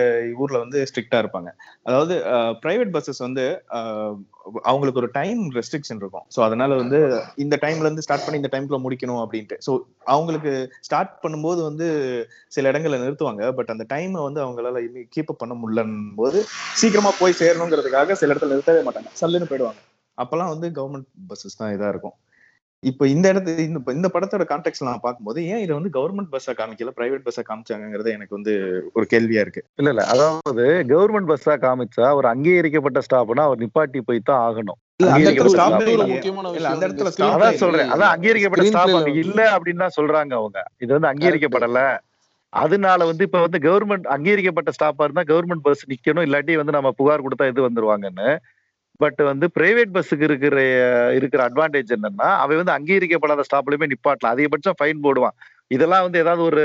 ஊர்ல 0.44 0.58
வந்து 0.64 0.80
ஸ்ட்ரிக்டா 0.90 1.18
இருப்பாங்க. 1.24 1.50
அதாவது 1.88 2.16
பிரைவேட் 2.64 2.94
பஸ்ஸஸ் 2.96 3.22
வந்து 3.26 3.46
அவங்களுக்கு 4.70 5.02
ஒரு 5.02 5.10
டைம் 5.20 5.42
ரெஸ்ட்ரிக்ஷன் 5.58 6.02
இருக்கும். 6.04 6.26
ஸோ 6.36 6.40
அதனால 6.48 6.72
வந்து 6.82 7.00
இந்த 7.46 7.56
டைம்ல 7.66 7.88
இருந்து 7.88 8.06
ஸ்டார்ட் 8.08 8.26
பண்ணி 8.26 8.42
இந்த 8.42 8.52
டைம்ல 8.56 8.80
முடிக்கணும் 8.86 9.22
அப்படின்ட்டு. 9.24 9.58
ஸோ 9.68 9.72
அவங்களுக்கு 10.14 10.54
ஸ்டார்ட் 10.88 11.14
பண்ணும்போது 11.24 11.62
வந்து 11.70 11.88
சில 12.58 12.72
இடங்கள்ல 12.74 13.00
நிறுத்துவாங்க. 13.06 13.44
பட் 13.60 13.74
அந்த 13.76 13.88
டைமை 13.94 14.22
வந்து 14.28 14.44
அவங்களால 14.46 14.82
கீப் 15.16 15.32
அப் 15.34 15.42
பண்ண 15.44 15.56
முடியலன்னும் 15.62 16.12
போது 16.22 16.42
சீக்கிரமா 16.82 17.14
போய் 17.22 17.40
சேரணுங்கிறதுக்காக 17.42 18.18
சில 18.22 18.32
இடத்துல 18.34 18.54
நிறுத்தவே 18.56 18.84
மாட்டாங்க. 18.90 19.12
சல்லுன்னு 19.22 19.50
போயிடுவாங்க. 19.52 19.82
அப்பெல்லாம் 20.18 20.54
வந்து 20.54 20.68
கவர்மெண்ட் 20.78 21.10
பஸ்ஸஸ் 21.30 21.60
தான் 21.60 21.74
இதா 21.76 21.88
இருக்கும். 21.94 22.16
இப்போ 22.84 23.08
இந்த 23.08 23.26
இடத்து 23.34 23.52
இந்த 23.68 23.80
இந்த 23.92 24.08
படத்தோட 24.14 24.44
கான்டெக்ட் 24.50 24.88
நான் 24.88 25.02
பார்க்கும்போது 25.02 25.40
ஏன் 25.46 25.62
இதை 25.64 25.74
வந்து 25.78 25.92
கவர்மெண்ட் 25.98 26.32
பஸ்ஸா 26.34 26.54
காமிக்கல 26.60 26.92
பிரைவேட் 26.98 27.26
பஸ்ஸா 27.28 27.44
காமிச்சாங்கிறது 27.50 28.10
எனக்கு 28.16 28.38
வந்து 28.38 28.54
ஒரு 28.94 29.06
கேள்வியா 29.14 29.44
இருக்கு. 29.46 29.62
இல்ல 29.76 29.90
இல்ல. 29.90 30.06
அதாவது 30.06 30.66
கவர்மெண்ட் 30.94 31.30
பஸ்ஸா 31.32 31.56
காமிச்சா 31.66 32.08
ஒரு 32.16 32.28
அங்கீகரிக்கப்பட்ட 32.28 33.02
ஸ்டாப்னா 33.08 33.46
அவர் 33.50 33.62
நிப்பாட்டி 33.64 34.02
போய் 34.02 34.28
தான் 34.32 34.42
ஆகணும். 34.48 34.80
சொல்றாங்க 39.98 40.34
அவங்க. 40.34 40.60
இது 40.80 40.92
வந்து 40.94 41.12
அங்கீகரிக்கப்படல. 41.12 41.82
அதனால 42.54 43.06
வந்து 43.06 43.24
இப்ப 43.24 43.40
வந்து 43.42 43.60
கவர்மெண்ட் 43.60 44.08
அங்கீகரிக்கப்பட்ட 44.08 44.72
ஸ்டாப்பா 44.72 45.04
இருந்தா 45.04 45.24
கவர்மெண்ட் 45.34 45.64
பஸ் 45.64 45.86
நிக்கணும் 45.90 46.26
இல்லாட்டி 46.28 46.56
வந்து 46.56 46.72
நம்ம 46.72 46.92
புகார் 46.92 47.26
கொடுத்தா 47.28 47.48
இது 47.48 47.70
வந்துருவாங்கன்னு. 47.70 48.28
பட் 49.00 49.22
வந்து 49.30 49.46
பிரைவேட் 49.58 49.94
பஸ்ஸுக்கு 49.96 50.26
இருக்கிற 50.30 50.58
இருக்கிற 51.18 51.42
அட்வான்டேஜ் 51.48 51.94
என்னன்னா 51.96 52.28
அவன் 52.44 52.60
வந்து 52.62 52.76
அங்கீகரிக்கப்படாத 52.78 53.44
ஸ்டாப்லயுமே 53.48 53.88
நிப்பாட்டலாம். 53.94 54.34
அதிகபட்சம் 54.36 54.78
ஃபைன் 54.80 55.04
போடுவான். 55.06 55.36
இதெல்லாம் 55.76 56.06
வந்து 56.06 56.22
ஏதாவது 56.24 56.42
ஒரு 56.50 56.64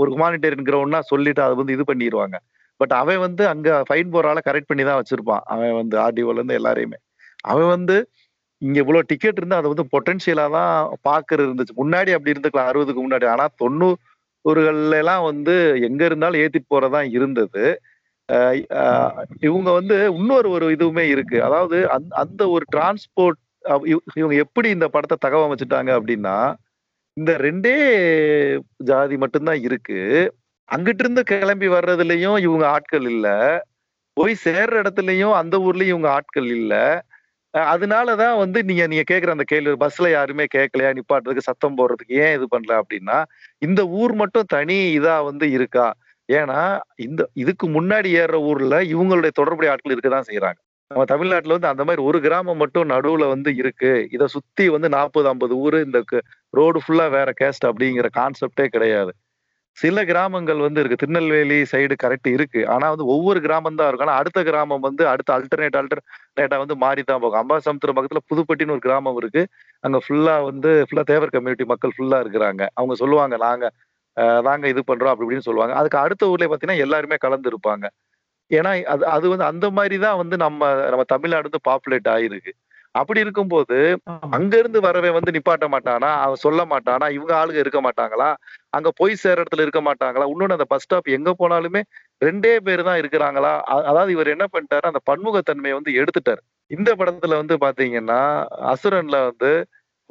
ஒரு 0.00 0.08
ஹுமானிட்டேரியன் 0.14 0.68
கிரவுண்ட்னா 0.68 1.00
சொல்லிட்டு 1.12 1.42
அதை 1.46 1.54
வந்து 1.60 1.74
இது 1.76 1.84
பண்ணிடுவாங்க 1.90 2.36
பட் 2.80 2.94
அவன் 3.00 3.20
வந்து 3.26 3.42
அங்க 3.52 3.68
ஃபைன் 3.88 4.12
போடுறால 4.14 4.40
கரெக்ட் 4.48 4.70
பண்ணி 4.70 4.84
தான் 4.88 4.98
வச்சிருப்பான். 5.00 5.42
அவன் 5.54 5.74
வந்து 5.80 5.96
ஆர்டிஓல 6.06 6.38
இருந்து 6.40 6.58
எல்லாரையுமே. 6.60 6.98
அவன் 7.44 7.70
வந்து 7.76 7.96
இங்க 8.62 8.76
இவ்வளவு 8.82 9.08
டிக்கெட் 9.10 9.38
இருந்து 9.40 9.58
அதை 9.58 9.68
வந்து 9.72 9.84
பொட்டன்சியலா 9.94 10.46
தான் 10.58 10.72
பாக்குறது 11.08 11.46
இருந்துச்சு. 11.48 11.74
முன்னாடி 11.82 12.10
அப்படி 12.16 12.32
இருந்துக்கலாம் 12.34 12.70
அறுபதுக்கு 12.70 13.02
முன்னாடி. 13.06 13.26
ஆனா 13.34 13.44
தொண்ணூறுகள்ல 13.62 14.96
எல்லாம் 15.02 15.24
வந்து 15.30 15.54
எங்க 15.88 16.02
இருந்தாலும் 16.10 16.40
ஏத்திட்டு 16.44 16.72
போறதா 16.74 17.00
இருந்தது. 17.16 17.64
இவங்க 19.46 19.70
வந்து 19.72 19.96
இன்னொரு 20.18 20.48
ஒரு 20.50 20.66
இதுவுமே 20.76 21.04
இருக்கு. 21.12 21.38
அதாவது 21.42 21.78
அந்த 21.96 22.10
அந்த 22.22 22.42
ஒரு 22.54 22.64
டிரான்ஸ்போர்ட் 22.74 23.38
இவங்க 24.20 24.34
எப்படி 24.44 24.68
இந்த 24.76 24.86
படத்தை 24.94 25.16
தகவமைச்சிட்டாங்க 25.24 25.90
அப்படின்னா 25.98 26.36
இந்த 27.16 27.32
ரெண்டே 27.46 27.76
ஜாதி 28.90 29.16
மட்டும்தான் 29.22 29.60
இருக்கு. 29.68 30.00
அங்கிட்டு 30.68 31.02
இருந்து 31.04 31.22
கிளம்பி 31.30 31.68
வர்றதுலயும் 31.70 32.38
இவங்க 32.46 32.64
ஆட்கள் 32.76 33.06
இல்ல. 33.12 33.28
போய் 34.16 34.34
சேர்ற 34.46 34.74
இடத்துலயும் 34.82 35.34
அந்த 35.40 35.56
ஊர்லயும் 35.66 35.92
இவங்க 35.94 36.10
ஆட்கள் 36.18 36.48
இல்ல. 36.58 36.74
அதனாலதான் 37.54 38.36
வந்து 38.42 38.58
நீங்க 38.68 38.84
நீங்க 38.90 39.04
கேக்குற 39.10 39.32
அந்த 39.34 39.46
கேள்வி 39.52 39.74
பஸ்ல 39.82 40.08
யாருமே 40.12 40.44
கேட்கலையா 40.56 40.90
நிப்பாட்டுறதுக்கு 40.98 41.48
சத்தம் 41.48 41.78
போடுறதுக்கு 41.78 42.16
ஏன் 42.24 42.34
இது 42.38 42.46
பண்ணல 42.54 42.74
அப்படின்னா 42.82 43.18
இந்த 43.62 43.82
ஊர் 44.00 44.14
மட்டும் 44.22 44.50
தனி 44.54 44.78
இதா 44.98 45.16
வந்து 45.30 45.46
இருக்கா? 45.56 45.86
ஏன்னா 46.28 46.60
இந்த 46.98 47.22
இதுக்கு 47.34 47.66
முன்னாடி 47.68 48.08
ஏறுற 48.20 48.38
ஊர்ல 48.50 48.76
இவங்களுடைய 48.92 49.32
தொடர்புடைய 49.34 49.72
ஆட்கள் 49.72 49.94
இருக்கதான் 49.94 50.28
செய்யறாங்க 50.30 50.58
நம்ம 50.90 51.04
தமிழ்நாட்டுல 51.04 51.56
வந்து 51.56 51.72
அந்த 51.72 51.82
மாதிரி 51.84 52.02
ஒரு 52.02 52.18
கிராமம் 52.20 52.56
மட்டும் 52.56 52.90
நடுவுல 52.90 53.24
வந்து 53.28 53.50
இருக்கு. 53.56 53.90
இதை 54.12 54.26
சுத்தி 54.26 54.64
வந்து 54.68 54.88
நாற்பது 54.88 55.28
ஐம்பது 55.28 55.54
ஊர் 55.56 55.76
இந்த 55.80 55.98
ரோடு 56.54 56.78
ஃபுல்லா 56.84 57.06
வேற 57.10 57.30
கேஸ்ட் 57.40 57.66
அப்படிங்கிற 57.70 58.08
கான்செப்டே 58.18 58.66
கிடையாது. 58.66 59.12
சில 59.76 60.04
கிராமங்கள் 60.04 60.60
வந்து 60.66 60.80
இருக்கு. 60.80 61.00
திருநெல்வேலி 61.02 61.58
சைடு 61.72 61.94
கரெக்ட் 62.04 62.28
இருக்கு. 62.36 62.60
ஆனா 62.68 62.86
வந்து 62.90 63.06
ஒவ்வொரு 63.06 63.40
கிராமம் 63.40 63.78
தான் 63.80 63.88
இருக்கும். 63.88 64.08
ஆனா 64.08 64.18
அடுத்த 64.22 64.42
கிராமம் 64.42 64.84
வந்து 64.88 65.04
அடுத்த 65.08 65.30
அல்டர்னேட் 65.36 65.78
அல்டர்னேட்டா 65.82 66.58
வந்து 66.64 66.76
மாறி 66.76 67.02
தான் 67.02 67.22
போகும். 67.24 67.40
அம்பாசமுத்திரம் 67.42 67.96
பக்கத்துல 67.98 68.22
புதுப்பட்டின்னு 68.30 68.74
ஒரு 68.76 68.84
கிராமம் 68.88 69.16
இருக்கு. 69.16 69.42
அங்க 69.84 70.00
ஃபுல்லா 70.06 70.36
வந்து 70.50 70.72
ஃபுல்லா 70.88 71.04
தேவர் 71.12 71.34
கம்யூனிட்டி 71.36 71.66
மக்கள் 71.66 71.94
ஃபுல்லா 71.96 72.20
இருக்கிறாங்க. 72.24 72.62
அவங்க 72.74 72.96
சொல்லுவாங்க 73.02 73.36
நாங்க 73.46 73.66
நாங்க 74.48 74.66
இது 74.72 74.82
பண்றோம் 74.90 75.12
அப்படி 75.12 75.26
இப்படின்னு 75.26 75.48
சொல்லுவாங்க. 75.48 75.74
அதுக்கு 75.80 75.98
அடுத்த 76.04 76.30
ஊர்ல 76.32 76.48
பாத்தீங்கன்னா 76.50 76.84
எல்லாருமே 76.86 77.18
கலந்து 77.26 77.50
இருப்பாங்க. 77.52 77.86
ஏன்னா 78.50 78.70
அது 78.94 79.04
அது 79.14 79.26
வந்து 79.32 79.46
அந்த 79.52 79.66
மாதிரி 79.78 79.96
தான் 80.06 80.18
வந்து 80.22 80.36
நம்ம 80.44 80.60
நம்ம 80.92 81.04
தமிழ்நாடு 81.14 81.48
வந்து 81.50 81.66
பாப்புலேட் 81.70 82.08
ஆயிருக்கு. 82.14 82.52
அப்படி 82.94 83.20
இருக்கும்போது. 83.24 83.76
அங்க 84.36 84.52
இருந்து 84.58 84.80
வரவே 84.80 85.10
வந்து 85.16 85.34
நிப்பாட்ட 85.36 85.66
மாட்டானா? 85.74 86.10
அவன் 86.24 86.42
சொல்ல 86.44 86.62
மாட்டானா? 86.72 87.06
இவங்க 87.16 87.32
ஆளுங்க 87.40 87.60
இருக்க 87.64 87.80
மாட்டாங்களா? 87.86 88.28
அங்க 88.76 88.88
போய் 89.00 89.14
சேர 89.22 89.36
இடத்துல 89.42 89.64
இருக்க 89.66 89.80
மாட்டாங்களா? 89.88 90.26
இன்னொன்னு 90.32 90.56
அந்த 90.58 90.68
பஸ் 90.72 90.84
ஸ்டாப் 90.84 91.08
எங்க 91.16 91.30
போனாலுமே 91.40 91.82
ரெண்டே 92.22 92.54
பேர் 92.66 92.82
தான் 92.82 93.00
இருக்கிறாங்களா? 93.02 93.52
அதாவது 93.90 94.12
இவர் 94.16 94.34
என்ன 94.34 94.46
பண்ணிட்டாரு 94.54 94.90
அந்த 94.92 95.02
பன்முகத்தன்மையை 95.10 95.76
வந்து 95.78 95.92
எடுத்துட்டாரு. 96.00 96.42
இந்த 96.70 96.90
படத்துல 97.00 97.36
வந்து 97.42 97.56
பாத்தீங்கன்னா 97.64 98.20
அசுரன்ல 98.72 99.18
வந்து 99.30 99.52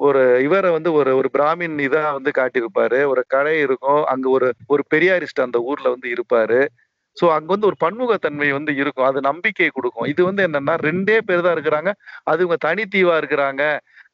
ஒரு 0.00 0.22
இவரை 0.42 0.70
வந்து 0.70 0.90
ஒரு 0.92 1.10
ஒரு 1.16 1.28
பிராமின் 1.36 1.76
இதா 1.86 2.02
வந்து 2.12 2.30
காட்டியிருப்பாரு. 2.36 2.98
ஒரு 3.12 3.22
கடை 3.28 3.54
இருக்கும். 3.60 4.02
அங்க 4.06 4.26
ஒரு 4.30 4.48
ஒரு 4.68 4.82
பெரியாரிஸ்ட் 4.94 5.44
அந்த 5.46 5.58
ஊர்ல 5.70 5.88
வந்து 5.94 6.08
இருப்பாரு. 6.14 6.60
சோ 7.16 7.26
அங்க 7.36 7.50
வந்து 7.54 7.68
ஒரு 7.70 7.78
பன்முகத்தன்மை 7.80 8.48
வந்து 8.52 8.72
இருக்கும். 8.76 9.08
அது 9.08 9.20
நம்பிக்கை 9.22 9.68
கொடுக்கும். 9.70 10.08
இது 10.12 10.22
வந்து 10.24 10.42
என்னன்னா 10.48 10.74
ரெண்டே 10.86 11.18
பேர் 11.28 11.46
தான் 11.46 11.56
இருக்கிறாங்க. 11.58 11.92
அது 12.24 12.42
இவங்க 12.44 12.58
தனித்தீவா 12.68 13.16
இருக்கிறாங்க. 13.22 13.62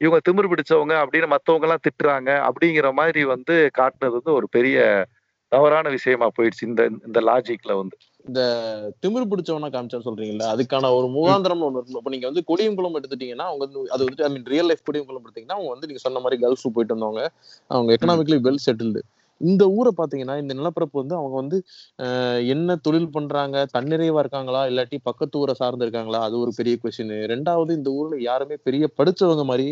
இவங்க 0.01 0.21
திமிரு 0.27 0.51
பிடிச்சவங்க 0.53 0.95
அப்படின்னு 1.03 1.29
மத்தவங்க 1.35 1.69
எல்லாம் 1.69 1.85
திட்டுறாங்க. 1.87 2.31
அப்படிங்கிற 2.49 2.89
மாதிரி 2.95 3.23
வந்து 3.35 3.57
காட்டுனது 3.81 4.17
வந்து 4.19 4.33
ஒரு 4.35 4.49
பெரிய 4.51 4.79
தவறான 5.53 5.89
விஷயமா 5.91 6.29
போயிடுச்சு 6.37 6.65
இந்த 6.65 6.83
இந்த 7.07 7.21
லாஜிக்ல 7.31 7.73
வந்து. 7.83 7.97
இந்த 8.25 8.41
திமிரு 9.03 9.25
பிடிச்சவனா 9.31 9.69
காமிச்சான்னு 9.73 10.07
சொல்றீங்களா 10.07 10.47
அதுக்கான 10.53 10.91
ஒரு 10.95 11.09
முகாந்திரம் 11.09 11.65
ஒண்ணு 11.65 11.81
இருக்கும் 11.81 12.01
இப்ப 12.01 12.11
நீங்க 12.11 12.27
வந்து 12.27 12.43
கொடியங்குளம் 12.49 12.97
எடுத்துட்டீங்கன்னா 13.01 13.47
அவங்க 13.51 13.63
வந்து 13.67 13.81
அது 13.91 14.05
வந்து 14.05 14.25
I 14.25 14.31
mean 14.31 14.47
real 14.47 14.69
life 14.69 14.87
Kodiyankulam 14.87 15.25
எடுத்தீங்கன்னா 15.25 15.57
அவங்க 15.59 15.71
வந்து 15.71 15.87
நீங்க 15.87 16.03
சொன்ன 16.03 16.21
மாதிரி 16.21 16.39
கல்ஃப் 16.45 16.65
போயிட்டு 16.69 16.97
வந்தவங்க 16.97 17.25
அவங்க 17.71 17.93
எக்கனாமிக்கலி 17.93 18.39
வெல் 18.39 18.65
செட்டில்டு 18.65 19.03
இந்த 19.41 19.65
ஊரை 19.77 19.93
பாத்தீங்கன்னா 19.97 20.37
இந்த 20.43 20.53
நிலப்பரப்பு 20.55 20.97
வந்து 21.03 21.17
அவங்க 21.21 21.37
வந்து 21.43 21.59
என்ன 22.55 22.77
தொழில் 22.87 23.11
பண்றாங்க 23.17 23.57
தன்னிறைவா 23.75 24.21
இருக்காங்களா 24.25 24.61
இல்லாட்டி 24.71 24.99
பக்கத்து 25.09 25.41
ஊரை 25.43 25.55
சார்ந்து 25.61 25.87
இருக்காங்களா 25.87 26.21
அது 26.27 26.37
ஒரு 26.45 26.53
பெரிய 26.59 26.77
கொஸ்டின் 26.83 27.15
ரெண்டாவது 27.33 27.73
இந்த 27.79 27.91
ஊர்ல 27.99 28.21
யாருமே 28.29 28.59
பெரிய 28.69 28.85
படிச்சவங்க 28.99 29.45
மாதிரி 29.51 29.67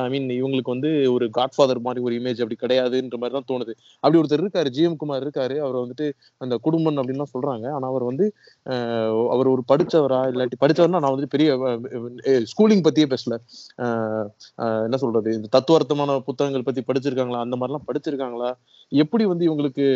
ஐ 0.00 0.08
மீன் 0.14 0.28
இவங்களுக்கு 0.38 0.74
வந்து 0.74 0.90
ஒரு 1.14 1.26
காட்ஃபாதர் 1.38 1.82
மாதிரி 1.86 2.04
ஒரு 2.06 2.14
இமேஜ் 2.20 2.42
அப்படி 2.44 2.58
கிடையாதுன்ற 2.62 3.18
மாதிரி 3.22 3.36
தான் 3.38 3.48
தோணுது. 3.50 3.72
அப்படி 4.02 4.18
ஒருத்தர் 4.20 4.42
இருக்காரு 4.44 4.70
ஜிஎம் 4.76 4.98
குமார் 5.02 5.24
இருக்காரு 5.24 5.56
அவர் 5.64 5.78
வந்துட்டு 5.82 6.06
அந்த 6.40 6.54
குடும்பம் 6.66 7.00
அப்படின்லாம் 7.00 7.32
சொல்றாங்க. 7.34 7.66
ஆனா 7.76 7.86
அவர் 7.92 8.04
வந்து 8.10 8.26
அவர் 9.34 9.52
ஒரு 9.54 9.64
படிச்சவரா 9.72 10.20
இல்லாட்டி 10.32 10.58
படிச்சவர்னா 10.64 11.02
நான் 11.04 11.16
வந்து 11.16 11.32
பெரிய 11.34 11.50
ஸ்கூலிங் 12.52 12.84
பத்தியே 12.88 13.08
பேசல. 13.14 13.36
என்ன 14.86 14.98
சொல்றது 15.04 15.30
இந்த 15.38 15.50
தத்துவார்த்தமான 15.56 16.18
புத்தகங்கள் 16.30 16.66
பத்தி 16.68 16.82
படிச்சிருக்காங்களா 16.90 17.44
அந்த 17.46 17.56
மாதிரிலாம் 17.60 17.88
படிச்சிருக்காங்களா 17.90 18.50
எப்படி 19.02 19.24
வந்து 19.30 19.44
இவங்களுக்கு 19.48 19.86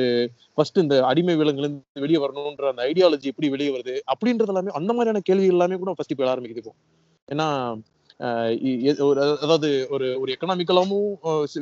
ஃபர்ஸ்ட் 0.55 0.83
இந்த 0.83 0.97
அடிமை 1.11 1.35
விலங்குல 1.41 1.67
இருந்து 1.67 2.05
வெளியே 2.05 2.21
வரணும்ன்ற 2.25 2.69
அந்த 2.73 2.83
ஐடியாலஜி 2.91 3.31
எப்படி 3.33 3.49
வெளியே 3.55 3.71
வருது 3.77 3.95
அப்படின்றது 4.13 4.53
எல்லாமே 4.55 4.77
அந்த 4.81 4.93
மாதிரியான 4.97 5.23
கேள்விகள் 5.29 5.57
எல்லாமே 5.57 5.79
கூட 5.83 5.93
ஃபர்ஸ்ட் 5.97 6.15
இப்போ 6.15 6.31
ஆரம்பிக்குது 6.35 6.63
இப்போ. 6.65 6.75
ஏன்னா 7.29 7.49
ஒரு 9.07 9.19
அதாவது 9.45 9.71
ஒரு 9.95 10.07
ஒரு 10.23 10.31
எக்கனாமிக்கலாவும் 10.35 11.09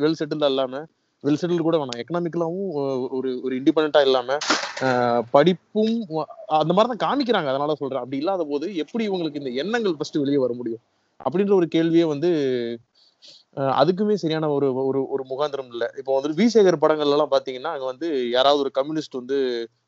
வெல் 0.05 0.19
செட்டில்டா 0.21 0.51
இல்லாம 0.53 0.81
வெல் 1.25 1.39
செட்டில் 1.41 1.67
கூட 1.67 1.77
வேணாம். 1.81 2.01
எக்கனாமிக்கலாவும் 2.03 2.71
ஒரு 3.17 3.31
ஒரு 3.47 3.55
இண்டிபெண்டா 3.59 4.01
இல்லாம 4.09 4.37
படிப்பும் 5.35 5.95
அந்த 6.61 6.73
மாதிரி 6.77 6.89
தான் 6.93 7.05
காமிக்கிறாங்க. 7.07 7.49
அதனால 7.53 7.75
சொல்றேன். 7.81 8.03
அப்படி 8.03 8.21
இல்லாத 8.23 8.45
போது 8.53 8.67
எப்படி 8.83 9.03
இவங்களுக்கு 9.09 9.43
இந்த 9.43 9.53
எண்ணங்கள் 9.63 9.97
ஃபர்ஸ்ட் 9.99 10.23
வெளியே 10.23 10.41
வர 10.45 10.55
முடியும்? 10.61 10.83
அப்படின்ற 11.21 11.53
ஒரு 11.61 11.67
கேள்வியே 11.75 12.07
வந்து 12.13 12.31
அதுக்குமே 13.77 14.15
சரியான 14.21 14.47
ஒரு 14.51 14.67
ஒரு 14.83 15.01
ஒரு 15.15 15.23
முகாந்திரம் 15.31 15.71
இல்ல. 15.73 15.85
இப்போ 16.01 16.13
வந்து 16.17 16.37
வி 16.39 16.47
சேகர் 16.55 16.79
படங்கள்ல 16.83 17.17
எல்லாம் 17.17 17.33
பாத்தீங்கன்னா 17.33 17.73
அங்க 17.75 17.87
வந்து 17.91 18.07
யாராவது 18.35 18.63
ஒரு 18.65 18.71
கம்யூனிஸ்ட் 18.79 19.19
வந்து 19.19 19.37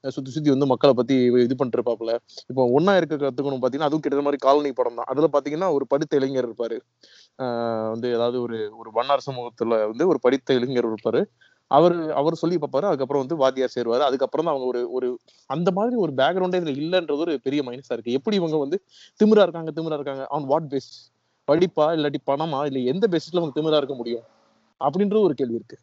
சுத்தி 0.08 0.32
சுத்தி 0.32 0.50
வந்து 0.50 0.68
மக்களை 0.72 0.92
பத்தி 0.92 1.14
இது 1.44 1.54
பண்ணிட்டு 1.54 1.78
இருப்பாப்புல 1.78 2.12
இப்போ 2.50 2.64
ஒன்னா 2.76 2.94
இருக்க 3.00 3.16
கத்துக்கணும் 3.18 3.62
பாத்தீங்கன்னா 3.62 3.90
அதுவும் 3.90 4.04
கிட்ட 4.06 4.24
மாதிரி 4.26 4.40
காலனி 4.46 4.72
படம் 4.80 4.98
தான். 5.00 5.08
அதுல 5.12 5.28
பாத்தீங்கன்னா 5.34 5.70
ஒரு 5.78 5.86
படித்த 5.92 6.20
இளைஞர் 6.20 6.48
இருப்பாரு. 6.48 6.78
ஆஹ் 7.38 7.88
வந்து 7.94 8.08
ஏதாவது 8.16 8.38
ஒரு 8.46 8.58
ஒரு 8.80 8.92
வண்ணார் 8.98 9.26
சமூகத்துல 9.28 9.80
வந்து 9.90 10.06
ஒரு 10.12 10.20
படித்த 10.26 10.58
இளைஞர் 10.60 10.90
இருப்பாரு. 10.90 11.22
அவர் 11.70 11.96
அவர் 12.20 12.40
சொல்லி 12.40 12.56
பார்ப்பாரு 12.58 12.88
அதுக்கப்புறம் 12.90 13.22
வந்து 13.22 13.36
வாத்தியார் 13.42 13.74
சேருவாரு. 13.76 14.04
அதுக்கப்புறம் 14.08 14.46
தான் 14.46 14.54
அவங்க 14.54 14.68
ஒரு 14.72 14.82
ஒரு 14.96 15.08
அந்த 15.50 15.70
மாதிரி 15.78 15.96
ஒரு 16.04 16.12
பேக்ரவுண்டே 16.20 16.60
இதுல 16.60 16.74
இல்லைன்றது 16.82 17.24
ஒரு 17.26 17.34
பெரிய 17.46 17.62
மைனஸா 17.68 17.94
இருக்கு. 17.96 18.16
எப்படி 18.18 18.36
இவங்க 18.40 18.58
வந்து 18.64 18.78
திமிரா 19.20 19.44
இருக்காங்க 19.46 19.72
திமிரா 19.78 19.98
இருக்காங்க? 20.00 20.24
ஆன் 20.36 20.48
வாட் 20.52 20.70
பேஸ் 20.72 20.90
படிப்பா 21.48 21.86
இல்லாட்டி 21.94 22.20
பணமா 22.26 22.60
இல்ல 22.66 22.78
எந்த 22.92 23.06
பேசிஸ்ல 23.06 23.40
அவங்க 23.40 23.54
திமிரா 23.56 23.76
இருக்க 23.76 23.94
முடியும்? 23.94 24.24
அப்படின்ற 24.80 25.16
ஒரு 25.20 25.34
கேள்வி 25.34 25.54
இருக்கு. 25.54 25.76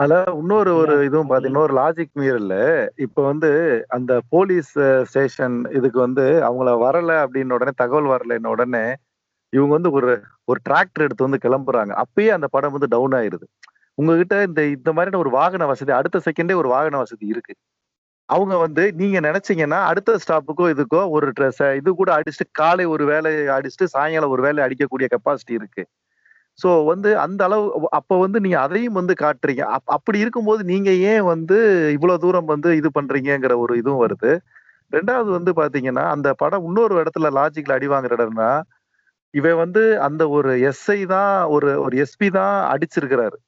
அதுல 0.00 0.16
இன்னொரு 0.34 0.72
ஒரு 0.74 0.94
இதுவும் 1.04 1.30
பாத்தீங்கன்னா 1.30 1.64
ஒரு 1.66 1.74
லாஜிக் 1.74 2.12
மீறல்ல. 2.14 2.56
இப்ப 2.96 3.22
வந்து 3.22 3.50
அந்த 3.88 4.12
போலீஸ் 4.30 4.72
ஸ்டேஷன் 5.04 5.56
இதுக்கு 5.78 5.98
வந்து 6.00 6.24
அவங்கள 6.48 6.72
வரல 6.84 7.12
அப்படின்னு 7.24 7.56
உடனே 7.58 7.72
தகவல் 7.76 8.10
வரலைன்ன 8.12 8.52
உடனே 8.56 8.84
இவங்க 9.52 9.72
வந்து 9.74 9.92
ஒரு 9.92 10.10
ஒரு 10.48 10.60
டிராக்டர் 10.68 11.04
எடுத்து 11.06 11.26
வந்து 11.26 11.44
கிளம்புறாங்க. 11.46 11.92
அப்பயே 12.04 12.30
அந்த 12.30 12.48
படம் 12.48 12.74
வந்து 12.76 12.88
டவுன் 12.88 13.16
ஆயிருது. 13.20 13.46
உங்ககிட்ட 13.98 14.36
இந்த 14.48 14.60
இந்த 14.76 14.90
மாதிரியான 14.92 15.22
ஒரு 15.24 15.32
வாகன 15.32 15.66
வசதி 15.66 15.92
அடுத்த 15.92 16.22
செகண்டே 16.26 16.54
ஒரு 16.54 16.68
வாகன 16.68 16.98
வசதி 16.98 17.26
இருக்கு. 17.26 17.54
அவங்க 18.28 18.56
வந்து 18.56 18.92
நீங்க 18.92 19.20
நினைச்சீங்கன்னா 19.20 19.80
அடுத்த 19.82 20.16
ஸ்டாப்புக்கோ 20.16 20.66
இதுக்கோ 20.70 21.10
ஒரு 21.10 21.32
ட்ரெஸ் 21.40 21.74
இது 21.76 21.94
கூட 21.94 22.16
அடிச்சுட்டு 22.16 22.50
காலை 22.52 22.84
ஒரு 22.84 23.04
வேலை 23.04 23.32
அடிச்சுட்டு 23.34 23.84
சாயங்காலம் 23.84 24.30
ஒரு 24.30 24.42
வேலை 24.42 24.64
அடிக்கக்கூடிய 24.64 25.06
கெப்பாசிட்டி 25.06 25.50
இருக்கு. 25.50 25.82
ஸோ 26.58 26.84
வந்து 26.84 27.18
அந்த 27.18 27.44
அளவு 27.44 27.88
அப்போ 27.90 28.20
வந்து 28.20 28.40
நீங்க 28.40 28.60
அதையும் 28.60 28.92
வந்து 28.92 29.14
காட்டுறீங்க. 29.20 29.60
அப்- 29.68 29.86
அப்படி 29.86 30.18
இருக்கும்போது 30.18 30.64
நீங்க 30.64 30.90
ஏன் 30.90 31.22
வந்து 31.22 31.58
இவ்வளவு 31.92 32.18
தூரம் 32.18 32.44
வந்து 32.44 32.76
இது 32.76 32.90
பண்றீங்கிற 33.00 33.56
ஒரு 33.56 33.76
இதுவும் 33.76 34.02
வருது. 34.06 34.32
ரெண்டாவது 34.92 35.30
வந்து 35.30 35.52
பாத்தீங்கன்னா 35.52 36.04
அந்த 36.08 36.32
படம் 36.32 36.64
இன்னொரு 36.64 37.02
இடத்துல 37.02 37.30
லாஜிக்ல 37.30 37.72
அடி 37.72 37.88
வாங்குற 37.88 38.14
இடம்னா 38.18 38.50
இவன் 39.34 39.56
வந்து 39.56 40.00
அந்த 40.00 40.28
ஒரு 40.28 40.72
எஸ்ஐ 40.72 41.06
தான் 41.06 41.44
ஒரு 41.44 41.82
ஒரு 41.82 41.96
எஸ்பி 41.96 42.30
தான் 42.30 42.56
அடிச்சிருக்கிறாரு. 42.74 43.38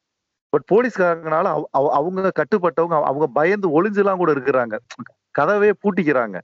பட் 0.53 0.67
போலீஸ்காரங்கனால 0.73 1.49
அவ- 1.55 1.69
அவ- 1.71 1.93
அவங்க 1.93 2.33
கட்டுப்பட்டவங்க 2.39 2.97
அவங்க 3.03 3.27
பயந்து 3.27 3.69
ஒளிஞ்செல்லாம் 3.77 4.17
கூட 4.17 4.33
இருக்கிறாங்க. 4.33 4.77
கதவே 5.35 5.71
பூட்டிக்கிறாங்க. 5.83 6.39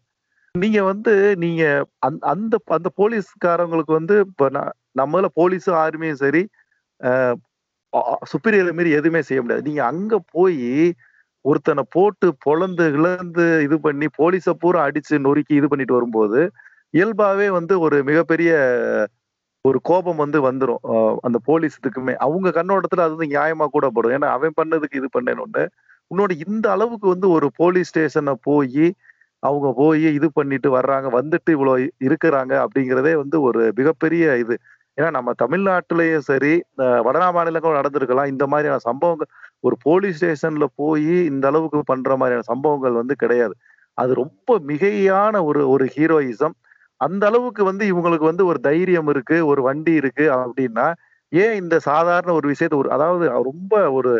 நீங்க 0.55 0.83
வந்து 0.83 1.37
நீங்க 1.37 1.63
அந்த 1.99 2.27
அந்த 2.27 2.59
அந்த 2.67 2.89
போலீஸ்காரங்களுக்கு 3.01 3.93
வந்து 3.99 4.19
இப்ப 4.19 4.51
நம்மள 4.99 5.27
போலீஸும் 5.41 5.79
ஆர்மியும் 5.85 6.21
சரி 6.23 6.43
சுப்பீரியர் 8.33 8.73
மீறி 8.73 8.91
எதுவுமே 8.91 9.23
செய்ய 9.23 9.41
முடியாது. 9.43 9.67
நீங்க 9.67 9.85
அங்க 9.85 10.21
போய் 10.33 10.95
ஒருத்தனை 11.45 11.83
போட்டு 11.91 12.37
பொழந்து 12.47 12.85
இழந்து 12.93 13.63
இது 13.63 13.81
பண்ணி 13.81 14.07
போலீஸை 14.19 14.53
பூரா 14.59 14.87
அடிச்சு 14.87 15.19
நொறுக்கி 15.19 15.55
இது 15.55 15.69
பண்ணிட்டு 15.69 15.95
வரும்போது 15.95 16.41
இயல்பாவே 16.95 17.49
வந்து 17.49 17.81
ஒரு 17.81 18.05
மிகப்பெரிய 18.05 18.53
ஒரு 19.67 19.79
கோபம் 19.89 20.23
வந்து 20.25 20.39
வந்துடும் 20.47 20.83
அந்த 21.27 21.39
போலீஸுக்குமே. 21.49 22.15
அவங்க 22.27 22.49
கண்ணோட்டத்துல 22.59 23.05
அது 23.07 23.15
வந்து 23.17 23.33
நியாயமா 23.35 23.67
கூட 23.77 23.87
படும். 23.97 24.15
ஏன்னா 24.17 24.31
அவன் 24.37 24.57
பண்ணதுக்கு 24.61 25.01
இது 25.01 25.11
பண்ணேன்னு 25.17 25.65
உன்னோட 26.11 26.33
இந்த 26.47 26.67
அளவுக்கு 26.77 27.07
வந்து 27.15 27.29
ஒரு 27.37 27.47
போலீஸ் 27.61 27.91
ஸ்டேஷனை 27.93 28.35
போய் 28.49 28.87
அவங்க 29.43 29.69
போய் 29.81 30.07
இது 30.19 30.29
பண்ணிட்டு 30.39 30.69
வர்றாங்க 30.77 31.09
வந்துட்டு 31.17 31.51
இவ்வளோ 31.57 31.73
இருக்கிறாங்க 32.07 32.53
அப்படிங்கிறதே 32.65 33.13
வந்து 33.23 33.37
ஒரு 33.49 33.61
மிகப்பெரிய 33.79 34.25
இது. 34.43 34.55
ஏன்னா 34.99 35.09
நம்ம 35.17 35.31
தமிழ்நாட்டிலையும் 35.43 36.27
சரி 36.29 36.53
வடனா 36.79 37.01
வட 37.07 37.25
மாநிலங்களும் 37.37 37.79
நடந்திருக்கலாம். 37.81 38.31
இந்த 38.35 38.45
மாதிரியான 38.53 38.83
சம்பவங்கள் 38.89 39.31
ஒரு 39.67 39.77
போலீஸ் 39.87 40.17
ஸ்டேஷன்ல 40.21 40.67
போய் 40.83 41.11
இந்த 41.33 41.45
அளவுக்கு 41.51 41.81
பண்ற 41.93 42.17
மாதிரியான 42.21 42.47
சம்பவங்கள் 42.53 43.01
வந்து 43.01 43.17
கிடையாது. 43.23 43.55
அது 43.99 44.13
ரொம்ப 44.23 44.59
மிகையான 44.71 45.35
ஒரு 45.49 45.61
ஒரு 45.75 45.85
ஹீரோயிசம். 45.97 46.55
அந்த 47.01 47.23
அளவுக்கு 47.27 47.63
வந்து 47.65 47.85
இவங்களுக்கு 47.87 48.27
வந்து 48.27 48.45
ஒரு 48.47 48.59
தைரியம் 48.61 49.09
இருக்கு 49.09 49.37
ஒரு 49.47 49.61
வண்டி 49.63 49.93
இருக்கு 49.93 50.27
அப்படின்னா 50.37 50.87
ஏன் 51.33 51.55
இந்த 51.55 51.77
சாதாரண 51.87 52.31
ஒரு 52.33 52.47
விஷயத்த 52.53 52.77
ஒரு 52.77 52.91
அதாவது 52.91 53.27
ரொம்ப 53.49 53.75
ஒரு 53.99 54.13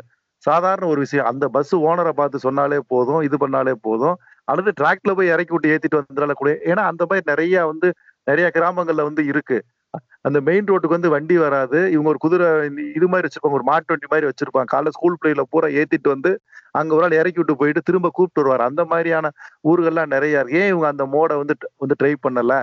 சாதாரண 0.45 0.85
ஒரு 0.87 1.01
விஷயம் 1.01 1.29
அந்த 1.31 1.45
பஸ் 1.49 1.75
ஓனரை 1.83 2.13
பார்த்து 2.13 2.39
சொன்னாலே 2.39 2.79
போதும் 2.89 3.23
இது 3.23 3.37
பண்ணாலே 3.37 3.75
போதும் 3.87 4.17
அல்லது 4.49 4.71
டிராக்ல 4.81 5.13
போய் 5.17 5.33
இறக்கி 5.35 5.55
விட்டு 5.55 5.73
ஏத்திட்டு 5.75 6.01
வந்துடல 6.01 6.35
கூட 6.35 6.51
ஏன்னா 6.71 6.83
அந்த 6.91 7.03
மாதிரி 7.11 7.25
நிறைய 7.33 7.65
வந்து 7.67 7.89
நிறைய 8.27 8.47
கிராமங்கள்ல 8.55 9.03
வந்து 9.09 9.23
இருக்கு. 9.27 9.59
அந்த 10.23 10.39
மெயின் 10.41 10.69
ரோட்டுக்கு 10.69 10.97
வந்து 10.97 11.11
வண்டி 11.11 11.37
வராது. 11.37 11.79
இவங்க 11.91 12.09
ஒரு 12.09 12.19
குதிரை 12.19 12.47
இது 12.97 13.07
மாதிரி 13.09 13.27
வச்சிருப்பாங்க. 13.27 13.59
ஒரு 13.59 13.63
மாட்டு 13.63 13.93
வண்டி 13.93 14.09
மாதிரி 14.11 14.29
வச்சிருப்பாங்க. 14.31 14.69
காலைல 14.73 14.89
ஸ்கூல் 14.89 15.19
பிள்ளைகளை 15.21 15.45
பூரா 15.51 15.69
ஏத்திட்டு 15.81 16.09
வந்து 16.09 16.31
அங்க 16.73 16.95
ஒரு 16.95 17.05
ஆள் 17.05 17.19
இறக்கி 17.19 17.39
விட்டு 17.39 17.57
போயிட்டு 17.57 17.83
திரும்ப 17.83 18.11
கூப்பிட்டு 18.11 18.43
வருவார். 18.43 18.69
அந்த 18.71 18.85
மாதிரியான 18.85 19.31
ஊர்கள்லாம் 19.69 20.07
நிறைய 20.07 20.41
இருக்கு. 20.41 20.59
ஏன் 20.59 20.69
இவங்க 20.69 20.87
அந்த 20.87 21.05
மோடை 21.07 21.37
வந்து 21.37 21.55
வந்து 21.79 21.99
ட்ரை 22.03 22.13
பண்ணல? 22.27 22.57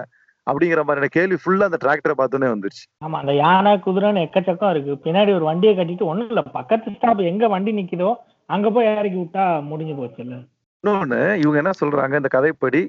அப்படிங்கிற 0.47 0.81
மாதிரியான 0.83 1.09
கேள்வி 1.11 1.37
ஃபுல்லா 1.41 1.67
அந்த 1.69 1.77
டிராக்டரை 1.83 2.15
பார்த்தோன்னே 2.17 2.47
வந்துருச்சு. 2.53 2.83
ஆமா 3.05 3.17
அந்த 3.17 3.33
யானை 3.35 3.73
குதிரைன்னு 3.85 4.23
எக்கச்சக்கம் 4.25 4.69
இருக்கு. 4.69 4.93
பின்னாடி 5.05 5.31
ஒரு 5.33 5.45
வண்டியை 5.45 5.73
கட்டிட்டு 5.75 6.05
ஒண்ணும் 6.05 6.29
இல்ல. 6.29 6.41
பக்கத்து 6.57 6.91
ஸ்டாப் 6.91 7.21
எங்க 7.31 7.47
வண்டி 7.47 7.71
நிக்குதோ 7.71 8.09
அங்க 8.49 8.69
போய் 8.69 8.89
இறக்கி 8.93 9.17
விட்டா 9.17 9.43
முடிஞ்சு 9.63 9.93
போச்சுல்ல 9.93 10.35
இன்னொன்னு 10.83 11.19
இவங்க 11.41 11.57
என்ன 11.61 11.71
சொல்றாங்க? 11.81 12.13
இந்த 12.21 12.29
கதைப்படி 12.33 12.79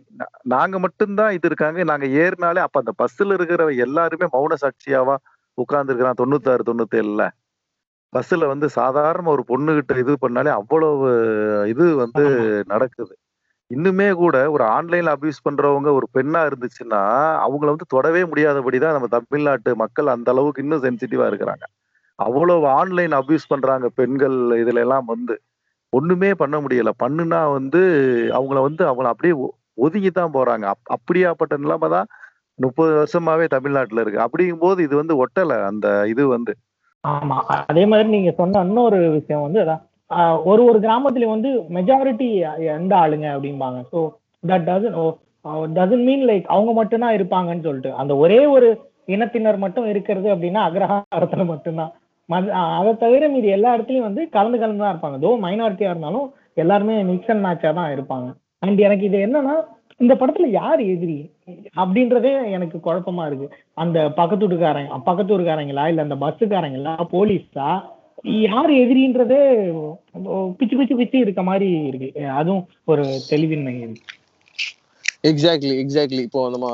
நாங்க 0.52 0.76
மட்டும்தான் 0.84 1.34
இது 1.36 1.46
இருக்காங்க. 1.50 1.80
நாங்க 1.90 2.06
ஏறினாலே 2.22 2.60
அப்ப 2.64 2.80
அந்த 2.82 2.92
பஸ்ல 3.02 3.36
இருக்கிற 3.38 3.64
எல்லாருமே 3.84 4.26
மௌன 4.34 4.56
சாட்சியாவா 4.62 5.14
உட்கார்ந்து 5.58 5.92
இருக்கிறான் 5.92 6.18
தொண்ணூத்தாறு 6.20 6.62
தொண்ணூத்தேழுல. 6.70 7.24
பஸ்ல 8.12 8.48
வந்து 8.52 8.68
சாதாரண 8.78 9.26
ஒரு 9.34 9.44
பொண்ணுகிட்ட 9.50 9.94
இது 10.04 10.14
பண்ணாலே 10.24 10.50
அவ்வளவு 10.60 11.08
இது 11.72 11.86
வந்து 12.02 12.24
நடக்குது. 12.72 13.14
இன்னுமே 13.70 14.08
கூட 14.22 14.36
ஒரு 14.56 14.64
ஆன்லைன்ல 14.76 15.14
அபியூஸ் 15.16 15.44
பண்றவங்க 15.48 15.90
ஒரு 15.98 16.08
பெண்ணா 16.16 16.42
இருந்துச்சுன்னா 16.50 17.02
அவங்கள 17.46 17.68
வந்து 17.74 17.92
தொடவே 17.96 18.22
முடியாதபடிதான் 18.32 18.96
நம்ம 18.96 19.10
தமிழ்நாட்டு 19.16 19.72
மக்கள் 19.84 20.14
அந்த 20.16 20.30
அளவுக்கு 20.34 20.64
இன்னும் 20.66 20.84
சென்சிட்டிவா 20.86 21.28
இருக்கிறாங்க. 21.32 21.64
அவ்வளவு 22.18 22.66
ஆன்லைன் 22.80 23.14
அபியூஸ் 23.20 23.50
பண்றாங்க 23.52 23.86
பெண்கள் 24.00 24.38
இதுல 24.62 24.84
எல்லாம் 24.86 25.08
வந்து. 25.14 25.36
ஒண்ணுமே 25.94 26.30
பண்ண 26.34 26.56
முடியல. 26.60 26.90
பண்ணுனா 27.02 27.52
வந்து 27.52 27.80
அவங்கள 28.32 28.60
வந்து 28.60 28.82
அவங்கள 28.84 29.06
அப்படியே 29.06 29.34
ஒ- 29.40 29.54
ஒதுங்கி 29.74 30.10
தான் 30.10 30.34
போறாங்க. 30.34 30.64
அப்- 30.64 30.88
அப்படியாப்பட்ட 30.94 31.56
நிலைமை 31.58 31.88
தான் 31.88 32.06
முப்பது 32.58 32.92
வருஷமாவே 32.94 33.44
தமிழ்நாட்டுல 33.46 34.00
இருக்கு. 34.00 34.20
அப்படிங்கும் 34.20 34.60
போது 34.60 34.82
இது 34.82 34.96
வந்து 34.96 35.14
ஒட்டல 35.26 35.52
அந்த 35.66 36.04
இது 36.08 36.28
வந்து. 36.28 36.52
ஆமா. 37.08 37.36
அதே 37.66 37.86
மாதிரி 37.86 38.08
நீங்க 38.08 38.30
சொன்ன 38.30 38.60
இன்னொரு 38.60 39.10
விஷயம் 39.10 39.42
வந்து 39.42 39.60
அதான் 39.60 39.82
ஆஹ் 40.14 40.40
ஒரு 40.44 40.64
ஒரு 40.64 40.78
கிராமத்துலயும் 40.78 41.34
வந்து 41.36 41.50
மெஜாரிட்டி 41.76 42.28
எந்த 42.76 42.96
ஆளுங்க 42.96 43.26
அப்படிம்பாங்க. 43.36 43.78
So 43.92 43.98
that 44.46 44.66
dozen 44.68 44.96
dozen 45.74 46.04
mean 46.04 46.28
like 46.28 46.44
அவங்க 46.44 46.72
மட்டும்தான் 46.72 47.14
இருப்பாங்கன்னு 47.14 47.62
சொல்லிட்டு 47.62 47.92
அந்த 47.92 48.16
ஒரே 48.16 48.46
ஒரு 48.46 48.68
இனத்தினர் 49.06 49.56
மட்டும் 49.56 49.88
இருக்கிறது 49.88 50.28
அப்படின்னா 50.34 50.62
அக்ரஹாரத்துல 50.68 51.44
மட்டும்தான். 51.44 51.92
அதை 52.28 52.92
தவிர 53.04 53.28
மீதி 53.34 53.48
எல்லா 53.56 53.70
இடத்துலயும் 53.76 54.08
வந்து 54.08 54.22
கலந்து 54.36 54.58
கலந்து 54.62 54.84
தான் 54.84 54.94
இருப்பாங்க 54.94 55.18
தோ 55.24 55.30
மைனாரிட்டியா 55.46 55.92
இருந்தாலும் 55.92 56.26
எல்லாருமே 56.62 56.96
மிக்ஸ் 57.10 57.30
அண்ட் 57.32 57.44
மேட்சா 57.46 57.72
தான் 57.78 57.92
இருப்பாங்க. 57.94 58.28
அண்ட் 58.66 58.80
எனக்கு 58.86 59.06
இது 59.08 59.18
என்னன்னா 59.26 59.54
இந்த 60.02 60.14
படத்துல 60.20 60.46
யார் 60.60 60.80
எதிரி 60.92 61.18
அப்படின்றதே 61.82 62.32
எனக்கு 62.56 62.76
குழப்பமா 62.86 63.24
இருக்கு. 63.26 63.46
அந்த 63.82 63.98
பக்கத்து 64.20 64.44
வீட்டுக்காரங்க 64.44 64.98
பக்கத்து 65.10 65.34
இல்ல 65.92 66.06
அந்த 66.06 66.16
பஸ்ஸுக்காரங்களா 66.24 66.94
போலீஸா 67.14 67.68
யார் 68.46 68.70
எதிரின்றதே 68.82 69.40
பிச்சு 70.58 70.74
பிச்சு 70.78 70.94
பிச்சு 71.00 71.18
இருக்க 71.24 71.42
மாதிரி 71.48 71.68
இருக்கு. 71.90 72.10
அதுவும் 72.40 72.64
ஒரு 72.90 73.04
தெளிவின்மை 73.30 73.74
இருக்கு. 73.80 74.04
எக்ஸாக்ட்லி 75.30 75.74
எக்ஸாக்ட்லி 75.82 76.22
இப்போ 76.28 76.42
நம்ம 76.54 76.68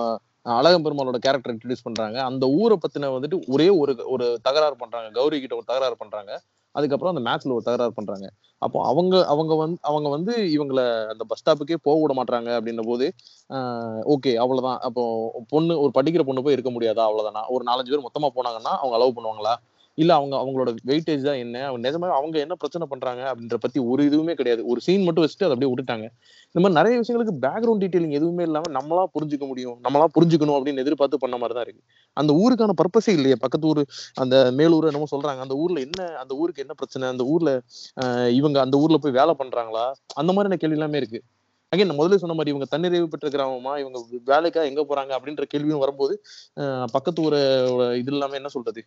அழகம் 0.46 0.84
பெருமாளோட 0.84 1.18
கேரக்டர் 1.24 1.52
இன்ட்ரடியூஸ் 1.54 1.86
பண்றாங்க. 1.86 2.18
அந்த 2.30 2.44
ஊரை 2.60 2.76
பத்தின 2.84 3.10
வந்துட்டு 3.16 3.38
ஒரே 3.54 3.68
ஒரு 3.80 3.92
ஒரு 4.14 4.26
தகராறு 4.46 4.76
பண்றாங்க. 4.82 5.08
கௌரி 5.18 5.38
கிட்ட 5.42 5.54
ஒரு 5.60 5.68
தகராறு 5.70 5.96
பண்றாங்க. 6.02 6.32
அதுக்கப்புறம் 6.74 7.12
அந்த 7.14 7.22
மேட்ச்ல 7.26 7.54
ஒரு 7.56 7.64
தகராறு 7.68 7.92
பண்றாங்க. 7.98 8.26
அப்போ 8.62 8.78
அவங்க 8.90 9.14
அவங்க 9.32 9.52
வந்து 9.62 9.78
அவங்க 9.90 10.08
வந்து 10.16 10.32
இவங்கள 10.56 10.80
அந்த 11.12 11.24
பஸ் 11.30 11.40
ஸ்டாப்புக்கே 11.42 11.78
போக 11.86 11.96
விட 12.02 12.14
மாட்டாங்க 12.18 12.48
அப்படின்ன 12.58 12.82
போது 12.90 13.06
ஓகே 14.14 14.32
அவ்வளவுதான். 14.44 14.78
அப்போ 14.88 15.02
பொண்ணு 15.54 15.74
ஒரு 15.84 15.92
படிக்கிற 15.98 16.24
பொண்ணு 16.28 16.44
போய் 16.46 16.56
இருக்க 16.56 16.72
முடியாதா? 16.76 17.04
அவ்வளவுதானா? 17.08 17.42
ஒரு 17.54 17.64
நாலஞ்சு 17.70 17.92
பேர் 17.94 18.06
மொத்தமா 18.08 18.30
போனாங்கன்னா 18.38 18.74
அவங்க 18.82 18.96
அலோவ் 18.98 19.16
பண்ணுவாங்களா? 19.18 19.54
இல்ல 20.00 20.10
அவங்க 20.18 20.34
அவங்களோட 20.42 20.70
வெயிட்டேஜ் 20.90 21.22
தான் 21.28 21.40
என்ன? 21.44 21.56
அவங்க 21.68 21.80
நிஜமா 21.86 22.08
அவங்க 22.18 22.36
என்ன 22.44 22.54
பிரச்சனை 22.62 22.86
பண்றாங்க 22.92 23.22
அப்படின்ற 23.30 23.56
பத்தி 23.64 23.78
ஒரு 23.92 24.02
இதுவுமே 24.08 24.34
கிடையாது. 24.40 24.62
ஒரு 24.72 24.80
சீன் 24.86 25.04
மட்டும் 25.06 25.24
வச்சுட்டு 25.24 25.46
அதை 25.46 25.54
அப்படியே 25.56 25.70
விட்டுட்டாங்க. 25.72 26.06
இந்த 26.54 26.60
மாதிரி 26.62 26.76
நிறைய 26.78 26.94
விஷயங்களுக்கு 27.02 27.34
பேக்ரவுண்ட் 27.44 27.82
டீடைலிங் 27.84 28.16
எதுவுமே 28.18 28.44
இல்லாம 28.48 28.70
நம்மளா 28.78 29.04
புரிஞ்சுக்க 29.16 29.46
முடியும். 29.52 29.76
நம்மளா 29.86 30.06
புரிஞ்சுக்கணும் 30.16 30.56
அப்படின்னு 30.58 30.84
எதிர்பார்த்து 30.84 31.22
பண்ண 31.24 31.36
மாதிரி 31.42 31.56
தான் 31.58 31.66
இருக்கு. 31.68 31.82
அந்த 32.16 32.32
ஊருக்கான 32.42 32.76
பர்பஸே 32.82 33.14
இல்லையே. 33.18 33.38
பக்கத்து 33.44 33.68
ஊர் 33.72 33.82
அந்த 34.24 34.36
மேலூர் 34.60 34.88
என்னமோ 34.90 35.10
சொல்றாங்க. 35.14 35.42
அந்த 35.46 35.56
ஊர்ல 35.64 35.80
என்ன 35.88 36.00
அந்த 36.22 36.34
ஊருக்கு 36.42 36.64
என்ன 36.66 36.76
பிரச்சனை? 36.80 37.08
அந்த 37.14 37.24
ஊர்ல 37.34 37.52
இவங்க 38.40 38.58
அந்த 38.66 38.76
ஊர்ல 38.84 38.98
போய் 39.04 39.18
வேலை 39.20 39.34
பண்றாங்களா? 39.42 39.84
அந்த 40.22 40.30
மாதிரியான 40.32 40.60
கேள்வி 40.64 40.78
எல்லாமே 40.80 41.00
இருக்கு. 41.02 41.20
அகைன் 41.72 41.98
முதல்ல 41.98 42.16
சொன்ன 42.20 42.34
மாதிரி 42.36 42.52
இவங்க 42.52 42.66
தன்னிறைவு 42.70 43.08
பெற்ற 43.10 43.26
கிராமமா 43.34 43.72
இவங்க 43.80 43.98
வேலைக்கா 44.30 44.62
எங்க 44.70 44.82
போறாங்க 44.88 45.12
அப்படின்ற 45.16 45.44
கேள்வியும் 45.52 45.82
வரும்போது 45.82 46.14
பக்கத்து 46.94 47.22
ஊரோட 47.24 47.36
இது 48.00 48.10
இல்லாம 48.14 48.36
என்ன 48.38 48.50
சொல்றது? 48.54 48.80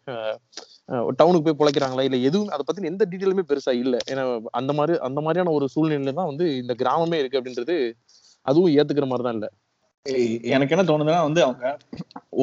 டவுனுக்கு 1.20 1.46
போய் 1.46 1.58
பிழைக்கிறாங்களா? 1.62 2.06
இல்ல 2.08 2.18
எதுவும் 2.30 2.52
அதை 2.56 2.64
பத்தி 2.70 2.90
எந்த 2.92 3.06
டீட்டெயிலுமே 3.12 3.46
பெருசா 3.52 3.74
இல்ல. 3.84 3.96
ஏன்னா 4.12 4.24
அந்த 4.60 4.74
மாதிரி 4.80 4.98
அந்த 5.08 5.22
மாதிரியான 5.28 5.54
ஒரு 5.60 5.68
சூழ்நிலையில 5.76 6.16
தான் 6.20 6.30
வந்து 6.32 6.48
இந்த 6.64 6.76
கிராமமே 6.82 7.20
இருக்கு 7.22 7.40
அப்படின்றது 7.42 7.78
அதுவும் 8.46 8.74
ஏத்துக்கிற 8.78 9.08
மாதிரி 9.12 9.26
தான் 9.28 9.38
இல்ல. 9.38 9.50
எனக்கு 10.54 10.74
என்ன 10.76 10.86
தோணுதுன்னா 10.88 11.22
வந்து 11.28 11.42
அவங்க 11.48 11.66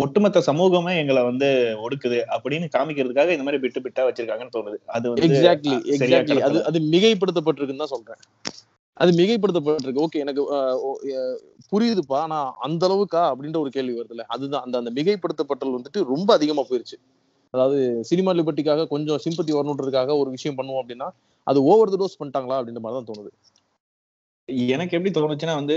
ஒட்டுமொத்த 0.03 0.43
சமூகமே 0.49 0.93
எங்களை 1.03 1.23
வந்து 1.31 1.49
ஒடுக்குது 1.85 2.21
அப்படின்னு 2.37 2.67
காமிக்கிறதுக்காக 2.77 3.35
இந்த 3.37 3.47
மாதிரி 3.49 3.63
பிட்டு 3.65 3.85
பிட்டா 3.87 4.05
வச்சிருக்காங்கன்னு 4.09 4.57
தோணுது. 4.57 4.79
அது 4.97 5.13
எக்ஸாக்ட்லி 5.29 5.77
எக்ஸாக்ட்லி 5.97 6.41
அது. 6.49 6.59
அது 6.71 6.81
மிகைப்படுத்தப்பட்டிருக்குன்னு 6.95 7.85
தான் 7.85 7.95
சொல்றேன். 7.97 8.23
அது 9.01 9.11
மிகைப்படுத்தப்பட்டிருக்கு. 9.19 10.03
ஓகே 10.07 10.23
எனக்கு 10.25 10.43
புரியுதுப்பா. 11.73 12.19
ஆனா 12.27 12.39
அந்த 12.67 12.83
அளவுக்கா? 12.89 13.23
அப்படின்ற 13.33 13.59
ஒரு 13.59 13.71
கேள்வி 13.71 13.95
வருதுல்ல. 13.99 14.25
அதுதான். 14.35 14.65
அந்த 14.67 14.77
அந்த 14.79 14.91
மிகைப்படுத்தப்பட்டல் 14.99 15.77
வந்துட்டு 15.77 16.01
ரொம்ப 16.13 16.31
அதிகமா 16.35 16.65
போயிருச்சு. 16.71 16.99
அதாவது 17.55 17.79
சினிமா 18.11 18.33
லிபர்ட்டிக்காக 18.33 18.85
கொஞ்சம் 18.87 19.23
சிம்பத்தி 19.25 19.53
வரணுன்றதுக்காக 19.57 20.17
ஒரு 20.19 20.31
விஷயம் 20.31 20.59
பண்ணுவோம் 20.59 20.83
அப்படின்னா 20.83 21.09
அது 21.47 21.59
ஓவர் 21.71 21.93
த 21.95 21.99
டோஸ் 22.03 22.21
பண்ணிட்டாங்களா? 22.21 22.59
அப்படின்ற 22.59 22.83
மாதிரி 22.83 22.99
தான் 22.99 23.09
தோணுது. 23.11 23.31
எனக்கு 24.69 24.97
எப்படி 24.97 25.11
தோணுச்சுன்னா 25.17 25.55
வந்து 25.59 25.75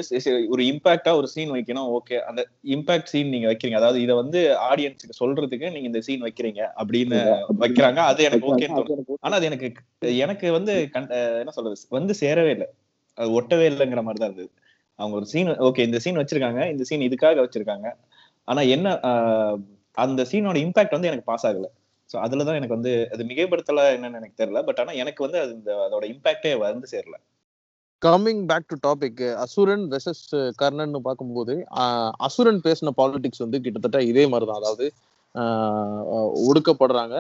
ஒரு 0.50 0.62
இம்பாக்டா 0.64 1.12
ஒரு 1.18 1.28
சீன் 1.28 1.52
வைக்கணும். 1.56 1.90
ஓகே. 1.98 2.16
அந்த 2.30 2.42
இம்பாக்ட் 2.76 3.12
சீன் 3.12 3.30
நீங்க 3.30 3.48
வைக்கிறீங்க. 3.50 3.80
அதாவது 3.82 4.00
இதை 4.02 4.14
வந்து 4.16 4.40
ஆடியன்ஸுக்கு 4.70 5.20
சொல்றதுக்கு 5.20 5.68
நீங்க 5.72 5.88
இந்த 5.92 6.02
சீன் 6.02 6.26
வைக்கிறீங்க 6.28 6.62
அப்படின்னு 6.82 7.20
வைக்கிறாங்க. 7.64 8.00
அது 8.12 8.24
எனக்கு 8.24 8.48
தோணுது 8.48 9.18
ஆனா 9.22 9.36
அது 9.36 9.50
எனக்கு 9.52 9.70
எனக்கு 10.26 10.50
வந்து 10.52 10.76
என்ன 11.42 11.54
சொல்றது? 11.58 11.78
வந்து 11.90 12.16
சேரவே 12.24 12.54
இல்லை. 12.58 12.70
அது 13.18 13.30
ஒட்டவே 13.40 13.66
இல்லைங்கிற 13.72 14.02
மாதிரி 14.08 14.22
தான் 14.22 14.32
இருந்தது. 14.32 14.52
அவங்க 15.00 15.16
ஒரு 15.20 15.28
சீன் 15.34 15.52
ஓகே 15.68 15.86
இந்த 15.90 16.00
சீன் 16.06 16.20
வச்சிருக்காங்க 16.22 16.62
இந்த 16.74 16.84
சீன் 16.90 17.06
இதுக்காக 17.08 17.44
வச்சிருக்காங்க. 17.46 17.88
ஆனா 18.48 18.62
என்ன 18.76 18.88
அந்த 19.98 20.22
சீனோட 20.32 20.58
இம்பாக்ட் 20.66 20.96
வந்து 20.98 21.10
எனக்கு 21.12 21.30
பாஸ் 21.32 21.46
ஆகல. 21.50 21.68
சோ 22.10 22.16
அதுலதான் 22.26 22.58
எனக்கு 22.60 22.78
வந்து 22.78 22.94
அது 23.14 23.24
மிகைப்படுத்தல 23.30 23.84
என்னன்னு 23.96 24.20
எனக்கு 24.22 24.40
தெரியல. 24.42 24.62
பட் 24.68 24.80
ஆனா 24.82 24.94
எனக்கு 25.04 25.22
வந்து 25.26 25.40
அது 25.44 25.52
இந்த 25.60 25.72
அதோட 25.86 26.04
இம்பாக்டே 26.14 26.52
வந்து 26.64 26.90
சேரல. 26.94 27.16
Coming 28.02 28.42
back 28.50 28.70
to 28.72 28.78
topic 28.86 29.22
Asuran 29.44 29.86
versus 29.94 30.24
Karnan 30.62 30.96
பார்க்கும்போது 31.08 31.54
அசுரன் 32.28 32.60
பேசின 32.66 32.94
பாலிடிக்ஸ் 33.00 33.44
வந்து 33.46 33.62
கிட்டத்தட்ட 33.66 34.00
இதே 34.12 34.24
மாதிரி 34.32 34.48
தான் 34.50 34.62
அதாவது 34.62 34.86
ஒடுக்கப்படுறாங்க 36.50 37.16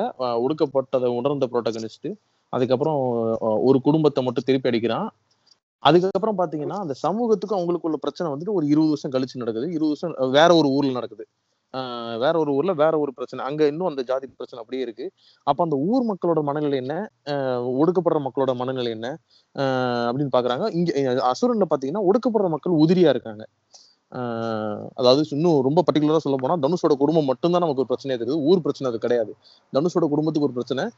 ஒடுக்கப்பட்டதை 0.45 1.09
உணர்ந்த 1.19 1.45
புரோட்டகனிஸ்ட் 1.51 2.09
அதுக்கப்புறம் 2.53 2.99
ஒரு 3.67 3.77
குடும்பத்தை 3.87 4.21
மட்டும் 4.25 4.47
திருப்பி 4.49 4.69
அடிக்கிறான். 4.71 5.07
அதுக்கப்புறம் 5.83 6.37
பாத்தீங்கன்னா 6.37 6.79
அந்த 6.83 6.93
சமூகத்துக்கும் 7.07 7.57
அவங்களுக்குள்ள 7.57 7.95
பிரச்சனை 7.95 8.33
வந்துட்டு 8.33 8.51
ஒரு 8.51 8.65
இருபது 8.65 8.87
வருஷம் 8.87 9.11
கழிச்சு 9.11 9.37
நடக்குது. 9.37 9.71
இருபது 9.71 9.95
வருஷம் 10.01 10.31
வேற 10.31 10.55
ஒரு 10.55 10.69
ஊர்ல 10.69 10.91
நடக்குது. 10.91 11.27
ஆஹ் 11.73 12.19
வேற 12.19 12.39
ஒரு 12.39 12.53
ஊர்ல 12.53 12.73
வேற 12.73 12.97
ஒரு 12.97 13.13
பிரச்சனை. 13.13 13.45
அங்க 13.45 13.65
இன்னும் 13.65 13.87
அந்த 13.87 14.01
ஜாதி 14.01 14.27
பிரச்சனை 14.27 14.65
அப்படியே 14.65 14.81
இருக்கு. 14.81 15.11
அப்ப 15.43 15.63
அந்த 15.63 15.75
ஊர் 15.75 16.03
மக்களோட 16.03 16.43
மனநிலை 16.43 16.77
என்ன? 16.77 17.09
ஆஹ் 17.25 17.65
ஒடுக்கப்படுற 17.79 18.19
மக்களோட 18.19 18.55
மனநிலை 18.55 18.91
என்ன? 18.91 19.17
ஆஹ் 19.59 20.07
அப்படின்னு 20.09 20.29
பாக்குறாங்க. 20.37 20.73
இங்க 20.73 20.91
அசுரன்ல 21.31 21.61
பாத்தீங்கன்னா 21.69 22.01
ஒடுக்கப்படுற 22.01 22.49
மக்கள் 22.49 22.73
உதிரியா 22.73 23.09
இருக்காங்க. 23.09 23.45
அதாவது 24.95 25.25
இன்னும் 25.29 25.61
ரொம்ப 25.61 25.83
பர்டிகுலராக 25.91 26.17
சொல்ல 26.17 26.37
போனால் 26.39 26.59
தனுஷோட 26.59 26.93
குடும்பம் 26.93 27.25
மட்டும்தான் 27.25 27.61
நமக்கு 27.61 27.85
ஒரு 27.87 27.95
பிரச்சனையே 27.95 28.17
தெரியுது. 28.19 28.43
ஊர் 28.43 28.61
பிரச்சனை 28.61 28.93
அது 28.93 29.01
கிடையாது. 29.01 29.35
தனுஷோட 29.73 30.07
குடும்பத்துக்கு 30.07 30.41
ஒரு 30.41 30.51
பிரச்சனை. 30.51 30.89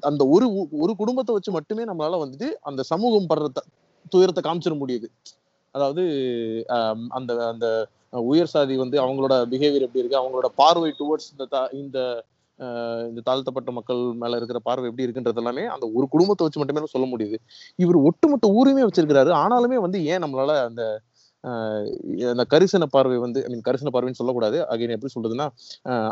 அந்த 0.00 0.26
ஒரு 0.26 0.68
ஒரு 0.70 0.96
குடும்பத்தை 0.96 1.34
வச்சு 1.34 1.52
மட்டுமே 1.52 1.84
நம்மளால 1.84 2.18
வந்துட்டு 2.18 2.54
அந்த 2.60 2.82
சமூகம் 2.82 3.38
படுற 3.38 3.46
துயரத்தை 4.08 4.52
காமிச்சிட 4.52 4.76
முடியுது. 4.86 5.04
அதாவது 5.70 6.64
அந்த 7.08 7.48
அந்த 7.48 7.86
உயர் 8.10 8.46
சாதி 8.46 8.76
வந்து 8.76 9.02
அவங்களோட 9.02 9.30
பிஹேவியர் 9.30 9.80
எப்படி 9.80 9.98
இருக்கு? 9.98 10.20
அவங்களோட 10.20 10.46
பார்வை 10.54 10.94
டுவர்ட்ஸ் 10.98 11.30
இந்த 11.30 11.46
தா- 11.50 11.74
இந்த 11.74 12.24
இந்த 13.08 13.20
தாழ்த்தப்பட்ட 13.24 13.72
மக்கள் 13.72 13.96
மேல 13.96 14.36
இருக்கிற 14.36 14.58
பார்வை 14.58 14.90
எப்படி 14.90 15.10
இருக்குன்றது 15.10 15.36
எல்லாமே 15.36 15.64
அந்த 15.64 15.90
ஒரு 15.94 16.08
குடும்பத்தை 16.08 16.46
வச்சு 16.46 16.58
மட்டுமே 16.58 16.86
சொல்ல 16.86 17.16
முடியுது. 17.16 17.36
இவர் 17.76 17.96
ஒட்டுமொத்த 17.96 18.48
ஊருமே 18.48 18.82
வச்சிருக்கிறாரு. 18.82 19.46
ஆனாலுமே 19.46 19.74
வந்து 19.74 20.06
ஏன் 20.06 20.22
நம்மளால 20.22 20.64
அந்த 20.64 21.00
அந்த 22.28 22.44
கரிசன 22.50 22.84
பார்வை 22.86 23.18
வந்து 23.18 23.40
ஐ 23.44 23.50
மீன் 23.50 23.64
கரிசன 23.64 23.90
பார்வைன்னு 23.90 24.20
சொல்லக்கூடாது. 24.20 24.58
அகைன் 24.70 24.94
எப்படி 24.94 25.14
சொல்றதுன்னா 25.16 25.46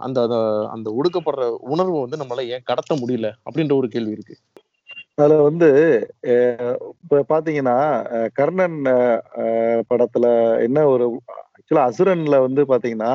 அந்த 0.00 0.18
அந்த- 0.24 0.40
அந்த 0.72 0.88
ஒடுக்கப்படுற 0.98 1.44
உணர்வை 1.68 2.00
வந்து 2.00 2.20
நம்மளால 2.20 2.46
ஏன் 2.48 2.64
கடத்த 2.64 2.94
முடியல 2.96 3.30
அப்படின்ற 3.46 3.76
ஒரு 3.76 3.88
கேள்வி 3.88 4.10
இருக்கு. 4.10 4.36
அதுல 5.14 5.42
வந்து 5.42 5.68
இப்ப 7.02 7.24
பாத்தீங்கன்னா 7.28 7.76
அஹ், 8.12 8.30
கர்ணன் 8.34 8.78
படத்துல 9.90 10.26
என்ன 10.62 10.86
ஒரு 10.86 11.06
ஆக்சுவலா 11.56 11.84
அசுரன்ல 11.88 12.38
வந்து 12.40 12.62
பாத்தீங்கன்னா 12.64 13.12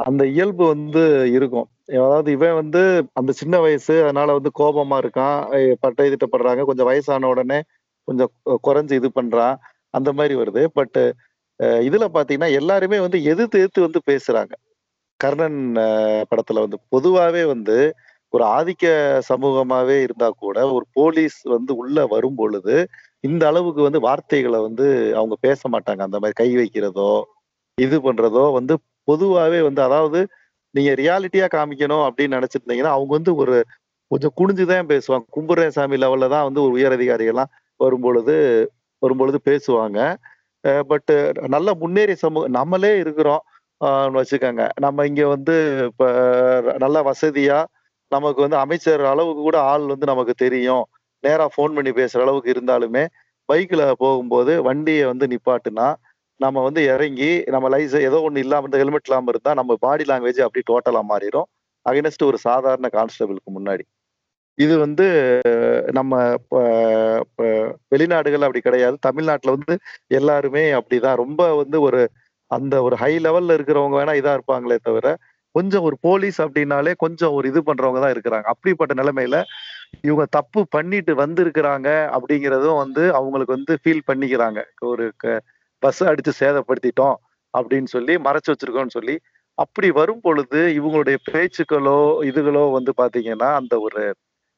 அந்த 0.00 0.22
இயல்பு 0.28 0.64
வந்து 0.66 1.02
இருக்கும். 1.32 1.68
அதாவது 1.96 2.32
இவன் 2.32 2.54
வந்து 2.54 2.80
அந்த 3.12 3.32
சின்ன 3.32 3.58
வயசு 3.58 4.02
அதனால 4.02 4.32
வந்து 4.32 4.50
கோபமா 4.58 4.96
இருக்கான் 5.00 5.38
பட்டை 5.80 6.06
திட்டப்படுறாங்க 6.08 6.64
கொஞ்சம் 6.64 6.86
வயசான 6.86 7.28
உடனே 7.28 7.58
கொஞ்சம் 8.08 8.32
குறைஞ்சு 8.64 8.92
இது 8.92 9.10
பண்றான் 9.14 9.54
அந்த 9.94 10.12
மாதிரி 10.12 10.34
வருது. 10.34 10.62
பட் 10.72 10.98
இதுல 11.86 12.04
பாத்தீங்கன்னா 12.14 12.50
எல்லாருமே 12.52 12.98
வந்து 13.00 13.18
எதிர்த்து 13.24 13.58
எதிர்த்து 13.58 13.86
வந்து 13.86 14.00
பேசுறாங்க. 14.10 14.52
கர்ணன் 15.20 15.60
படத்துல 16.30 16.62
வந்து 16.64 16.78
பொதுவாவே 16.92 17.44
வந்து 17.46 17.76
ஒரு 18.32 18.44
ஆதிக்க 18.56 18.84
சமூகமாவே 19.28 19.96
இருந்தா 20.02 20.28
கூட 20.36 20.58
ஒரு 20.72 20.86
போலீஸ் 20.92 21.38
வந்து 21.54 21.72
உள்ள 21.76 22.06
வரும் 22.06 22.34
பொழுது 22.34 22.76
இந்த 23.24 23.42
அளவுக்கு 23.46 23.82
வந்து 23.82 24.00
வார்த்தைகளை 24.00 24.60
வந்து 24.60 24.86
அவங்க 25.16 25.36
பேச 25.40 25.60
மாட்டாங்க. 25.70 26.02
அந்த 26.08 26.18
மாதிரி 26.20 26.38
கை 26.42 26.50
வைக்கிறதோ 26.56 27.10
இது 27.78 27.98
பண்றதோ 28.00 28.44
வந்து 28.52 28.74
பொதுவாவே 29.08 29.60
வந்து 29.62 29.82
அதாவது 29.82 30.20
நீங்க 30.74 30.92
ரியாலிட்டியா 30.94 31.46
காமிக்கணும் 31.54 32.04
அப்படின்னு 32.08 32.36
நினைச்சிருந்தீங்கன்னா 32.38 32.94
அவங்க 32.96 33.12
வந்து 33.14 33.32
ஒரு 33.36 33.56
கொஞ்சம் 34.10 34.34
குனிஞ்சுதான் 34.38 34.90
பேசுவாங்க. 34.92 35.26
கும்புரேசாமி 35.36 35.96
லெவல்ல 36.04 36.28
தான் 36.28 36.46
வந்து 36.48 36.62
ஒரு 36.62 36.72
உயர் 36.72 36.96
அதிகாரிகள்லாம் 36.98 37.52
வரும்பொழுது 37.80 38.36
வரும்பொழுது 39.02 39.38
பேசுவாங்க. 39.46 39.98
பட் 40.90 41.12
நல்ல 41.54 41.68
முன்னேறிய 41.82 42.16
சமூகம் 42.16 42.56
நம்மளே 42.58 42.92
இருக்கிறோம் 42.98 43.42
வச்சுக்கோங்க. 44.16 44.64
நம்ம 44.80 45.06
இங்க 45.06 45.22
வந்து 45.26 45.54
இப்ப 45.88 46.04
நல்ல 46.78 46.98
வசதியா 47.02 47.58
நமக்கு 48.12 48.40
வந்து 48.40 48.56
அமைச்சர் 48.56 49.02
அளவுக்கு 49.12 49.42
கூட 49.42 49.58
ஆள் 49.72 49.86
வந்து 49.92 50.06
நமக்கு 50.06 50.34
தெரியும். 50.44 50.84
நேரா 51.24 51.46
ஃபோன் 51.54 51.74
பண்ணி 51.76 51.92
பேசுற 51.92 52.20
அளவுக்கு 52.20 52.52
இருந்தாலுமே 52.54 53.04
பைக்ல 53.48 53.82
போகும்போது 53.98 54.52
வண்டியை 54.62 55.04
வந்து 55.06 55.26
நிப்பாட்டுனா 55.26 55.88
நம்ம 56.40 56.62
வந்து 56.62 56.80
இறங்கி 56.84 57.30
நம்ம 57.46 57.66
லைஸ் 57.68 57.96
ஏதோ 58.08 58.18
ஒண்ணு 58.28 58.36
இல்லாம 58.36 58.68
இந்த 58.68 58.78
ஹெல்மெட் 58.82 59.08
இல்லாம 59.08 59.30
இருந்தா 59.32 59.52
நம்ம 59.54 59.76
பாடி 59.80 60.04
லாங்குவேஜ் 60.04 60.40
அப்படி 60.46 60.62
டோட்டலா 60.70 61.02
மாறிடும் 61.12 61.48
அகைனஸ்ட் 61.86 62.24
ஒரு 62.24 62.38
சாதாரண 62.38 62.86
கான்ஸ்டபிளுக்கு 62.92 63.50
முன்னாடி. 63.58 63.84
இது 64.58 64.74
வந்து 64.84 65.06
நம்ம 65.98 66.12
வெளிநாடுகள் 67.92 68.46
அப்படி 68.46 68.60
கிடையாது. 68.60 68.96
தமிழ்நாட்டில் 69.08 69.54
வந்து 69.56 69.74
எல்லாருமே 70.18 70.64
அப்படிதான். 70.78 71.20
ரொம்ப 71.24 71.42
வந்து 71.62 71.78
ஒரு 71.86 72.00
அந்த 72.50 72.74
ஒரு 72.86 72.96
ஹை 73.02 73.12
லெவல்ல 73.26 73.56
இருக்கிறவங்க 73.58 73.96
வேணா 74.00 74.14
இதா 74.20 74.32
இருப்பாங்களே 74.36 74.78
தவிர 74.88 75.08
கொஞ்சம் 75.54 75.84
ஒரு 75.88 75.96
போலீஸ் 76.06 76.38
அப்படின்னாலே 76.44 76.92
கொஞ்சம் 77.02 77.34
ஒரு 77.36 77.46
இது 77.50 77.60
பண்றவங்க 77.68 78.00
தான் 78.04 78.14
இருக்கிறாங்க. 78.14 78.46
அப்படிப்பட்ட 78.52 78.92
நிலைமையில 79.00 79.36
இவங்க 80.08 80.24
தப்பு 80.36 80.60
பண்ணிட்டு 80.76 81.12
வந்திருக்கிறாங்க 81.22 81.88
அப்படிங்கிறதும் 82.16 82.80
வந்து 82.82 83.02
அவங்களுக்கு 83.18 83.56
வந்து 83.56 83.74
ஃபீல் 83.82 84.06
பண்ணிக்கிறாங்க. 84.10 84.60
ஒரு 84.92 85.04
பஸ் 85.82 86.02
அடிச்சு 86.10 86.32
சேதப்படுத்திட்டோம் 86.42 87.16
அப்படின்னு 87.54 87.90
சொல்லி 87.96 88.14
மறைச்சு 88.26 88.52
வச்சிருக்கோம்னு 88.52 88.96
சொல்லி. 88.98 89.16
அப்படி 89.58 89.88
வரும் 90.00 90.22
பொழுது 90.26 90.60
இவங்களுடைய 90.78 91.16
பேச்சுக்களோ 91.30 91.98
இதுகளோ 92.30 92.64
வந்து 92.76 92.92
பாத்தீங்கன்னா 93.02 93.50
அந்த 93.60 93.74
ஒரு 93.86 94.02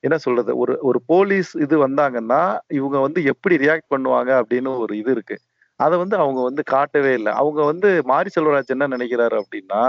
என்ன 0.04 0.16
சொல்றது? 0.24 0.52
ஒரு 0.62 0.72
ஒரு 0.88 0.98
போலீஸ் 1.10 1.50
இது 1.64 1.76
வந்தாங்கன்னா 1.86 2.40
இவங்க 2.78 2.96
வந்து 3.06 3.20
எப்படி 3.32 3.54
ரியாக்ட் 3.64 3.92
பண்ணுவாங்க 3.94 4.30
அப்படின்னு 4.40 4.70
ஒரு 4.84 4.94
இது 5.02 5.10
இருக்கு. 5.16 5.36
அதை 5.80 5.94
வந்து 6.02 6.16
அவங்க 6.22 6.40
வந்து 6.48 6.62
காட்டவே 6.74 7.12
இல்லை. 7.18 7.32
அவங்க 7.40 7.60
வந்து 7.70 7.88
மாரி 8.12 8.30
செல்வராஜ் 8.36 8.74
என்ன 8.76 8.88
நினைக்கிறாரு 8.94 9.36
அப்படின்னா 9.42 9.82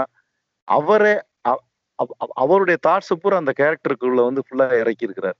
அவரே 0.68 1.14
அவருடைய 2.42 2.76
தாட்ஸ் 2.86 3.12
பூரா 3.22 3.36
அந்த 3.42 3.52
கேரக்டருக்குள்ள 3.60 4.20
வந்து 4.28 4.42
ஃபுல்லா 4.46 4.66
இறக்கி 4.82 5.06
இருக்கிறார் 5.06 5.38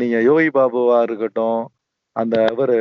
நீங்க 0.00 0.16
யோகி 0.28 0.50
பாபுவா 0.56 0.98
இருக்கட்டும் 1.06 1.60
அந்த 2.16 2.36
இவர் 2.52 2.74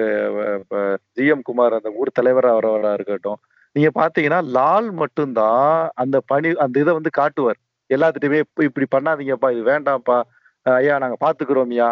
ஜிஎம் 1.18 1.46
குமார் 1.48 1.78
அந்த 1.78 1.90
ஊர் 2.00 2.18
தலைவரா 2.20 2.52
வரவரா 2.58 2.92
இருக்கட்டும் 2.98 3.40
நீங்க 3.76 3.90
பாத்தீங்கன்னா 4.00 4.40
லால் 4.58 4.90
மட்டும்தான் 5.02 5.70
அந்த 6.04 6.18
பணி 6.32 6.50
அந்த 6.66 6.76
இதை 6.84 6.94
வந்து 7.00 7.12
காட்டுவார். 7.20 7.60
எல்லாத்துட்டையுமே 7.90 8.40
இப்படி 8.68 8.88
பண்ணாதீங்கப்பா 8.96 9.50
இது 9.56 9.64
வேண்டாம்ப்பா 9.72 10.18
ஐயா 10.66 10.96
நாங்க 10.98 11.18
பாத்துக்கிறோம்யா 11.22 11.90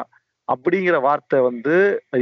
அப்படிங்கிற 0.48 0.98
வார்த்தை 1.02 1.40
வந்து 1.42 1.74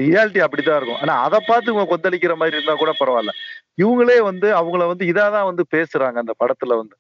ரியாலிட்டி 0.02 0.41
அப்படிதான் 0.45 0.80
இருக்கும். 0.80 1.02
ஆனா 1.02 1.14
அதை 1.24 1.39
பார்த்து 1.48 1.72
இவங்க 1.72 1.89
கொந்தளிக்கிற 1.91 2.34
மாதிரி 2.38 2.58
இருந்தா 2.58 2.76
கூட 2.76 2.91
பரவாயில்ல. 3.00 3.34
இவங்களே 3.78 4.18
வந்து 4.22 4.48
அவங்கள 4.54 4.84
வந்து 4.88 5.06
இதாதான் 5.06 5.50
வந்து 5.50 5.64
பேசுறாங்க 5.76 6.18
அந்த 6.18 6.34
படத்துல 6.39 6.78
வந்து. 6.78 6.95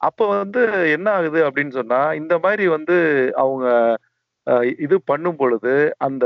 அப்ப 0.00 0.26
வந்து 0.34 0.60
என்ன 0.94 1.08
ஆகுது 1.12 1.40
அப்படின்னு 1.48 1.72
சொன்னா 1.72 2.00
இந்த 2.20 2.34
மாதிரி 2.38 2.64
வந்து 2.68 2.96
அவங்க 3.36 3.66
அஹ், 4.46 4.64
இது 4.78 4.96
பண்ணும் 5.02 5.36
பொழுது 5.36 5.72
அந்த 5.98 6.24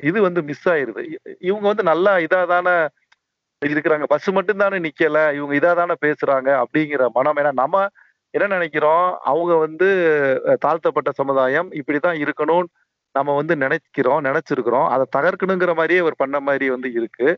இது 0.00 0.18
வந்து 0.22 0.40
மிஸ் 0.42 0.66
ஆயிருது. 0.68 1.02
இவங்க 1.40 1.66
வந்து 1.68 1.84
நல்லா 1.84 2.12
இதா 2.18 2.40
தானே 2.46 2.74
இருக்கிறாங்க. 3.62 4.06
பஸ் 4.06 4.28
மட்டும் 4.30 4.62
தானே 4.62 4.78
நிக்கல. 4.80 5.18
இவங்க 5.34 5.54
இதா 5.56 5.72
தானே 5.74 5.94
பேசுறாங்க 6.02 6.48
அப்படிங்கிற 6.62 7.06
மனம். 7.14 7.38
ஏன்னா 7.38 7.52
நம்ம 7.54 7.76
என்ன 8.34 8.46
நினைக்கிறோம்? 8.54 9.06
அவங்க 9.22 9.52
வந்து 9.56 9.88
தாழ்த்தப்பட்ட 10.60 11.10
சமுதாயம் 11.20 11.68
இப்படிதான் 11.80 12.18
இருக்கணும் 12.24 12.66
நம்ம 13.14 13.30
வந்து 13.36 13.54
நினைக்கிறோம் 13.56 14.22
நினைச்சிருக்கிறோம். 14.24 14.86
அதை 14.88 15.04
தகர்க்கணுங்கிற 15.16 15.72
மாதிரியே 15.74 16.02
அவர் 16.04 16.20
பண்ண 16.22 16.36
மாதிரி 16.40 16.66
வந்து 16.70 16.88
இருக்கு. 16.92 17.28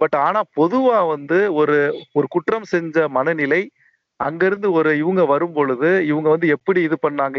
பட் 0.00 0.16
ஆனா 0.26 0.40
பொதுவா 0.58 0.98
வந்து 1.14 1.38
ஒரு 1.54 1.76
ஒரு 2.14 2.26
குற்றம் 2.30 2.66
செஞ்ச 2.74 2.96
மனநிலை 3.08 3.62
அங்கிருந்து 4.20 4.68
ஒரு 4.72 4.90
இவங்க 4.98 5.22
வரும் 5.24 5.54
பொழுது 5.54 5.90
இவங்க 6.10 6.28
வந்து 6.30 6.48
எப்படி 6.56 6.80
இது 6.82 6.96
பண்ணாங்க? 7.06 7.38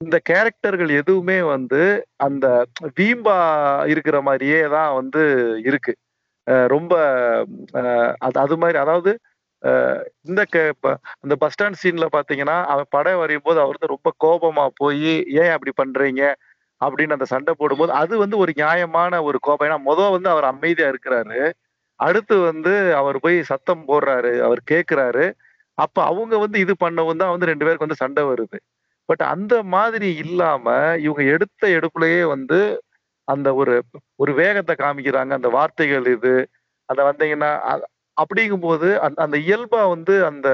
இந்த 0.00 0.16
கேரக்டர்கள் 0.30 0.90
எதுவுமே 1.00 1.38
வந்து 1.54 1.82
அந்த 2.26 2.46
வீம்பா 2.98 3.36
இருக்கிற 3.92 4.16
மாதிரியே 4.22 4.60
தான் 4.76 4.90
வந்து 4.94 5.22
இருக்கு. 5.66 5.92
ரொம்ப 6.74 6.94
அது 8.26 8.38
அது 8.40 8.56
மாதிரி 8.62 8.78
அதாவது 8.78 9.12
இந்த 9.64 10.10
இந்த 10.20 10.44
க- 10.48 10.72
ப- 10.80 11.36
பஸ் 11.38 11.62
ஸ்டாண்ட் 11.62 11.74
சீன்ல 11.82 12.06
பாத்தீங்கன்னா 12.12 12.64
அவன் 12.64 12.84
படம் 12.90 13.18
வரையும் 13.18 13.42
போது 13.44 13.60
அவர் 13.60 13.76
வந்து 13.78 13.98
ரொம்ப 14.02 14.10
கோபமா 14.24 14.68
போய் 14.74 15.24
ஏன் 15.28 15.50
அப்படி 15.50 15.72
பண்றீங்க? 15.76 16.34
அப்படின்னு 16.84 17.12
அந்த 17.12 17.24
சண்டை 17.24 17.54
போடும்போது 17.58 17.92
அது 17.92 18.18
வந்து 18.18 18.36
ஒரு 18.38 18.52
நியாயமான 18.54 19.22
ஒரு 19.22 19.38
கோபம். 19.40 19.68
ஏன்னா 19.68 19.88
முத 19.88 20.10
வந்து 20.10 20.28
அவர் 20.28 20.44
அமைதியா 20.44 20.88
இருக்கிறாரு. 20.88 21.52
அடுத்து 21.94 22.38
வந்து 22.40 22.94
அவர் 22.94 23.20
போய் 23.20 23.42
சத்தம் 23.42 23.88
போடுறாரு 23.88 24.40
அவர் 24.40 24.60
கேட்கிறாரு 24.70 25.32
அப்ப 25.74 26.04
அவங்க 26.04 26.38
வந்து 26.38 26.58
இது 26.58 26.72
பண்ணவும் 26.72 27.16
தான் 27.16 27.30
வந்து 27.30 27.46
ரெண்டு 27.46 27.64
பேருக்கு 27.64 27.86
வந்து 27.86 27.94
சண்டை 27.94 28.24
வருது. 28.24 28.58
பட் 29.04 29.20
அந்த 29.20 29.62
மாதிரி 29.62 30.14
இல்லாம 30.14 30.94
இவங்க 30.98 31.22
எடுத்த 31.22 31.68
எடுப்புலயே 31.68 32.22
வந்து 32.26 32.82
அந்த 33.24 33.54
ஒரு 33.54 33.82
ஒரு 34.14 34.34
வேகத்தை 34.34 34.74
காமிக்கிறாங்க. 34.78 35.30
அந்த 35.30 35.48
வார்த்தைகள் 35.48 36.06
இது. 36.06 36.48
அதை 36.84 37.04
வந்தீங்கன்னா 37.04 37.80
அப்படிங்கும்போது 38.16 38.88
அந்த 38.98 39.18
அந்த 39.22 39.36
இயல்பா 39.38 39.80
வந்து 39.88 40.14
அந்த 40.26 40.48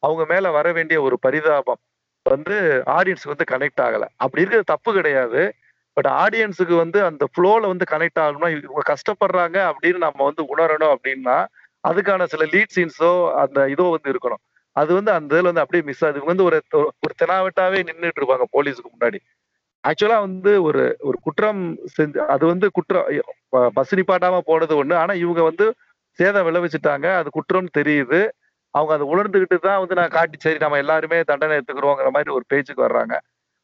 அவங்க 0.00 0.22
மேல 0.24 0.50
வர 0.50 0.72
வேண்டிய 0.72 0.98
ஒரு 1.02 1.16
பரிதாபம் 1.18 1.80
வந்து 2.26 2.56
ஆடியன்ஸுக்கு 2.96 3.34
வந்து 3.34 3.50
கனெக்ட் 3.52 3.82
ஆகல. 3.82 4.04
அப்படி 4.16 4.42
இருக்கிறது 4.42 4.72
தப்பு 4.72 4.90
கிடையாது. 4.92 5.42
பட் 5.96 6.08
ஆடியன்ஸுக்கு 6.22 6.74
வந்து 6.76 6.98
அந்த 7.04 7.24
ஃப்ளோல 7.32 7.68
வந்து 7.68 7.84
கனெக்ட் 7.90 8.20
ஆகணும்னா 8.22 8.50
இவங்க 8.56 8.82
கஷ்டப்படுறாங்க 8.86 9.58
அப்படின்னு 9.70 10.00
நம்ம 10.06 10.20
வந்து 10.24 10.42
உணரணும் 10.52 10.92
அப்படின்னா 10.94 11.36
அதுக்கான 11.84 12.24
சில 12.24 12.44
லீட் 12.44 12.74
சீன்ஸோ 12.76 13.10
அந்த 13.34 13.58
இதோ 13.68 13.84
வந்து 13.94 14.10
இருக்கணும். 14.12 14.42
அது 14.76 14.90
வந்து 14.94 15.10
அந்த 15.12 15.30
இதில் 15.34 15.48
வந்து 15.50 15.60
அப்படியே 15.60 15.84
மிஸ் 15.84 16.04
ஆகுது 16.04 16.26
வந்து 16.26 16.44
ஒரு 16.44 16.56
ஒரு 17.02 17.14
தெனாவட்டாவே 17.22 17.78
நின்றுட்டு 17.88 18.20
இருப்பாங்க 18.20 18.46
போலீஸுக்கு 18.52 18.90
முன்னாடி. 18.94 19.18
ஆக்சுவலா 19.84 20.18
வந்து 20.20 20.52
ஒரு 20.62 20.82
ஒரு 21.00 21.18
குற்றம் 21.22 21.60
செஞ்சு 21.96 22.18
அது 22.26 22.44
வந்து 22.46 22.66
குற்றம் 22.70 23.06
பஸ் 23.74 23.94
நிப்பாட்டாம 23.94 24.40
போனது 24.46 24.74
ஒண்ணு. 24.76 24.94
ஆனா 24.94 25.12
இவங்க 25.14 25.42
வந்து 25.42 25.66
சேதம் 26.18 26.46
விளைவிச்சுட்டாங்க. 26.48 27.06
அது 27.20 27.28
குற்றம் 27.36 27.74
தெரியுது. 27.78 28.20
அவங்க 28.74 28.92
அதை 28.96 29.04
உணர்ந்துகிட்டு 29.12 29.56
தான் 29.66 29.80
வந்து 29.82 29.98
நான் 30.00 30.14
காட்டி 30.16 30.36
சரி 30.44 30.58
நம்ம 30.64 30.78
எல்லாருமே 30.84 31.18
தண்டனை 31.30 31.54
எடுத்துக்கிறோங்கிற 31.58 32.10
மாதிரி 32.16 32.30
ஒரு 32.36 32.44
பேச்சுக்கு 32.52 32.86
வர்றாங்க. 32.86 33.14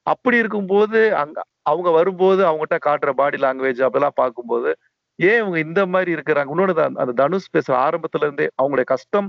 அப்படி 0.07 0.37
இருக்கும்போது 0.43 1.01
அங்க 1.23 1.39
அவங்க 1.71 1.89
வரும்போது 1.99 2.43
அவங்ககிட்ட 2.49 2.77
காட்டுற 2.87 3.11
பாடி 3.21 3.39
லாங்குவேஜ் 3.45 3.83
அப்படிலாம் 3.87 4.19
பார்க்கும்போது 4.23 4.71
ஏன் 5.19 5.39
இவங்க 5.43 5.59
இந்த 5.59 5.81
மாதிரி 5.95 6.11
இருக்கிறாங்க? 6.17 6.51
இன்னொன்று 6.55 6.75
தான் 6.81 6.97
அந்த 7.03 7.13
தனுஷ் 7.21 7.53
பேசுற 7.57 7.75
ஆரம்பத்துல 7.87 8.27
இருந்தே 8.27 8.47
அவங்களுடைய 8.59 8.87
கஷ்டம் 8.93 9.29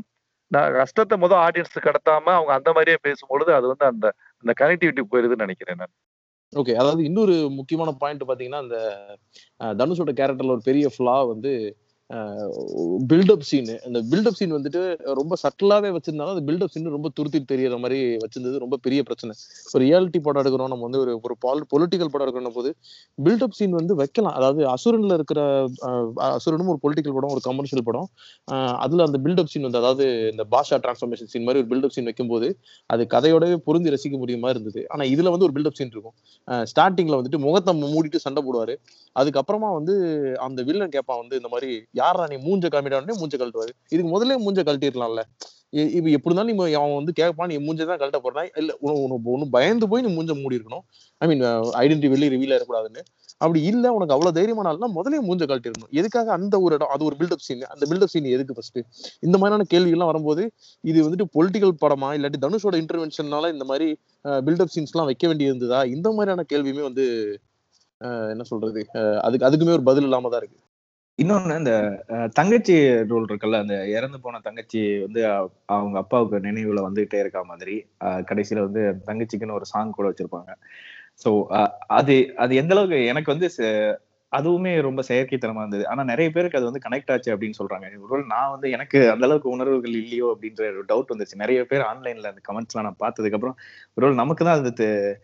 நான் 0.52 0.78
கஷ்டத்தை 0.80 1.16
முதல் 1.24 1.42
ஆடியன்ஸ் 1.46 1.86
கடத்தாம 1.88 2.34
அவங்க 2.38 2.52
அந்த 2.58 2.70
மாதிரியே 2.76 2.98
பேசும்பொழுது 3.08 3.52
அது 3.58 3.66
வந்து 3.72 3.86
அந்த 3.92 4.06
அந்த 4.44 4.52
கனெக்டிவிட்டி 4.62 5.04
போயிருதுன்னு 5.12 5.46
நினைக்கிறேன் 5.46 5.80
நான். 5.82 5.94
ஓகே 6.54 6.74
அதாவது 6.82 7.02
இன்னொரு 7.10 7.36
முக்கியமான 7.60 7.92
பாயிண்ட் 8.02 8.24
பாத்தீங்கன்னா 8.30 8.64
அந்த 8.66 8.78
தனுஷோட 9.80 10.12
கேரக்டர்ல 10.20 10.56
ஒரு 10.58 10.66
பெரிய 10.70 10.88
ஃபிளா 10.96 11.16
வந்து 11.32 11.52
பில்டப் 13.12 13.46
சீன் 13.50 13.70
அந்த 13.88 14.00
பில்டப் 14.12 14.38
சீன் 14.40 14.54
வந்துட்டு 14.56 14.82
ரொம்ப 15.20 15.36
சட்டிலாவே 15.44 15.90
வச்சிருந்தாலும் 15.96 16.34
அந்த 16.36 16.44
பில்டப் 16.50 16.74
சீன் 16.74 16.90
ரொம்ப 16.96 17.10
துருத்தி 17.18 17.40
தெரியற 17.52 17.78
மாதிரி 17.84 18.00
வச்சிருந்தது. 18.24 18.58
ரொம்ப 18.64 18.78
பெரிய 18.86 19.00
பிரச்சனை. 19.08 19.34
ஒரு 19.74 19.82
ரியாலிட்டி 19.86 20.20
படம் 20.26 20.42
எடுக்கிறோம் 20.44 20.72
நம்ம 20.74 20.86
வந்து 20.88 21.02
ஒரு 21.04 21.14
ஒரு 21.28 21.36
பால் 21.46 21.62
பொலிட்டிக்கல் 21.74 22.12
படம் 22.14 22.26
எடுக்கணும் 22.28 22.56
போது 22.58 22.72
பில்டப் 23.18 23.58
சீன் 23.60 23.76
வந்து 23.80 23.96
வைக்கலாம். 24.02 24.36
அதாவது 24.40 24.64
அசுரன்ல 24.74 25.18
இருக்கிற 25.20 25.42
அசுரனும் 26.30 26.72
ஒரு 26.74 26.82
பொலிட்டிக்கல் 26.86 27.16
படம் 27.18 27.34
ஒரு 27.36 27.44
கமர்ஷியல் 27.50 27.86
படம். 27.90 28.08
அதுல 28.86 29.08
அந்த 29.08 29.20
பில்டப் 29.26 29.52
சீன் 29.54 29.68
வந்து 29.68 29.82
அதாவது 29.84 30.06
இந்த 30.34 30.46
பாஷா 30.56 30.80
டிரான்ஸ்ஃபர்மேஷன் 30.86 31.32
சீன் 31.34 31.48
மாதிரி 31.48 31.62
ஒரு 31.64 31.70
பில்டப் 31.74 31.96
சீன் 31.96 32.10
வைக்கும்போது 32.10 32.50
அது 32.90 33.06
கதையோடவே 33.16 33.58
பொருந்தி 33.70 33.96
ரசிக்க 33.96 34.18
முடியுமா 34.24 34.52
இருந்தது. 34.56 34.82
ஆனா 34.94 35.06
இதுல 35.14 35.34
வந்து 35.36 35.48
ஒரு 35.50 35.56
பில்டப் 35.58 35.80
சீன் 35.80 35.94
இருக்கும். 35.96 36.16
ஸ்டார்டிங்ல 36.72 37.18
வந்துட்டு 37.20 37.42
முகத்தை 37.48 37.74
மூடிட்டு 37.84 38.24
சண்டை 38.26 38.44
போடுவாரு. 38.48 38.76
அதுக்கப்புறமா 39.16 39.72
வந்து 39.80 39.96
அந்த 40.46 40.60
வில்லன் 40.70 40.94
கேப்பா 40.96 41.16
வந்து 41.22 41.36
இந்த 41.40 41.50
மாதிரி 41.54 41.72
யாரா 42.04 42.26
நீ 42.34 42.38
மூஞ்ச 42.48 42.68
காமிடானே 42.76 43.16
மூஞ்ச 43.22 43.36
கழட்டுவாரு. 43.42 43.74
இதுக்கு 43.94 44.10
முதல்ல 44.16 44.40
மூஞ்ச 44.46 44.62
கழட்டிடலாம்ல 44.70 45.24
இப்ப 45.98 46.08
எப்படி 46.16 46.30
இருந்தாலும் 46.30 46.50
நீ 46.52 46.74
அவன் 46.80 46.98
வந்து 47.00 47.14
கேட்பான் 47.20 47.50
நீ 47.52 47.56
மூஞ்ச 47.68 47.86
தான் 47.92 48.00
கழட்ட 48.02 48.20
போறா 48.26 48.42
இல்ல 48.62 48.72
உனக்கு 49.06 49.30
ஒண்ணு 49.36 49.46
பயந்து 49.56 49.86
போய் 49.92 50.04
நீ 50.06 50.10
மூஞ்ச 50.18 50.34
மூடி 50.42 50.58
இருக்கணும். 50.58 50.84
ஐ 51.22 51.28
மீன் 51.32 51.44
ஐடென்டி 51.82 52.10
வெளியே 52.14 52.30
ரிவீல் 52.34 52.54
ஆயிடக்கூடாதுன்னு 52.56 53.02
அப்படி 53.42 53.60
இல்ல 53.70 53.86
உனக்கு 53.96 54.16
அவ்வளவு 54.16 54.36
தைரியமான 54.38 54.70
முதலே 54.74 54.90
முதல்ல 54.98 55.22
மூஞ்ச 55.30 55.44
கழட்டிடணும் 55.52 55.92
எதுக்காக 56.00 56.32
அந்த 56.38 56.56
ஒரு 56.66 56.76
இடம் 56.78 56.92
அது 56.96 57.04
ஒரு 57.10 57.16
பில்டப் 57.22 57.46
சீன் 57.48 57.64
அந்த 57.74 57.84
பில்டப் 57.92 58.14
சீன் 58.14 58.30
எதுக்கு 58.36 58.56
ஃபர்ஸ்ட் 58.58 58.80
இந்த 59.28 59.36
மாதிரியான 59.42 59.68
கேள்விகள்லாம் 59.74 60.12
வரும்போது 60.12 60.44
இது 60.84 61.00
வந்துட்டு 61.08 61.28
பொலிட்டிக்கல் 61.38 61.76
படமா 61.84 62.10
இல்லாட்டி 62.18 62.42
தனுஷோட 62.46 62.78
இன்டர்வென்ஷன்னால 62.84 63.52
இந்த 63.56 63.68
மாதிரி 63.72 63.88
பில்டப் 64.48 64.74
சீன்ஸ் 64.76 64.94
எல்லாம் 64.96 65.10
வைக்க 65.12 65.26
வேண்டியிருந்ததா? 65.32 65.82
இந்த 65.96 66.08
மாதிரியான 66.18 66.46
கேள்வியுமே 66.54 66.84
வந்து 66.90 67.06
என்ன 68.34 68.44
சொல்றது 68.52 68.82
அதுக்கு 69.26 69.48
அதுக்குமே 69.50 69.76
ஒரு 69.78 69.86
பதில் 69.90 70.08
இல்லாம 70.08 70.30
தான் 70.34 70.42
இருக்கு. 70.44 70.60
இன்னொன்னு 71.20 71.58
இந்த 71.58 71.74
தங்கச்சி 72.34 72.76
ரோல் 73.10 73.28
இருக்குல்ல 73.30 73.60
அந்த 73.60 73.76
இறந்து 73.88 74.20
போன 74.20 74.40
தங்கச்சி 74.40 74.80
வந்து 75.00 75.22
அவங்க 75.66 75.98
அப்பாவுக்கு 75.98 76.38
நினைவுல 76.40 76.82
வந்துகிட்டே 76.88 77.20
இருக்கா 77.20 77.42
மாதிரி 77.44 77.76
கடைசியில 78.30 78.64
வந்து 78.68 78.84
தங்கச்சிக்குன்னு 79.08 79.54
ஒரு 79.54 79.66
சாங் 79.66 79.92
கூட 79.92 80.08
வச்சிருப்பாங்க. 80.10 80.52
ஸோ 81.24 81.30
அது 81.94 82.16
அது 82.36 82.56
எந்த 82.56 82.74
அளவுக்கு 82.76 83.06
எனக்கு 83.06 83.32
வந்து 83.32 83.50
ச- 83.58 83.96
அதுவுமே 84.32 84.82
ரொம்ப 84.82 85.02
செயற்கைத்தனமா 85.08 85.62
இருந்தது. 85.64 85.88
ஆனா 85.88 86.04
நிறைய 86.04 86.32
பேருக்கு 86.32 86.58
அது 86.58 86.70
வந்து 86.70 86.84
கனெக்ட் 86.86 87.12
ஆச்சு 87.12 87.38
அப்படின்னு 87.38 87.60
சொல்றாங்க. 87.60 87.86
ஒருவேளை 88.02 88.26
நான் 88.28 88.52
வந்து 88.52 88.72
எனக்கு 88.72 89.12
அந்த 89.12 89.26
அளவுக்கு 89.26 89.50
உணர்வுகள் 89.50 89.94
இல்லையோ 89.94 90.28
அப்படின்ற 90.34 90.62
ஒரு 90.72 90.86
டவுட் 90.86 91.12
வந்துச்சு. 91.14 91.36
நிறைய 91.36 91.66
பேர் 91.66 91.82
ஆன்லைன்ல 91.82 92.32
அந்த 92.34 92.44
கமெண்ட்ஸ் 92.50 92.74
எல்லாம் 92.74 92.88
நான் 92.90 93.02
பார்த்ததுக்கு 93.04 93.34
அப்புறம் 93.34 93.58
ஒருவேளை 93.94 94.18
நமக்கு 94.18 94.46
தான் 94.46 94.60
அது 94.60 94.74
தெ- 94.80 95.16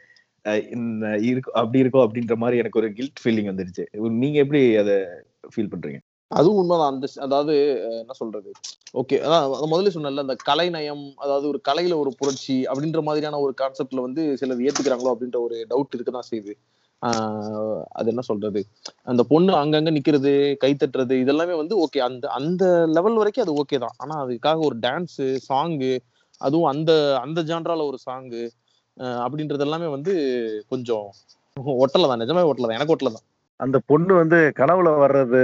இந்த 0.71 1.05
இருக்கோ 1.29 1.51
அப்படி 1.53 1.83
இருக்கோ 1.83 2.01
அப்படின்ற 2.05 2.35
மாதிரி 2.35 2.57
எனக்கு 2.57 2.79
ஒரு 2.79 2.89
கில்ட் 2.93 3.21
ஃபீலிங் 3.23 3.49
வந்துருச்சு. 3.51 3.85
நீங்க 4.21 4.37
எப்படி 4.39 4.61
அதை 4.77 4.95
ஃபீல் 5.53 5.71
பண்றீங்க. 5.71 5.99
அதுவும் 6.31 6.57
உண்மைதான். 6.57 6.91
அந்த 6.93 7.07
அதாவது 7.17 7.53
என்ன 8.01 8.13
சொல்றது? 8.13 8.49
ஓகே 8.93 9.15
அதான் 9.25 9.71
முதல்ல 9.71 9.93
சொன்னல 9.93 10.25
அந்த 10.25 10.35
கலை 10.43 10.67
நயம் 10.69 11.05
அதாவது 11.17 11.45
ஒரு 11.47 11.59
கலையில 11.69 11.97
ஒரு 11.97 12.11
புரட்சி 12.17 12.57
அப்படின்ற 12.65 13.01
மாதிரியான 13.03 13.39
ஒரு 13.39 13.53
கான்செப்ட்ல 13.61 14.01
வந்து 14.01 14.23
சிலர் 14.37 14.65
ஏத்துக்கிறாங்களோ 14.67 15.13
அப்படின்ற 15.13 15.39
ஒரு 15.41 15.57
டவுட் 15.69 15.95
இருக்கதான் 15.95 16.29
செய்யுது. 16.29 16.53
ஆஹ் 17.01 17.83
அது 17.91 18.07
என்ன 18.09 18.21
சொல்றது? 18.21 18.61
அந்த 19.03 19.23
பொண்ணு 19.23 19.51
அங்கங்க 19.53 19.91
நிக்கிறது 19.91 20.31
கை 20.57 20.71
தட்டுறது 20.75 21.15
இதெல்லாமே 21.23 21.55
வந்து 21.55 21.75
ஓகே. 21.85 21.99
அந்த 21.99 22.25
அந்த 22.29 22.63
லெவல் 22.95 23.13
வரைக்கும் 23.13 23.45
அது 23.45 23.53
ஓகே 23.61 23.77
தான். 23.77 23.95
ஆனா 23.97 24.15
அதுக்காக 24.25 24.59
ஒரு 24.59 24.77
டான்ஸு 24.79 25.27
சாங்கு 25.49 25.93
அதுவும் 26.41 26.69
அந்த 26.73 26.91
அந்த 27.21 27.39
ஜான்ரால 27.41 27.85
ஒரு 27.85 27.97
சாங்கு 28.05 28.43
அப்படின்றது 29.23 29.59
எல்லாமே 29.59 29.87
வந்து 29.87 30.13
கொஞ்சம் 30.69 31.07
ஒட்டலை 31.81 32.07
தான். 32.07 32.21
நிஜமே 32.21 32.43
ஒட்டலை 32.49 32.67
தான். 32.67 32.77
எனக்கு 32.79 32.95
ஒட்டலை 32.95 33.11
தான். 33.11 33.25
அந்த 33.59 33.77
பொண்ணு 33.87 34.13
வந்து 34.13 34.39
கனவுல 34.55 34.89
வர்றது 35.03 35.43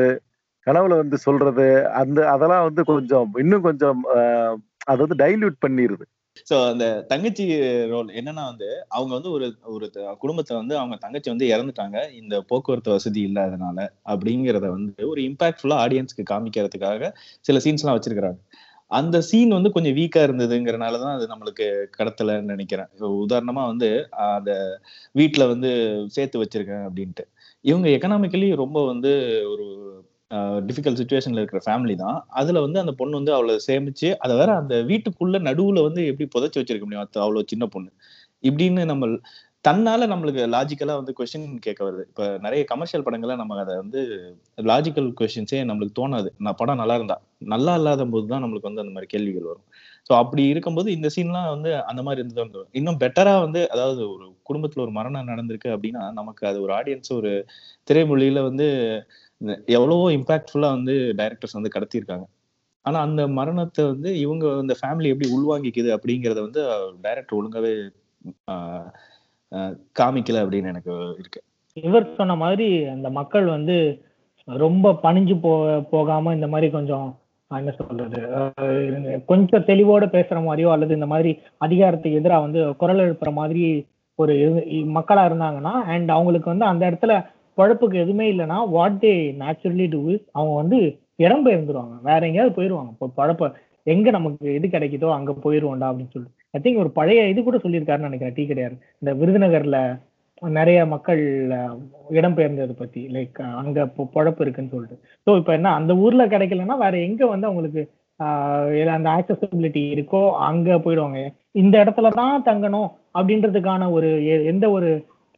கனவுல 0.68 0.94
வந்து 0.98 1.18
சொல்றது 1.20 1.66
அந்த 2.02 2.20
அதெல்லாம் 2.30 2.68
வந்து 2.68 2.84
கொஞ்சம் 2.86 3.32
இன்னும் 3.40 3.62
கொஞ்சம் 3.62 4.00
அது 4.88 5.00
வந்து 5.06 5.18
டைல்யூட் 5.24 5.58
பண்ணிருது. 5.66 6.06
ஸோ 6.50 6.56
அந்த 6.70 6.86
தங்கச்சி 7.08 7.44
ரோல் 7.92 8.10
என்னன்னா 8.20 8.44
வந்து 8.46 8.68
அவங்க 8.90 9.12
வந்து 9.14 9.32
ஒரு 9.32 9.46
ஒரு 9.74 9.86
குடும்பத்தை 10.20 10.54
வந்து 10.58 10.76
அவங்க 10.78 10.96
தங்கச்சி 10.98 11.30
வந்து 11.30 11.46
இறந்துட்டாங்க. 11.54 11.98
இந்த 12.20 12.36
போக்குவரத்து 12.50 12.92
வசதி 12.92 13.22
இல்லாதனால 13.30 13.78
அப்படிங்கிறத 14.06 14.66
வந்து 14.70 15.10
ஒரு 15.10 15.22
இம்பாக்ட்ஃபுல்லா 15.30 15.78
ஆடியன்ஸ்க்கு 15.86 16.26
காமிக்கிறதுக்காக 16.32 17.12
சில 17.46 17.60
சீன்ஸ்லாம் 17.66 17.98
வச்சிருக்கிறாங்க. 17.98 18.40
அந்த 18.92 19.18
சீன் 19.22 19.56
வந்து 19.58 19.70
கொஞ்சம் 19.72 19.96
வீக்கா 19.98 20.22
இருந்ததுங்கிறனாலதான் 20.28 21.16
அது 21.18 21.26
நம்மளுக்கு 21.28 21.66
கடத்தலைன்னு 21.98 22.54
நினைக்கிறேன். 22.54 22.90
இப்ப 22.96 23.08
உதாரணமா 23.24 23.64
வந்து 23.68 23.90
அந்த 24.30 24.52
வீட்டில் 25.16 25.52
வந்து 25.54 25.72
சேர்த்து 26.10 26.44
வச்சிருக்கேன் 26.44 26.86
அப்படின்ட்டு. 26.88 27.26
இவங்க 27.66 27.88
எக்கனாமிக்கலி 27.96 28.48
ரொம்ப 28.62 28.80
வந்து 28.86 29.12
ஒரு 29.52 29.66
டிஃபிகல்ட் 30.68 31.00
சுச்சுவேஷன்ல 31.00 31.42
இருக்கிற 31.42 31.60
ஃபேமிலி 31.66 31.96
தான். 31.98 32.18
அதுல 32.40 32.62
வந்து 32.62 32.80
அந்த 32.84 32.94
பொண்ணு 33.00 33.20
வந்து 33.20 33.34
அவளை 33.36 33.56
சேமிச்சு 33.68 34.10
அதை 34.24 34.34
வேற 34.38 34.52
அந்த 34.62 34.76
வீட்டுக்குள்ள 34.90 35.40
நடுவுல 35.48 35.84
வந்து 35.88 36.02
எப்படி 36.12 36.28
புதைச்சி 36.36 36.60
வச்சிருக்க 36.60 36.86
முடியும்? 36.88 37.06
அது 37.06 37.24
அவ்வளவு 37.26 37.52
சின்ன 37.54 37.66
பொண்ணு. 37.76 37.90
இப்படின்னு 38.44 38.84
நம்ம 38.86 39.06
தன்னால 39.66 40.08
நம்மளுக்கு 40.12 40.42
லாஜிக்கலா 40.54 40.96
வந்து 41.00 41.14
கொஸ்டின் 41.20 41.48
கேட்க 41.60 41.82
வருது. 41.86 42.04
இப்ப 42.12 42.24
நிறைய 42.44 42.64
கமர்ஷியல் 42.72 43.06
படங்கள்ல 43.08 43.36
நம்ம 43.42 43.60
அதை 43.64 43.76
வந்து 43.82 44.02
லாஜிக்கல் 44.66 45.10
கொஸ்டின்ஸே 45.20 45.62
நம்மளுக்கு 45.70 45.98
தோணாது. 46.02 46.30
நான் 46.46 46.60
படம் 46.62 46.82
நல்லா 46.82 46.96
இருந்தா 46.96 47.18
நல்லா 47.54 47.74
இல்லாத 47.80 48.06
போது 48.14 48.28
தான் 48.28 48.44
நம்மளுக்கு 48.46 48.70
வந்து 48.70 48.84
அந்த 48.84 48.94
மாதிரி 48.96 49.10
கேள்விகள் 49.14 49.50
வரும். 49.52 49.66
ஸோ 50.10 50.14
அப்படி 50.14 50.44
இருக்கும்போது 50.48 50.92
இந்த 50.92 51.08
சீன்லாம் 51.16 51.50
வந்து 51.50 51.84
அந்த 51.84 52.02
மாதிரி 52.04 52.22
இருந்தது 52.22 52.66
இன்னும் 52.72 53.00
பெட்டரா 53.00 53.40
வந்து 53.42 53.70
அதாவது 53.70 54.02
ஒரு 54.10 54.26
குடும்பத்துல 54.50 54.82
ஒரு 54.82 54.92
மரணம் 54.92 55.30
நடந்திருக்கு 55.30 55.70
அப்படின்னா 55.70 56.14
நமக்கு 56.14 56.48
அது 56.48 56.62
ஒரு 56.62 56.74
ஆடியன்ஸ் 56.74 57.12
ஒரு 57.14 57.32
திரைமொழியில 57.88 58.44
வந்து 58.44 58.68
எவ்வளவோ 59.68 60.12
இம்பாக்ட்ஃபுல்லா 60.12 60.70
வந்து 60.70 60.94
டைரக்டர்ஸ் 61.18 61.54
வந்து 61.54 61.74
கடத்தியிருக்காங்க. 61.76 62.26
ஆனா 62.86 63.00
அந்த 63.00 63.28
மரணத்தை 63.28 63.86
வந்து 63.86 64.20
இவங்க 64.20 64.46
அந்த 64.56 64.74
ஃபேமிலி 64.82 65.12
எப்படி 65.14 65.30
உள்வாங்கிக்குது 65.32 65.90
அப்படிங்கறத 65.96 66.40
வந்து 66.42 66.62
டைரக்டர் 67.02 67.38
ஒழுங்காவே 67.40 67.74
காமிக்கல 69.96 70.42
அப்படின்னு 70.44 70.72
எனக்கு 70.74 70.94
இருக்கு. 71.20 71.42
இவர் 71.78 72.16
சொன்ன 72.16 72.36
மாதிரி 72.36 72.86
அந்த 72.86 73.10
மக்கள் 73.10 73.46
வந்து 73.46 73.76
ரொம்ப 74.48 74.92
பணிஞ்சு 75.04 75.36
போ 75.40 75.82
போகாம 75.92 76.34
இந்த 76.34 76.48
மாதிரி 76.48 76.72
கொஞ்சம் 76.72 77.08
என்ன 77.58 77.72
சொல்றது? 77.80 78.20
கொஞ்சம் 79.26 79.68
தெளிவோட 79.70 80.06
பேசுற 80.16 80.38
மாதிரியோ 80.48 80.70
அல்லது 80.72 80.94
இந்த 80.94 81.08
மாதிரி 81.14 81.32
அதிகாரத்துக்கு 81.58 82.20
எதிராக 82.20 82.46
வந்து 82.46 82.62
குரல் 82.76 83.04
எழுப்புற 83.06 83.32
மாதிரி 83.40 83.64
ஒரு 84.20 84.36
மக்களா 84.98 85.24
இருந்தாங்கன்னா 85.30 85.74
அண்ட் 85.94 86.10
அவங்களுக்கு 86.10 86.50
வந்து 86.50 86.66
அந்த 86.66 86.84
இடத்துல 86.92 87.14
குழப்புக்கு 87.58 87.98
எதுவுமே 88.04 88.26
இல்லைன்னா 88.34 88.58
what 88.70 88.98
they 89.02 89.14
naturally 89.44 89.88
do 89.90 90.02
is 90.16 90.26
அவங்க 90.32 90.56
வந்து 90.62 90.80
இடம் 91.16 91.46
பெயர்ந்துருவாங்க. 91.46 91.96
வேற 92.04 92.22
எங்கேயாவது 92.26 92.56
போயிருவாங்க. 92.56 92.92
இப்போ 92.92 93.08
குழப்ப 93.20 93.52
எங்க 93.94 94.10
நமக்கு 94.10 94.54
எது 94.54 94.68
கிடைக்குதோ 94.68 95.10
அங்க 95.14 95.32
போயிருவோம்டா 95.44 95.88
அப்படின்னு 95.90 96.14
சொல்லிட்டு. 96.16 96.40
ஐ 96.52 96.60
திங்க் 96.64 96.82
ஒரு 96.84 96.92
பழைய 96.92 97.28
இது 97.34 97.44
கூட 97.44 97.58
சொல்லியிருக்காருன்னு 97.58 98.10
நினைக்கிறேன். 98.10 98.36
டீ 98.38 98.46
கிடையாது 98.46 98.76
இந்த 99.00 99.12
விருதுநகர்ல 99.22 99.80
நிறைய 100.42 100.80
மக்கள் 100.88 101.22
அஹ், 101.58 101.78
இடம்பெயர்ந்ததை 102.12 102.76
பத்தி 102.78 103.02
லைக் 103.14 103.40
அங்க 103.62 103.80
பொழப்பு 104.16 104.42
இருக்குன்னு 104.42 104.74
சொல்லிட்டு. 104.74 104.98
ஸோ 105.28 105.38
இப்போ 105.40 105.54
என்ன 105.54 105.70
அந்த 105.76 105.94
ஊர்ல 106.04 106.24
கிடைக்கலன்னா 106.28 106.78
வேற 106.84 106.96
எங்க 107.08 107.24
வந்து 107.34 107.48
அவங்களுக்கு 107.48 107.84
ஆஹ், 108.20 108.68
அந்த 108.96 109.10
ஆக்சசபிலிட்டி 109.16 109.82
இருக்கோ 109.94 110.20
அங்க 110.48 110.78
போயிடுவாங்க. 110.80 111.20
இந்த 111.56 111.76
இடத்துல 111.84 112.10
தான் 112.16 112.46
தங்கணும் 112.46 112.90
அப்படின்றதுக்கான 113.20 113.90
ஒரு 113.92 114.10
எ- 114.30 114.46
எந்த 114.52 114.66
ஒரு 114.72 114.90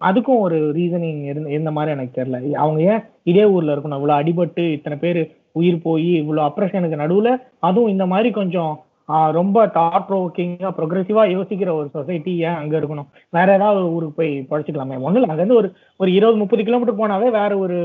அதுக்கும் 0.02 0.42
ஒரு 0.42 0.58
ரீசனிங் 0.76 1.22
இருந்த 1.24 1.50
எந்த 1.52 1.70
மாதிரி 1.72 1.94
எனக்கு 1.94 2.18
தெரியல. 2.18 2.40
அவங்க 2.58 2.80
ஏன் 2.92 3.02
இதே 3.26 3.46
ஊர்ல 3.54 3.74
இருக்கணும்? 3.74 4.00
இவ்வளவு 4.00 4.20
அடிபட்டு 4.20 4.64
இத்தனை 4.74 4.98
பேர் 5.00 5.22
உயிர் 5.56 5.84
போய் 5.84 6.10
இவ்வளவு 6.22 6.48
அப்ரஷனுக்கு 6.50 7.02
நடுவுல 7.02 7.30
அதுவும் 7.62 7.94
இந்த 7.94 8.06
மாதிரி 8.08 8.32
கொஞ்சம் 8.34 8.72
ரொம்ப 9.38 9.58
தாட் 9.76 10.08
ப்ரோக்கிங்கா 10.08 10.70
ப்ரொக்ரெசிவா 10.78 11.24
யோசிக்கிற 11.34 11.70
ஒரு 11.74 11.88
சொசைட்டி 11.94 12.34
ஏன் 12.48 12.60
அங்க 12.62 12.74
இருக்கணும்? 12.80 13.08
வேற 13.34 13.48
ஏதாவது 13.54 13.80
ஒரு 13.80 13.90
ஊருக்கு 13.94 14.20
போய் 14.20 14.34
படிச்சுக்கலாமே. 14.52 14.98
ஒண்ணும் 15.00 15.20
இல்லை 15.20 15.30
அங்கேருந்து 15.30 15.60
ஒரு 15.62 15.70
ஒரு 16.00 16.10
இருபது 16.14 16.38
முப்பது 16.38 16.64
கிலோமீட்டர் 16.64 17.00
போனாவே 17.00 17.30
வேற 17.32 17.52
ஒரு 17.58 17.78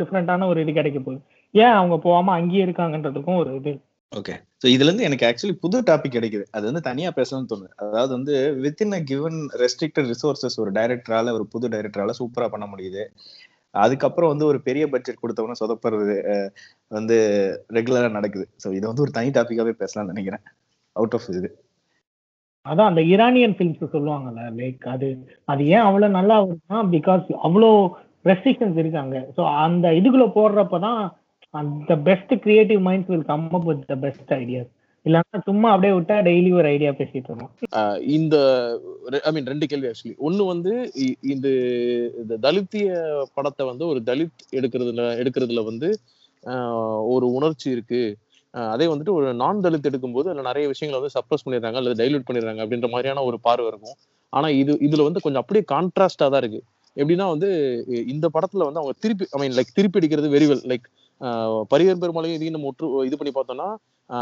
டிஃப்ரெண்டான 0.00 0.48
ஒரு 0.52 0.62
இது 0.64 0.72
கிடைக்க 0.72 1.00
போகுது. 1.00 1.20
ஏன் 1.54 1.76
அவங்க 1.78 1.96
போகாம 1.98 2.32
அங்கேயே 2.32 2.64
இருக்காங்கன்றதுக்கும் 2.66 3.40
ஒரு 3.42 3.52
இது. 3.60 3.72
ஓகே 4.12 4.34
ஸோ 4.62 4.66
இதுல 4.74 4.88
இருந்து 4.88 5.06
எனக்கு 5.08 5.26
ஆக்சுவலி 5.28 5.56
புது 5.62 5.78
டாபிக் 5.88 6.14
கிடைக்குது. 6.14 6.44
அது 6.56 6.64
வந்து 6.70 6.82
தனியா 6.86 7.10
பேசணும்னு 7.18 7.50
தோணுது. 7.50 7.72
அதாவது 7.84 8.12
வந்து 8.16 8.34
within 8.64 8.94
a 8.94 9.00
given 9.10 9.40
restricted 9.62 10.08
resources 10.12 10.56
ஒரு 10.62 10.70
டைரக்டரால 10.78 11.34
ஒரு 11.38 11.44
புது 11.54 11.68
டைரக்டரால 11.74 12.14
சூப்பரா 12.20 12.48
பண்ண 12.54 12.66
முடியுது. 12.66 13.02
அதுக்கப்புறம் 13.74 14.32
வந்து 14.32 14.46
ஒரு 14.46 14.58
பெரிய 14.68 14.84
பட்ஜெட் 14.92 15.22
கொடுத்தவன 15.22 15.56
சொதப்படுறது 15.60 16.16
வந்து 16.90 17.16
ரெகுலரா 17.76 18.10
நடக்குது. 18.18 18.46
ஸோ 18.64 18.68
இதை 18.72 18.86
வந்து 18.90 19.04
ஒரு 19.06 19.12
தனி 19.18 19.30
டாபிக்காவே 19.36 19.74
பேசலாம்னு 19.82 20.14
நினைக்கிறேன். 20.14 20.44
அவுட் 20.98 21.16
ஆஃப் 21.18 21.28
இது. 21.32 21.50
அதான் 22.66 22.90
அந்த 22.90 23.02
ஈரானியன் 23.12 23.54
ஃபிலிம்ஸ் 23.56 23.92
சொல்லுவாங்கல்ல 23.92 24.42
லைக் 24.58 24.82
அது 24.94 25.08
அது 25.48 25.62
ஏன் 25.74 25.86
அவ்வளவு 25.86 26.16
நல்லா 26.16 26.36
வருதுன்னா 26.42 26.80
பிகாஸ் 26.94 27.28
அவ்வளோ 27.46 27.70
ரெஸ்ட்ரிக்ஷன்ஸ் 28.24 28.80
இருக்காங்க. 28.82 29.16
ஸோ 29.36 29.42
அந்த 29.64 29.86
இதுக்குள்ள 29.98 30.26
போடுறப்ப 30.36 30.80
தான் 30.86 31.00
அந்த 31.54 31.92
best 32.08 32.34
creative 32.44 32.80
minds 32.88 33.12
will 33.12 33.30
come 33.30 33.46
up 33.58 33.68
with 33.68 33.86
the 33.90 33.96
best 34.02 34.32
ideas 34.38 34.72
இல்லைன்னா 35.06 35.38
சும்மா 35.46 35.68
அப்படியே 35.72 35.92
விட்டா 35.96 36.16
டெய்லி 36.26 36.50
ஒரு 36.58 36.68
ஐடியா 36.72 36.90
பேசிட்டு 36.98 37.28
இருக்கோம் 37.30 37.52
இந்த 38.16 38.36
ஐ 39.20 39.32
மீன் 39.34 39.50
ரெண்டு 39.52 39.68
கேள்வி 39.70 39.88
ஆக்சுவலி 39.90 40.16
ஒண்ணு 40.26 40.44
வந்து 40.50 40.72
இந்த 41.32 41.48
இந்த 42.22 42.34
தலித்திய 42.44 42.88
படத்தை 43.36 43.64
வந்து 43.70 43.84
ஒரு 43.92 44.00
தலித் 44.10 44.44
எடுக்கிறதுல 44.58 45.04
எடுக்கிறதுல 45.22 45.62
வந்து 45.70 45.90
ஆஹ் 46.44 46.74
ஒரு 47.14 47.26
உணர்ச்சி 47.36 47.68
இருக்கு. 47.74 48.02
அதே 48.66 48.86
வந்துட்டு 48.86 49.10
ஒரு 49.10 49.34
நான் 49.34 49.60
தலித் 49.60 49.88
எடுக்கும்போது 49.90 50.28
அதில் 50.28 50.48
நிறைய 50.50 50.68
விஷயங்களை 50.68 50.98
வந்து 50.98 51.14
சப்ரஸ் 51.16 51.44
பண்ணிடுறாங்க 51.46 51.76
அல்லது 51.76 52.04
டைல்யூட் 52.04 52.28
பண்ணிடுறாங்க 52.30 52.62
அப்படின்ற 52.64 52.88
மாதிரியான 52.90 53.22
ஒரு 53.22 53.40
பார்வை 53.40 53.66
இருக்கும். 53.66 53.96
ஆனா 54.32 54.48
இது 54.48 54.72
இதுல 54.80 55.02
வந்து 55.02 55.20
கொஞ்சம் 55.20 55.42
அப்படியே 55.42 55.64
கான்ட்ராஸ்டாக 55.72 56.30
தான் 56.30 56.42
இருக்கு. 56.42 56.60
எப்படின்னா 56.96 57.28
வந்து 57.28 57.48
இந்த 58.08 58.26
படத்துல 58.26 58.64
வந்து 58.66 58.80
அவங்க 58.80 58.92
திருப்பி 59.00 59.26
ஐ 59.30 59.40
மீன் 59.40 59.56
லைக் 59.58 59.74
திருப்பி 59.74 59.98
அடிக்கிறது 59.98 60.28
வெரி 60.30 60.48
வெல் 60.52 60.66
லைக் 60.72 60.86
பரிகர் 61.74 62.00
பெருமாளையும் 62.02 62.36
இதையும் 62.38 62.56
நம்ம 62.56 62.70
ஒற்று 62.72 63.04
இது 63.04 63.16
பண்ணி 63.18 63.32
பார்த்தோம்னா 63.34 63.68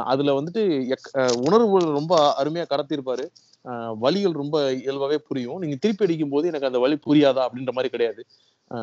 அதுல 0.04 0.40
வந்துட்டு 0.40 0.62
எக்- 0.94 1.36
உணர்வுகள் 1.46 1.92
ரொம்ப 1.92 2.12
அருமையா 2.42 2.64
கடத்திருப்பாரு 2.72 3.24
ஆஹ் 3.64 3.94
வலிகள் 4.02 4.32
ரொம்ப 4.32 4.72
இயல்பாவே 4.72 5.16
புரியும். 5.28 5.58
நீங்க 5.58 5.76
திருப்பி 5.80 6.04
அடிக்கும் 6.04 6.28
போது 6.28 6.46
எனக்கு 6.46 6.66
அந்த 6.66 6.78
வலி 6.78 6.96
புரியாதா 7.06 7.42
அப்படின்ற 7.46 7.72
மாதிரி 7.76 7.88
கிடையாது. 7.88 8.22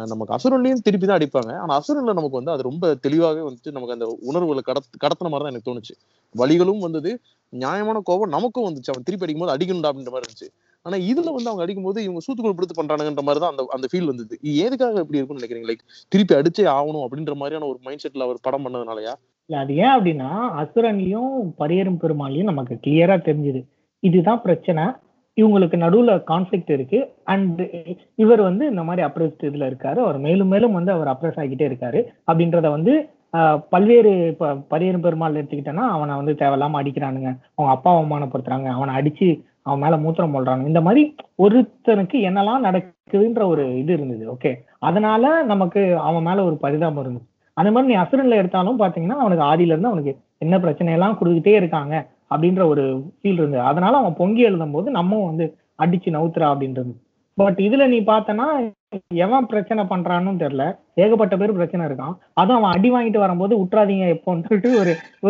நமக்கு 0.07 0.33
அசுரன்லயும் 0.35 0.83
திருப்பி 0.85 1.07
தான் 1.07 1.19
அடிப்பாங்க. 1.19 1.51
ஆனா 1.63 1.73
அசுரன்ல 1.79 2.13
நமக்கு 2.13 2.39
வந்து 2.39 2.51
அது 2.51 2.63
ரொம்ப 2.63 2.93
தெளிவாகவே 3.05 3.41
வந்துட்டு 3.47 3.71
நமக்கு 3.71 3.95
அந்த 3.97 4.07
உணர்வுகளை 4.29 4.61
கடத் 4.61 4.99
கடத்தின 5.03 5.29
மாதிரி 5.29 5.45
தான் 5.45 5.53
எனக்கு 5.53 5.69
தோணுச்சு. 5.69 5.93
வழிகளும் 6.35 6.79
வந்தது 6.79 7.11
நியாயமான 7.53 8.01
கோபம் 8.01 8.33
நமக்கும் 8.35 8.67
வந்துச்சு. 8.67 8.91
அவன் 8.93 9.05
திருப்பி 9.07 9.25
அடிக்கும்போது 9.25 9.55
அடிக்கணும்டா 9.55 9.89
அப்படின்ற 9.91 10.11
மாதிரி 10.11 10.27
இருந்துச்சு. 10.27 10.49
ஆனா 10.85 10.97
இதுல 11.09 11.29
வந்து 11.35 11.49
அவங்க 11.51 11.63
அடிக்கும்போது 11.65 11.99
இவங்க 12.03 12.21
சூத்துக்குள் 12.25 12.55
பிடித்து 12.55 12.79
பண்றானுங்கன்ற 12.79 13.23
மாதிரி 13.23 13.41
தான் 13.43 13.53
அந்த 13.53 13.65
அந்த 13.71 13.87
ஃபீல் 13.91 14.09
வந்தது. 14.11 14.33
எதுக்காக 14.63 15.03
இப்படி 15.03 15.19
இருக்கும்னு 15.19 15.41
நினைக்கிறீங்க? 15.41 15.69
லைக் 15.71 15.83
திருப்பி 16.11 16.35
அடிச்சே 16.35 16.65
ஆகணும் 16.77 17.05
அப்படின்ற 17.05 17.35
மாதிரியான 17.35 17.67
ஒரு 17.67 17.79
மைண்ட் 17.83 18.03
செட்ல 18.05 18.27
அவர் 18.27 18.39
படம் 18.41 18.65
பண்ணதுனாலயா? 18.65 19.13
இல்ல 19.49 19.57
அது 19.59 19.73
ஏன் 19.75 19.93
அப்படின்னா 19.95 20.29
அசுரன்லயும் 20.61 21.31
பரியரும் 21.57 22.01
பெருமாளையும் 22.03 22.49
நமக்கு 22.51 22.75
கிளியரா 22.85 23.15
தெரிஞ்சுது. 23.27 23.61
இதுதான் 24.03 24.41
பிரச்சனை. 24.41 24.83
இவங்களுக்கு 25.37 25.77
நடுவுல 25.83 26.11
கான்ஃபிளிக்ட் 26.31 26.71
இருக்கு. 26.75 26.99
அண்ட் 27.33 27.61
இவர் 28.23 28.41
வந்து 28.49 28.63
இந்த 28.71 28.81
மாதிரி 28.87 29.03
அப்ரஸ் 29.07 29.47
இதுல 29.49 29.67
இருக்காரு. 29.71 29.99
அவர் 30.05 30.17
மேலும் 30.25 30.51
மேலும் 30.53 30.77
வந்து 30.79 30.91
அவர் 30.95 31.11
அப்ரெஸ் 31.13 31.39
ஆகிட்டே 31.43 31.67
இருக்காரு. 31.69 32.01
அப்படின்றத 32.29 32.69
வந்து 32.77 32.93
பல்வேறு 33.73 34.09
இப்போ 34.31 34.47
பரியரும் 34.71 35.05
பெருமாள் 35.05 35.37
எடுத்துக்கிட்டேன்னா 35.39 35.85
அவனை 35.93 36.13
வந்து 36.19 36.33
தேவையில்லாம 36.41 36.79
அடிக்கிறானுங்க. 36.81 37.29
அவங்க 37.55 37.71
அப்பா 37.75 37.91
அவமானப்படுத்துறாங்க. 37.97 38.67
அவனை 38.77 38.93
அடிச்சு 38.99 39.27
அவன் 39.67 39.81
மேல 39.83 39.97
மூத்திரம் 40.03 40.33
போடுறாங்க. 40.35 40.63
இந்த 40.71 40.81
மாதிரி 40.87 41.03
ஒருத்தனுக்கு 41.43 42.17
என்னெல்லாம் 42.29 42.65
நடக்குதுன்ற 42.67 43.43
ஒரு 43.53 43.63
இது 43.81 43.91
இருந்தது. 43.97 44.23
ஓகே 44.35 44.51
அதனால 44.89 45.31
நமக்கு 45.51 45.81
அவன் 46.09 46.27
மேல 46.29 46.43
ஒரு 46.49 46.57
பரிதாபம் 46.65 47.03
இருந்துச்சு 47.03 47.29
அந்த 47.57 47.69
மாதிரி 47.73 47.89
நீ 47.91 47.95
அசுரன்ல 48.01 48.39
எடுத்தாலும் 48.41 48.79
பாத்தீங்கன்னா 48.81 49.17
அவனுக்கு 49.23 49.43
ஆதியில 49.49 49.73
இருந்து 49.73 49.91
அவனுக்கு 49.91 50.13
என்ன 50.45 50.55
பிரச்சனை 50.63 50.93
எல்லாம் 50.97 51.17
கொடுத்துட்டே 51.19 51.53
இருக்காங்க. 51.59 51.95
அப்படின்ற 52.33 52.63
ஒரு 52.73 52.83
ஃபீல் 53.17 53.39
இருந்தது. 53.41 53.63
அதனால 53.71 53.93
அவன் 54.01 54.19
பொங்கி 54.21 54.43
எழுதும் 54.49 54.75
போது 54.75 54.87
நம்ம 54.99 55.19
வந்து 55.29 55.45
அடிச்சு 55.83 56.15
நவுத்துறா 56.17 56.47
அப்படின்றது. 56.53 56.93
பட் 57.37 57.59
இதுல 57.67 57.83
நீ 57.93 57.99
பார்த்தனா 58.09 58.47
எவன் 59.25 59.49
பிரச்சனை 59.51 59.83
பண்றான்னு 59.91 60.41
தெரியல 60.41 60.65
ஏகப்பட்ட 61.03 61.35
பேர் 61.41 61.57
பிரச்சனை 61.59 61.83
இருக்கான். 61.89 62.15
அதுவும் 62.39 62.59
அவன் 62.59 62.75
அடி 62.75 62.89
வாங்கிட்டு 62.95 63.23
வரும்போது 63.23 63.53
விட்டுறாதீங்க 63.61 64.07
எப்போன்னு 64.15 64.47
சொல்லிட்டு 64.49 64.71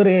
ஒரு 0.00 0.14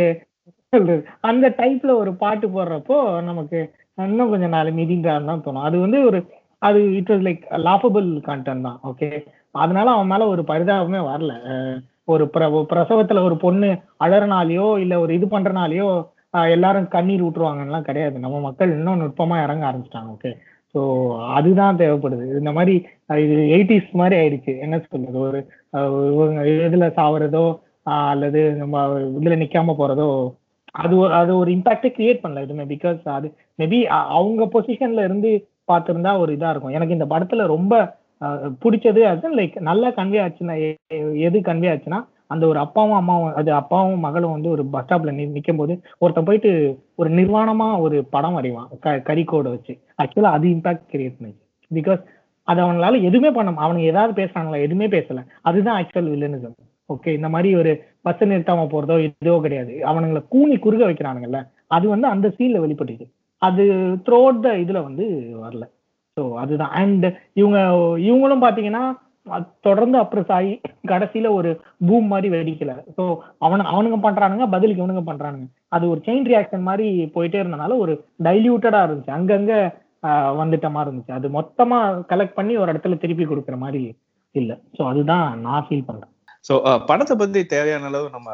ஒரு 0.72 0.94
அந்த 1.30 1.46
டைப்ல 1.58 1.90
ஒரு 2.02 2.12
பாட்டு 2.22 2.46
போடுறப்போ 2.54 2.96
நமக்கு 3.28 3.58
இன்னும் 4.06 4.30
கொஞ்சம் 4.32 4.54
நாள் 4.54 4.70
மிதின்றான்னு 4.78 5.30
தான் 5.30 5.44
தோணும். 5.44 5.66
அது 5.68 5.76
வந்து 5.84 5.98
ஒரு 6.08 6.18
அது 6.66 6.80
it 6.98 7.10
was 7.12 7.24
like 7.26 7.42
laughable 7.66 8.08
content 8.28 8.66
தான். 8.68 8.78
ஓகே 8.90 9.08
அதனால 9.62 9.86
அவன் 9.94 10.10
மேல 10.12 10.26
ஒரு 10.34 10.42
பரிதாபமே 10.50 11.00
வரல. 11.10 11.32
ஒரு 12.12 12.24
பிர 12.34 12.44
பிரசவத்துல 12.72 13.22
ஒரு 13.28 13.36
பொண்ணு 13.44 13.68
அழறனாலேயோ 14.04 14.66
இல்ல 14.84 14.94
ஒரு 15.04 15.12
இது 15.18 15.26
பண்றனாலேயோ 15.34 15.88
எல்லாரும் 16.52 16.86
கண்ணீர் 16.88 17.24
ஊற்றுவாங்கலாம் 17.26 17.86
கிடையாது. 17.86 18.16
நம்ம 18.20 18.40
மக்கள் 18.40 18.70
இன்னும் 18.76 19.02
நுட்பமா 19.02 19.36
இறங்க 19.42 19.64
ஆரம்பிச்சிட்டாங்க 19.66 20.14
ஓகே 20.14 20.32
ஸோ 20.74 20.80
அதுதான் 21.34 21.78
தேவைப்படுது. 21.80 22.24
இந்த 22.40 22.52
மாதிரி 22.52 22.74
இது 23.24 23.34
எயிட்டிஸ் 23.52 23.90
மாதிரி 23.94 24.16
ஆயிடுச்சு. 24.20 24.52
என்ன 24.64 24.76
சொல்றது? 24.84 25.18
ஒரு 25.24 25.40
இவங்க 26.12 26.38
இதுல 26.64 26.86
சாவறதோ 26.96 27.44
அல்லது 28.06 28.40
நம்ம 28.60 28.76
இதுல 29.12 29.36
நிக்காம 29.40 29.74
போறதோ 29.78 30.08
அது 30.74 30.94
ஒரு 30.98 31.12
அது 31.14 31.32
ஒரு 31.40 31.50
இம்பாக்டே 31.54 31.90
கிரியேட் 31.96 32.22
பண்ணல 32.22 32.44
எதுவுமே. 32.44 32.64
பிகாஸ் 32.72 33.02
அது 33.16 33.28
மேபி 33.58 33.78
அவங்க 34.14 34.44
பொசிஷன்ல 34.54 35.04
இருந்து 35.08 35.30
பார்த்திருந்தா 35.68 36.12
ஒரு 36.22 36.32
இதா 36.36 36.50
இருக்கும். 36.50 36.76
எனக்கு 36.76 36.96
இந்த 36.96 37.08
படத்துல 37.12 37.44
ரொம்ப 37.52 37.74
அஹ், 38.20 38.50
பிடிச்சது 38.62 39.00
அது 39.08 39.30
லைக் 39.38 39.56
நல்லா 39.68 39.88
கன்வே 39.96 40.18
ஆச்சுன்னா 40.22 40.54
எது 41.26 41.38
கன்வே 41.46 41.68
ஆச்சுன்னா 41.70 41.98
அந்த 42.26 42.46
ஒரு 42.46 42.58
அப்பாவும் 42.58 42.96
அம்மாவும் 42.96 43.34
அது 43.34 43.52
அப்பாவும் 43.52 43.98
மகளும் 43.98 44.30
வந்து 44.30 44.48
ஒரு 44.48 44.66
பஸ் 44.66 44.84
ஸ்டாப்ல 44.84 45.28
நிற்கும் 45.28 45.56
போது 45.56 45.82
ஒருத்தன் 45.98 46.24
போயிட்டு 46.24 46.50
ஒரு 46.94 47.10
நிர்வாணமா 47.10 47.80
ஒரு 47.80 48.04
படம் 48.04 48.38
வரைவான். 48.38 48.78
க 48.80 48.96
கரிக்கோட 48.96 49.42
வச்சு. 49.42 49.78
ஆக்சுவலா 50.02 50.32
அது 50.36 50.48
இம்பாக்ட் 50.48 50.88
கிரியேட் 50.92 51.14
பண்ணுச்சு 51.22 51.42
பிகாஸ் 51.74 52.02
அது 52.42 52.62
அவங்களால 52.62 53.02
எதுவுமே 53.02 53.30
பண்ண 53.30 53.50
மு- 53.50 53.64
அவனுங்க 53.64 53.78
ஏதாவது 53.78 54.24
பேசுறாங்களா 54.24 54.56
எதுவுமே 54.56 54.86
பேசல. 54.86 55.24
அதுதான் 55.40 55.84
ஆக்சுவல் 55.84 56.10
வில்லனிசம் 56.12 56.56
ஓகே 56.88 57.08
இந்த 57.08 57.28
மாதிரி 57.28 57.56
ஒரு 57.56 57.84
பஸ் 58.02 58.24
நிறுத்தாம 58.24 58.66
போறதோ 58.66 59.12
எதுவோ 59.20 59.40
கிடையாது. 59.40 59.72
அவனுங்களை 59.82 60.28
கூனி 60.28 60.56
குறுக 60.56 60.90
வைக்கிறானுங்கல்ல 60.90 61.48
அது 61.66 61.88
வந்து 61.88 62.06
அந்த 62.06 62.28
சீன்ல 62.28 62.60
வெளிப்பட்டுச்சு. 62.60 63.10
அது 63.38 63.62
த்ரோட் 64.04 64.40
த 64.40 64.56
இதுல 64.56 64.82
வந்து 64.82 65.04
வரல. 65.44 65.62
ஸோ 66.20 66.34
அதுதான். 66.34 66.70
அண்ட் 66.70 67.06
இவங்க 67.32 67.58
இவங்களும் 67.98 68.48
பாத்தீங்கன்னா 68.48 69.02
தொடர்ந்து 69.66 69.96
அப்ரஸ் 70.02 70.32
ஆகி 70.36 70.52
கடைசியில 70.90 71.28
ஒரு 71.38 71.50
பூம் 71.88 72.08
மாதிரி 72.12 72.28
வெடிக்கல. 72.34 72.72
ஸோ 72.96 73.04
அவனு 73.46 73.64
அவனுங்க 73.72 73.98
பண்றானுங்க 74.06 74.46
பதிலுக்கு 74.54 74.82
இவனுங்க 74.82 75.04
பண்றானுங்க. 75.10 75.46
அது 75.76 75.84
ஒரு 75.92 76.00
செயின் 76.06 76.28
ரியாக்ஷன் 76.32 76.66
மாதிரி 76.68 76.88
போயிட்டே 77.14 77.40
இருந்தனால 77.42 77.78
ஒரு 77.84 77.94
டைல்யூட்டடா 78.28 78.80
இருந்துச்சு. 78.86 79.16
அங்கங்க 79.18 79.52
வந்துட்ட 80.40 80.68
மாதிரி 80.74 80.88
இருந்துச்சு. 80.88 81.18
அது 81.18 81.26
மொத்தமா 81.36 81.78
கலெக்ட் 82.10 82.38
பண்ணி 82.38 82.54
ஒரு 82.62 82.72
இடத்துல 82.72 82.98
திருப்பி 83.04 83.26
கொடுக்குற 83.28 83.58
மாதிரி 83.64 83.82
இல்ல. 84.34 84.52
ஸோ 84.76 84.82
அதுதான் 84.90 85.26
நான் 85.46 85.66
ஃபீல் 85.68 85.88
பண்றேன். 85.88 86.10
ஸோ 86.48 86.54
படத்தை 86.88 87.14
பத்தி 87.16 87.40
தேவையான 87.52 87.86
அளவு 87.90 88.06
நம்ம 88.16 88.30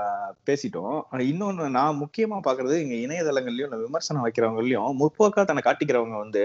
பேசிட்டோம். 0.48 0.96
ஆனா 1.10 1.22
இன்னொன்னு 1.32 1.66
நான் 1.76 2.00
முக்கியமா 2.00 2.38
பாக்குறது 2.46 2.76
இங்க 2.84 2.94
இணையதளங்கள்லயும் 3.04 3.84
விமர்சனம் 3.84 4.24
வைக்கிறவங்களையும் 4.26 4.96
முற்போக்கா 5.00 5.44
தன்னை 5.50 5.62
காட்டிக்கிறவங்க 5.66 6.16
வந்து 6.24 6.42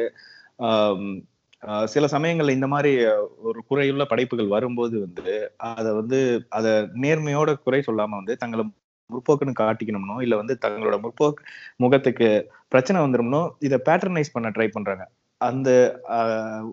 சில 1.86 2.06
சமயங்கள்ல 2.12 2.50
இந்த 2.50 2.68
மாதிரி 2.68 3.06
ஒரு 3.42 3.64
குறையுள்ள 3.70 4.04
படைப்புகள் 4.04 4.48
வரும்போது 4.48 5.00
வந்து 5.00 5.54
அதை 5.58 5.94
வந்து 5.94 6.46
அதை 6.50 6.72
நேர்மையோட 6.72 7.54
குறை 7.64 7.84
சொல்லாம 7.88 8.10
வந்து 8.10 8.38
தங்களை 8.38 8.66
முற்போக்குன்னு 9.10 9.54
காட்டிக்கணும்னோ 9.60 10.22
இல்ல 10.22 10.36
வந்து 10.36 10.58
தங்களோட 10.66 11.00
முற்போக்கு 11.00 11.42
முகத்துக்கு 11.76 12.30
பிரச்சனை 12.68 13.02
வந்துடும்னோ 13.02 13.50
இதை 13.60 13.82
பேட்டர்னைஸ் 13.86 14.34
பண்ண 14.34 14.50
ட்ரை 14.50 14.68
பண்றாங்க. 14.68 15.10
அந்த 15.38 15.70
ஆஹ், 16.10 16.70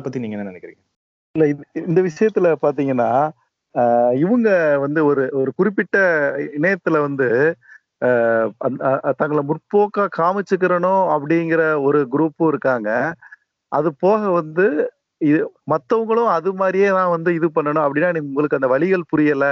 பத்தி 0.00 0.18
நீங்க 0.18 0.36
என்ன 0.36 0.50
நினைக்கிறீங்க? 0.50 0.82
இல்ல 1.38 1.46
இது- 1.48 1.88
இந்த 1.88 2.02
விஷயத்துல 2.02 2.54
பாத்தீங்கன்னா 2.62 3.30
ஆஹ் 3.74 4.18
இவங்க 4.18 4.78
வந்து 4.78 5.04
ஒரு 5.04 5.28
ஒரு 5.32 5.52
குறிப்பிட்ட 5.56 5.98
இணையத்துல 6.60 7.00
வந்து 7.00 7.56
ஆஹ் 8.04 8.50
தங்களை 9.16 9.44
முற்போக்கா 9.48 10.06
காமிச்சுக்கிறனும் 10.18 11.06
அப்படிங்கிற 11.16 11.82
ஒரு 11.82 12.08
குரூப்பும் 12.12 12.46
இருக்காங்க. 12.46 13.14
அது 13.72 13.88
போக 14.04 14.20
வந்து 14.38 14.66
இது 15.20 15.38
மற்றவங்களும் 15.72 16.30
அது 16.36 16.50
மாதிரியே 16.60 16.88
தான் 16.98 17.12
வந்து 17.14 17.30
இது 17.38 17.46
பண்ணணும். 17.56 17.84
அப்படின்னா 17.86 18.10
எனக்கு 18.12 18.30
உங்களுக்கு 18.32 18.58
அந்த 18.58 18.68
வழிகள் 18.74 19.04
புரியல 19.12 19.44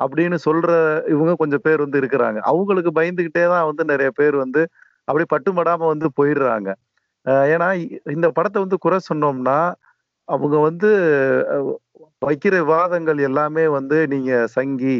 அப்படின்னு 0.00 0.36
சொல்ற 0.46 0.70
இவங்க 1.14 1.32
கொஞ்சம் 1.42 1.64
பேர் 1.66 1.84
வந்து 1.84 2.00
இருக்கிறாங்க. 2.02 2.38
அவங்களுக்கு 2.50 2.90
பயந்துகிட்டே 2.98 3.44
தான் 3.54 3.66
வந்து 3.70 3.84
நிறைய 3.92 4.10
பேர் 4.20 4.36
வந்து 4.44 4.62
அப்படியே 5.08 5.28
பட்டுமடாம 5.34 5.88
வந்து 5.92 6.08
போயிடுறாங்க. 6.18 6.68
ஏன்னா 7.52 7.68
இந்த 8.16 8.26
படத்தை 8.38 8.58
வந்து 8.64 8.78
குறை 8.84 8.98
சொன்னோம்னா 9.10 9.58
அவங்க 10.28 10.56
வந்து 10.68 10.90
வைக்கிற 12.22 12.54
விவாதங்கள் 12.62 13.18
எல்லாமே 13.28 13.64
வந்து 13.78 13.98
நீங்க 14.14 14.32
சங்கி 14.56 14.96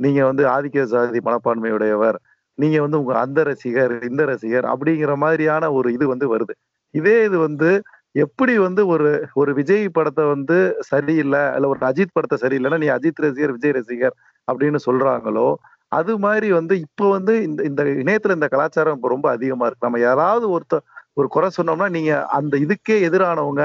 நீங்க 0.00 0.20
வந்து 0.30 0.44
ஆதிக்க 0.54 0.84
சாதி 0.92 1.20
மனப்பான்மையுடையவர் 1.28 2.18
நீங்க 2.58 2.78
வந்து 2.84 3.00
உங்க 3.02 3.14
அந்த 3.24 3.40
ரசிகர் 3.50 3.94
இந்த 4.10 4.22
ரசிகர் 4.32 4.66
அப்படிங்கிற 4.72 5.12
மாதிரியான 5.24 5.70
ஒரு 5.78 5.88
இது 5.96 6.04
வந்து 6.12 6.26
வருது. 6.34 6.54
இதே 6.94 7.16
இது 7.28 7.36
வந்து 7.46 7.70
எப்படி 8.14 8.54
வந்து 8.58 8.82
ஒரு 8.94 9.10
ஒரு 9.40 9.50
விஜய் 9.58 9.84
படத்தை 9.88 10.24
வந்து 10.32 10.56
சரியில்லை 10.90 11.42
இல்ல 11.54 11.68
ஒரு 11.72 11.80
அஜித் 11.90 12.16
படத்தை 12.16 12.36
சரியில்லைன்னா 12.44 12.80
நீ 12.82 12.88
அஜித் 12.96 13.22
ரசிகர் 13.24 13.54
விஜய் 13.56 13.76
ரசிகர் 13.78 14.14
அப்படின்னு 14.48 14.80
சொல்றாங்களோ 14.88 15.48
அது 15.92 16.12
மாதிரி 16.18 16.48
வந்து 16.58 16.74
இப்போ 16.86 17.06
வந்து 17.16 17.32
இந்த 17.46 17.60
இந்த 17.70 17.82
இணையத்துல 18.02 18.36
இந்த 18.38 18.48
கலாச்சாரம் 18.52 18.96
இப்போ 18.96 19.08
ரொம்ப 19.08 19.26
அதிகமா 19.34 19.64
இருக்கு. 19.68 19.86
நம்ம 19.88 20.00
யாராவது 20.00 20.46
ஒருத்தர் 20.56 20.84
ஒரு 21.16 21.28
குறை 21.28 21.48
சொன்னோம்னா 21.58 21.88
நீங்க 21.96 22.12
அந்த 22.38 22.54
இதுக்கே 22.64 22.96
எதிரானவங்க 23.08 23.64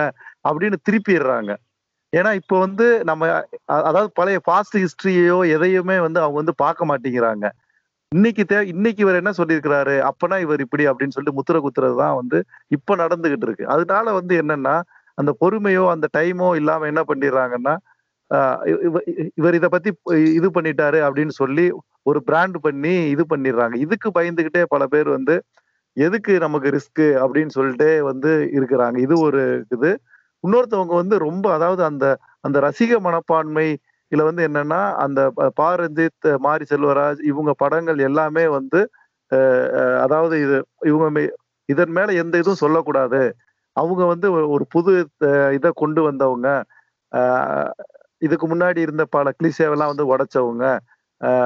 அப்படின்னு 0.50 0.78
திருப்பிடுறாங்க. 0.88 1.52
ஏன்னா 2.14 2.32
இப்போ 2.42 2.56
வந்து 2.66 2.88
நம்ம 3.10 3.24
அதாவது 3.88 4.10
பழைய 4.20 4.40
பாஸ்ட் 4.50 4.78
ஹிஸ்டரியோ 4.84 5.38
எதையுமே 5.56 5.98
வந்து 6.06 6.20
அவங்க 6.24 6.38
வந்து 6.42 6.56
பார்க்க 6.64 6.90
மாட்டேங்கிறாங்க. 6.92 7.46
இன்னைக்கு 8.12 8.44
தே 8.44 8.62
இன்னைக்கு 8.66 9.02
இவர் 9.04 9.16
என்ன 9.16 9.32
சொல்லியிருக்கிறாரு? 9.38 9.96
அப்பனா 10.10 10.36
இவர் 10.40 10.60
இப்படி 10.60 10.84
அப்படின்னு 10.88 11.16
சொல்லிட்டு 11.16 11.40
முத்திர 11.40 11.58
குத்துறது 11.60 11.98
தான் 11.98 12.16
வந்து 12.16 12.38
இப்ப 12.68 12.96
நடந்துகிட்டு 12.96 13.46
இருக்கு. 13.48 13.68
அதனால 13.68 14.14
வந்து 14.14 14.42
என்னன்னா 14.42 14.76
அந்த 15.18 15.32
பொறுமையோ 15.42 15.84
அந்த 15.90 16.08
டைமோ 16.18 16.56
இல்லாம 16.56 16.86
என்ன 16.86 17.04
பண்ணிடுறாங்கன்னா 17.08 17.74
ஆஹ் 18.32 18.60
இவ- 18.86 19.04
இவர் 19.36 19.56
இதை 19.56 19.70
பத்தி 19.70 19.90
இது 20.36 20.48
பண்ணிட்டாரு 20.50 21.00
அப்படின்னு 21.08 21.34
சொல்லி 21.34 21.66
ஒரு 22.04 22.20
பிராண்ட் 22.24 22.58
பண்ணி 22.62 22.94
இது 23.10 23.24
பண்ணிடுறாங்க. 23.30 23.76
இதுக்கு 23.78 24.10
பயந்துகிட்டே 24.18 24.64
பல 24.68 24.86
பேர் 24.88 25.10
வந்து 25.10 25.36
எதுக்கு 25.98 26.34
நமக்கு 26.40 26.70
ரிஸ்க்கு 26.70 27.06
அப்படின்னு 27.26 27.54
சொல்லிட்டே 27.56 27.92
வந்து 28.02 28.32
இருக்கிறாங்க. 28.54 28.98
இது 28.98 29.16
ஒரு 29.20 29.44
இது. 29.72 29.92
இன்னொருத்தவங்க 30.44 30.94
வந்து 30.94 31.18
ரொம்ப 31.20 31.46
அதாவது 31.54 31.84
அந்த 31.84 32.06
அந்த 32.42 32.58
ரசிக 32.60 33.00
மனப்பான்மை 33.00 33.68
இதுல 34.10 34.24
வந்து 34.24 34.48
என்னன்னா 34.48 34.94
அந்த 34.94 35.30
ப- 35.30 35.52
பா 35.56 35.76
ரஞ்சித் 35.76 36.38
மாரி 36.38 36.66
செல்வராஜ் 36.70 37.24
இவங்க 37.24 37.54
படங்கள் 37.58 37.98
எல்லாமே 37.98 38.48
வந்து 38.48 38.90
அதாவது 40.00 40.42
இது 40.42 40.66
இவங்க 40.82 41.20
மே- 41.20 41.32
இதன் 41.66 41.92
மேல 41.92 42.12
எந்த 42.14 42.38
இதுவும் 42.38 42.56
சொல்லக்கூடாது. 42.56 43.36
அவங்க 43.72 44.06
வந்து 44.06 44.60
ஒரு- 44.60 44.68
புது 44.70 45.08
இதை 45.54 45.72
கொண்டு 45.74 46.02
வந்தவங்க. 46.04 46.64
இதுக்கு 48.18 48.48
முன்னாடி 48.48 48.78
இருந்த 48.78 49.06
பல 49.10 49.32
கிளிசேவெல்லாம் 49.44 49.96
வந்து 49.96 50.18
உடைச்சவங்க. 50.18 50.80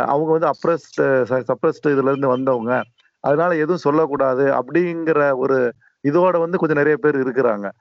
அவங்க 0.05 0.31
வந்து 0.31 0.47
அப்ரஸ்ட் 0.47 1.43
சப்ரஸ்ட் 1.47 1.87
இதுல 1.87 2.09
இருந்து 2.09 2.27
வந்தவங்க. 2.27 2.83
அதனால 3.19 3.55
எதுவும் 3.55 3.77
சொல்லக்கூடாது 3.77 4.45
அப்படிங்கிற 4.45 5.35
ஒரு 5.35 5.73
இதோட 6.07 6.39
வந்து 6.39 6.57
கொஞ்சம் 6.57 6.77
நிறைய 6.77 6.97
பேர் 6.97 7.17
இருக்கிறாங்க. 7.17 7.71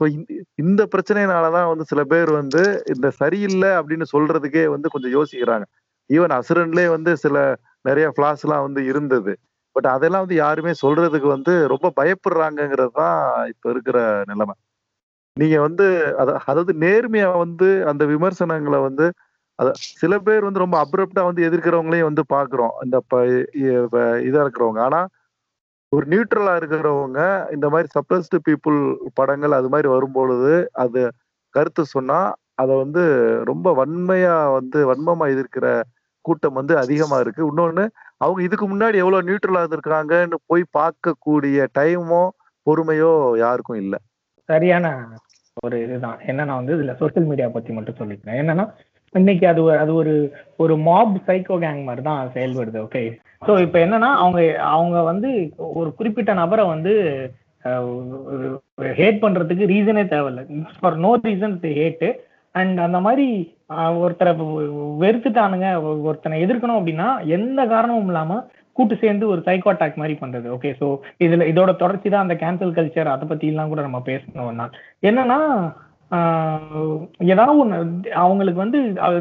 ஸோ 0.00 0.04
இந்த 0.54 0.88
பிரச்சனையினாலதான் 0.94 1.68
வந்து 1.68 1.84
சில 1.84 2.04
பேர் 2.04 2.30
வந்து 2.30 2.62
இந்த 2.94 3.10
சரியில்லை 3.10 3.68
அப்படின்னு 3.68 4.04
சொல்றதுக்கே 4.16 4.66
வந்து 4.66 4.88
கொஞ்சம் 4.88 5.14
யோசிக்கிறாங்க. 5.16 5.64
ஈவன் 6.10 6.34
அசுரன்லேயே 6.38 6.88
வந்து 6.88 7.16
சில 7.16 7.36
நிறைய 7.82 8.12
ஃபிளாஸ்லாம் 8.16 8.60
வந்து 8.60 8.84
இருந்தது. 8.84 9.32
பட் 9.76 9.86
அதெல்லாம் 9.86 10.20
வந்து 10.20 10.34
யாருமே 10.34 10.72
சொல்றதுக்கு 10.82 11.26
வந்து 11.26 11.68
ரொம்ப 11.68 11.92
பயப்படுறாங்கங்கிறது 12.00 12.90
தான் 12.92 13.20
இப்போ 13.46 13.70
இருக்கிற 13.70 13.98
நிலைமை. 14.26 14.54
நீங்க 15.36 15.60
வந்து 15.60 15.86
அதாவது 16.16 16.72
நேர்மையா 16.80 17.38
வந்து 17.38 17.86
அந்த 17.86 18.04
விமர்சனங்களை 18.04 18.80
வந்து 18.80 19.06
அத 19.58 19.70
சில 20.00 20.18
பேர் 20.18 20.42
வந்து 20.42 20.58
ரொம்ப 20.58 20.76
அப்ரப்டா 20.84 21.24
வந்து 21.24 21.50
எதிர்க்கிறவங்களையும் 21.50 22.08
வந்து 22.10 22.24
பாக்குறோம். 22.34 22.74
இந்த 22.84 22.98
ப- 23.08 23.24
இதா 24.28 24.40
இருக்கிறவங்க. 24.44 24.80
ஆனா 24.80 25.00
ஒரு 25.92 26.04
நியூட்ரலா 26.06 26.52
இருக்கிறவங்க 26.60 27.20
இந்த 27.52 27.66
மாதிரி 27.68 27.88
சப்ரஸ்டு 27.94 28.38
பீப்புள் 28.48 28.78
படங்கள் 29.14 29.56
அது 29.58 29.68
மாதிரி 29.68 29.88
வரும்பொழுது 29.88 30.52
அது 30.74 31.00
கருத்து 31.54 31.82
சொன்னா 31.94 32.18
அதை 32.54 32.74
வந்து 32.76 33.02
ரொம்ப 33.44 33.68
வன்மையா 33.80 34.34
வந்து 34.58 34.78
வன்மமா 34.90 35.26
எதிர்க்கிற 35.34 35.66
கூட்டம் 36.24 36.58
வந்து 36.58 36.74
அதிகமா 36.78 37.16
இருக்கு. 37.20 37.42
இன்னொன்னு 37.50 37.84
அவங்க 38.18 38.40
இதுக்கு 38.42 38.66
முன்னாடி 38.68 38.96
எவ்வளவு 38.96 39.26
நியூட்ரலா 39.28 39.62
இருந்திருக்காங்கன்னு 39.62 40.38
போய் 40.46 40.64
பார்க்கக்கூடிய 40.78 41.66
டைமோ 41.78 42.22
பொறுமையோ 42.66 43.12
யாருக்கும் 43.44 43.80
இல்லை. 43.82 43.98
சரியான 44.48 44.86
ஒரு 45.56 45.76
இதுதான். 45.84 46.18
என்னன்னா 46.30 46.54
வந்து 46.60 46.74
இதுல 46.76 46.94
சோஷியல் 47.02 47.28
மீடியா 47.30 47.48
பத்தி 47.48 47.72
மட்டும் 47.72 47.98
சொல்லிக்கிறேன். 48.00 48.38
என்னன்னா 48.42 48.66
இன்னைக்கு 49.14 49.44
அது 49.46 49.62
அது 49.74 49.92
ஒரு 49.94 50.12
ஒரு 50.56 50.74
மாப் 50.86 51.14
சைக்கோ 51.26 51.56
கேங் 51.62 51.80
மாதிரி 51.84 52.02
தான் 52.02 52.30
செயல்படுது 52.34 52.78
ஓகே 52.84 53.02
ஸோ 53.46 53.52
இப்போ 53.64 53.78
என்னன்னா 53.78 54.10
அவங்க 54.22 54.40
அவங்க 54.70 54.98
வந்து 55.02 55.30
ஒரு 55.78 55.90
குறிப்பிட்ட 55.98 56.32
நபரை 56.34 56.64
வந்து 56.66 56.92
ஹேட் 58.98 59.22
பண்றதுக்கு 59.22 59.64
ரீசனே 59.72 60.04
தேவையில்லை. 60.08 60.44
For 60.76 60.98
no 60.98 61.10
reason 61.24 61.56
hate 61.80 62.10
and 62.54 62.78
அந்த 62.86 62.98
மாதிரி 63.00 63.26
ஒருத்தரை 63.98 64.32
வெறுத்துட்டானுங்க 65.02 65.66
ஒருத்தனை 66.08 66.38
எதிர்க்கணும் 66.44 66.78
அப்படின்னா 66.78 67.08
எந்த 67.36 67.60
காரணமும் 67.66 68.10
இல்லாம 68.12 68.38
கூட்டு 68.76 68.94
சேர்ந்து 68.96 69.24
ஒரு 69.32 69.40
சைக்கோ 69.46 69.70
அட்டாக் 69.72 70.00
மாதிரி 70.00 70.14
பண்றது 70.22 70.48
ஓகே 70.56 70.70
ஸோ 70.80 70.86
இதுல 71.24 71.46
இதோட 71.52 71.70
தொடர்ச்சி 71.76 72.08
தான் 72.08 72.26
அந்த 72.26 72.36
கேன்சல் 72.42 72.76
கல்ச்சர் 72.76 73.14
அதை 73.14 73.24
பத்தி 73.28 73.46
எல்லாம் 73.52 73.72
கூட 73.72 73.82
நம்ம 73.86 74.00
பேசணும் 74.10 74.48
ஒரு 74.50 74.58
நாள். 74.62 74.72
என்னன்னா 75.02 75.38
ஏதாவது 77.32 77.58
ஒன்று 77.62 77.76
அவங்களுக்கு 78.22 78.60
வந்து 78.62 78.78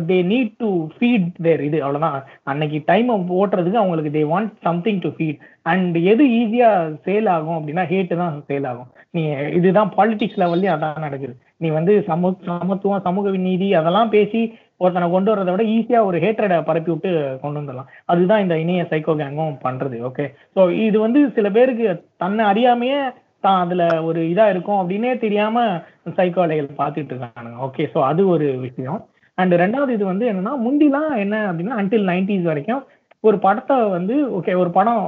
they 0.09 0.17
need 0.31 0.53
to 0.61 0.69
feed 0.93 1.27
their 1.45 1.61
இது 1.67 1.77
அவ்வளோதான் 1.85 2.15
அன்னைக்கு 2.51 2.79
டைம் 2.87 3.09
ஓட்டுறதுக்கு 3.39 3.81
அவங்களுக்கு 3.81 4.13
they 4.15 4.23
want 4.31 4.53
something 4.67 5.01
to 5.03 5.11
feed 5.17 5.41
and 5.71 5.97
எது 6.11 6.25
ஈஸியாக 6.39 6.95
சேல் 7.07 7.29
ஆகும் 7.35 7.57
அப்படின்னா 7.57 7.85
ஹேட்டு 7.91 8.21
தான் 8.23 8.39
சேல் 8.49 8.67
ஆகும். 8.71 8.89
நீ 9.15 9.21
இதுதான் 9.59 9.93
பாலிடிக்ஸ் 9.97 10.41
லெவல்லையும் 10.43 10.75
அதான் 10.75 11.05
நடக்குது. 11.07 11.35
நீ 11.61 11.69
வந்து 11.77 11.93
சமூக 12.09 12.33
சமத்துவம் 12.49 13.05
சமூக 13.07 13.35
நீதி 13.47 13.69
அதெல்லாம் 13.81 14.13
பேசி 14.17 14.41
ஒருத்தனை 14.83 15.07
கொண்டு 15.13 15.31
வரதை 15.31 15.53
விட 15.53 15.63
ஈஸியாக 15.77 16.07
ஒரு 16.09 16.17
ஹேட்ரடை 16.25 16.57
பரப்பி 16.67 16.91
விட்டு 16.93 17.09
கொண்டு 17.41 17.59
வந்துடலாம். 17.59 17.89
அதுதான் 18.11 18.43
இந்த 18.43 18.55
இணைய 18.63 18.83
சைக்கோ 18.91 19.15
கேங்கும் 19.21 19.57
பண்ணுறது 19.65 19.97
ஓகே 20.09 20.25
ஸோ 20.55 20.61
இது 20.87 20.97
வந்து 21.05 21.21
சில 21.37 21.49
பேருக்கு 21.57 21.87
தன்னை 22.23 22.43
அறியாமையே 22.51 23.01
தான் 23.45 23.59
அதில் 23.63 23.83
ஒரு 24.07 24.21
இதாக 24.31 24.53
இருக்கும் 24.53 24.79
அப்படின்னே 24.79 25.11
தெரியாமல் 25.25 25.75
சைக்கோ 26.15 26.43
பார்த்துட்டு 26.77 27.13
இருக்கானுங்க. 27.13 27.57
ஓகே 27.61 27.83
ஸோ 27.93 27.99
அது 28.03 28.21
ஒரு 28.27 28.47
விஷயம். 28.59 28.99
அண்ட் 29.37 29.53
ரெண்டாவது 29.55 29.89
இது 29.89 30.05
வந்து 30.05 30.25
என்னன்னா 30.31 30.53
முந்திலாம் 30.63 31.11
என்ன 31.17 31.35
அப்படின்னா 31.49 31.75
அன்டில் 31.79 32.09
நைன்டிஸ் 32.09 32.41
வரைக்கும் 32.43 32.81
ஒரு 33.23 33.37
படத்தை 33.39 33.75
வந்து 33.89 34.15
ஓகே 34.37 34.57
ஒரு 34.57 34.69
படம் 34.69 34.99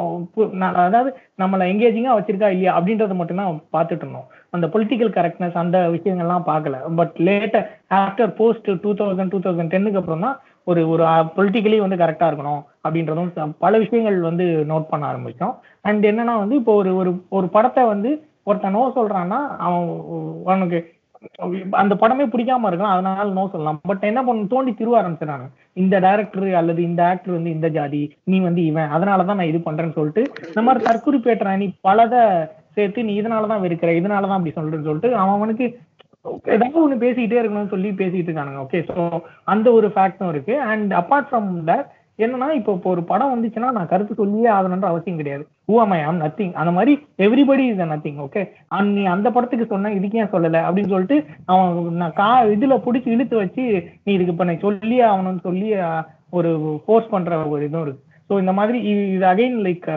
அதாவது 0.81 1.09
நம்மளை 1.39 1.63
எங்கேஜிங்காக 1.67 2.17
வச்சிருக்கா 2.17 2.49
இல்லையா 2.49 2.71
அப்படின்றத 2.77 3.13
மட்டும்தான் 3.13 3.61
பார்த்துட்டு 3.73 4.03
இருந்தோம். 4.03 4.25
அந்த 4.49 4.67
பொலிட்டிக்கல் 4.67 5.11
கரெக்ட்னஸ் 5.11 5.53
அந்த 5.55 5.77
விஷயங்கள்லாம் 5.91 6.47
பார்க்கல. 6.47 6.95
But 6.95 7.13
later 7.19 7.65
after 7.97 8.31
post 8.35 8.69
two 8.81 8.91
thousand 8.93 9.29
two 9.29 9.39
thousand 9.39 9.67
டென்னுக்கு 9.67 9.97
அப்புறம் 9.97 10.19
தான் 10.19 10.37
ஒரு 10.67 10.81
ஒரு 10.89 11.03
பொலிட்டிக்கலி 11.37 11.77
வந்து 11.77 11.95
கரெக்டாக 11.95 12.31
இருக்கணும் 12.31 12.61
அப்படின்றதும் 12.85 13.31
ச- 13.35 13.55
பல 13.59 13.77
விஷயங்கள் 13.77 14.19
வந்து 14.21 14.45
நோட் 14.69 14.89
பண்ண 14.89 15.05
ஆரம்பித்தோம் 15.05 15.55
அண்ட் 15.81 16.05
என்னன்னா 16.05 16.35
வந்து 16.37 16.55
இப்போ 16.55 16.73
ஒரு 16.73 16.91
ஒரு 16.95 17.11
ஒரு 17.29 17.47
படத்தை 17.49 17.83
வந்து 17.85 18.11
ஒருத்தன் 18.51 18.77
நோ 18.77 18.85
சொல்றான்னா 18.97 19.41
அவன் 19.65 19.85
அவனுக்கு 20.49 20.79
அந்த 21.81 21.93
படமே 22.01 22.25
பிடிக்காம 22.29 22.69
இருக்கலாம் 22.69 22.93
அதனால 22.93 23.25
நோ 23.37 23.43
சொல்லலாம். 23.51 23.79
பட் 23.89 24.07
என்ன 24.09 24.19
பண்ண 24.27 24.47
தோண்டி 24.53 24.71
திருவ 24.79 24.95
ஆரம்பிச்சிடறாங்க. 24.99 25.45
இந்த 25.81 25.95
டைரக்டர் 26.05 26.47
அல்லது 26.59 26.81
இந்த 26.89 27.01
ஆக்டர் 27.09 27.35
வந்து 27.37 27.51
இந்த 27.57 27.67
ஜாதி 27.75 28.01
நீ 28.31 28.37
வந்து 28.45 28.61
இவன் 28.69 28.93
அதனாலதான் 28.95 29.39
நான் 29.39 29.51
இது 29.51 29.59
பண்றேன்னு 29.67 29.97
சொல்லிட்டு 29.99 30.23
இந்த 30.49 30.63
மாதிரி 30.67 30.87
தற்குறிப்பேற்ற 30.87 31.53
நீ 31.63 31.67
பலத 31.87 32.15
சேர்த்து 32.77 33.05
நீ 33.07 33.13
இதனாலதான் 33.21 33.63
வெறுக்கிற 33.65 33.93
இதனாலதான் 33.99 34.39
அப்படி 34.39 34.55
சொல்றேன்னு 34.57 34.89
சொல்லிட்டு 34.89 35.11
அவன் 35.21 35.37
அவனுக்கு 35.37 35.67
ஏதாவது 36.53 36.81
ஒண்ணு 36.81 37.03
பேசிக்கிட்டே 37.03 37.39
இருக்கணும்னு 37.41 37.73
சொல்லி 37.73 37.89
பேசிட்டு 38.01 38.29
இருக்கானுங்க. 38.29 38.63
ஓகே 38.65 38.79
ஸோ 38.89 38.97
அந்த 39.53 39.67
ஒரு 39.77 39.87
ஃபேக்டும் 39.95 40.31
இருக்கு. 40.33 40.55
அண்ட் 40.71 40.91
அப்பார்ட் 40.99 41.29
ஃப்ரம் 41.29 41.49
தட் 41.69 41.87
என்னன்னா 42.23 42.47
இப்போ 42.51 42.71
இப்போ 42.77 42.89
ஒரு 42.89 43.03
படம் 43.03 43.31
வந்துச்சுன்னா 43.33 43.69
நான் 43.77 43.89
கருத்து 43.91 44.13
சொல்லியே 44.15 44.49
ஆகணுன்ற 44.49 44.87
அவசியம் 44.89 45.19
கிடையாது. 45.19 45.43
ஹூ 45.67 45.75
am 45.83 45.93
ஆம் 46.09 46.19
நத்திங் 46.21 46.53
அந்த 46.53 46.71
மாதிரி 46.77 46.93
எவ்ரிபடி 47.25 47.63
இஸ் 47.71 47.83
நத்திங் 47.93 48.19
ஓகே 48.25 48.41
நீ 48.89 49.03
அந்த 49.13 49.27
படத்துக்கு 49.35 49.65
சொன்ன 49.65 49.91
இதுக்கு 49.97 50.19
ஏன் 50.19 50.33
சொல்லல? 50.33 50.61
அப்படின்னு 50.67 50.93
சொல்லிட்டு 50.93 51.17
அவன் 51.45 51.69
நான் 52.01 52.13
கா 52.13 52.29
இதுல 52.55 52.77
புடிச்சு 52.85 53.09
இழுத்து 53.15 53.35
வச்சு 53.37 53.65
நீ 54.03 54.13
இதுக்கு 54.13 54.35
இப்ப 54.35 54.47
நான் 54.49 54.63
சொல்லியே 54.65 55.03
ஆகணும்னு 55.11 55.45
சொல்லி 55.47 55.69
ஒரு 56.31 56.51
ஃபோர்ஸ் 56.85 57.11
பண்ற 57.13 57.39
ஒரு 57.53 57.63
இதுவும் 57.67 57.85
இருக்கு. 57.87 58.01
ஸோ 58.29 58.39
இந்த 58.43 58.53
மாதிரி 58.59 58.77
இது 59.13 59.25
அகைன் 59.33 59.57
லைக் 59.67 59.87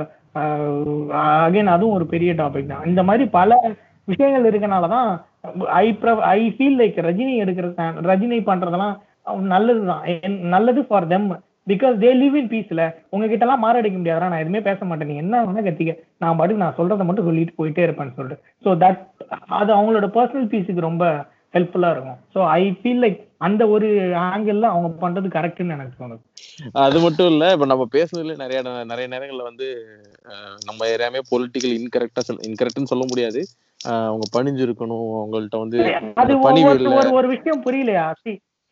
அகைன் 1.46 1.72
அதுவும் 1.74 1.96
ஒரு 1.98 2.06
பெரிய 2.06 2.30
டாபிக் 2.34 2.66
தான். 2.66 2.86
இந்த 2.86 3.02
மாதிரி 3.08 3.24
பல 3.38 3.50
விஷயங்கள் 4.08 4.48
இருக்கனால 4.50 4.88
தான் 4.94 5.08
I 5.80 5.86
I 6.34 6.40
feel 6.56 6.78
like 6.80 6.98
Rajini 7.08 7.34
எடுக்கிற 7.42 7.66
ரஜினி 8.10 8.38
பண்றதெல்லாம் 8.48 8.96
நல்லதுதான். 9.52 10.02
என்- 10.14 10.40
நல்லது 10.54 10.80
for 10.88 11.06
them 11.12 11.28
because 11.66 11.94
they 12.02 12.10
live 12.22 12.36
in 12.40 12.50
பீஸ்ல 12.52 12.82
உங்ககிட்ட 13.12 13.46
எல்லாம் 13.46 13.62
மாரடிக்க 13.64 13.96
முடியாதுடா 14.00 14.30
நான் 14.32 14.42
எதுவுமே 14.42 14.62
பேச 14.68 14.80
மாட்டேன். 14.88 15.10
நீ 15.10 15.16
என்ன 15.22 15.44
வேணா 15.44 15.62
கத்திக்க. 15.66 15.92
நான் 16.22 16.38
பாட்டுக்கு 16.38 16.64
நான் 16.64 16.78
சொல்றதை 16.80 17.06
மட்டும் 17.08 17.28
சொல்லிட்டு 17.28 17.58
போயிட்டே 17.60 17.84
இருப்பேன்னு 17.86 18.16
சொல்லிட்டு. 18.18 18.42
ஸோ 18.64 18.72
தட் 18.82 19.00
அது 19.60 19.70
அவங்களோட 19.76 20.08
பர்சனல் 20.18 20.50
பீஸுக்கு 20.54 20.88
ரொம்ப 20.90 21.06
ஹெல்ப்ஃபுல்லா 21.54 21.90
இருக்கும். 21.94 22.18
ஸோ 22.34 22.38
ஐ 22.58 22.62
ஃபீல் 22.78 23.02
லைக் 23.04 23.18
அந்த 23.46 23.62
ஒரு 23.74 23.88
ஆங்கிள் 24.28 24.60
அவங்க 24.70 24.88
பண்றது 25.02 25.28
கரெக்ட்னு 25.36 25.74
எனக்கு 25.76 25.98
தோணுது. 26.00 26.22
அது 26.84 26.98
மட்டும் 27.00 27.28
இல்ல 27.32 27.52
இப்ப 27.54 27.66
நம்ம 27.72 27.84
பேசுனதுல 27.96 28.36
நிறைய 28.42 28.60
நிறைய 28.92 29.06
நேரங்கள்ல 29.14 29.44
வந்து 29.50 29.66
நம்ம 30.68 30.86
ஏரியாமே 30.94 31.22
பொலிட்டிக்கல் 31.32 31.76
இன்கரெக்டா 31.80 32.24
சொல் 32.28 32.46
இன்கரெக்ட்னு 32.48 32.92
சொல்ல 32.92 33.06
முடியாது. 33.12 33.42
அவங்க 34.08 34.26
பணிஞ்சு 34.36 34.62
இருக்கணும் 34.66 35.08
அவங்கள்ட்ட 35.18 35.58
வந்து 35.64 35.78
ஒரு 37.20 37.28
விஷயம் 37.34 37.64
புரியலையா? 37.66 38.06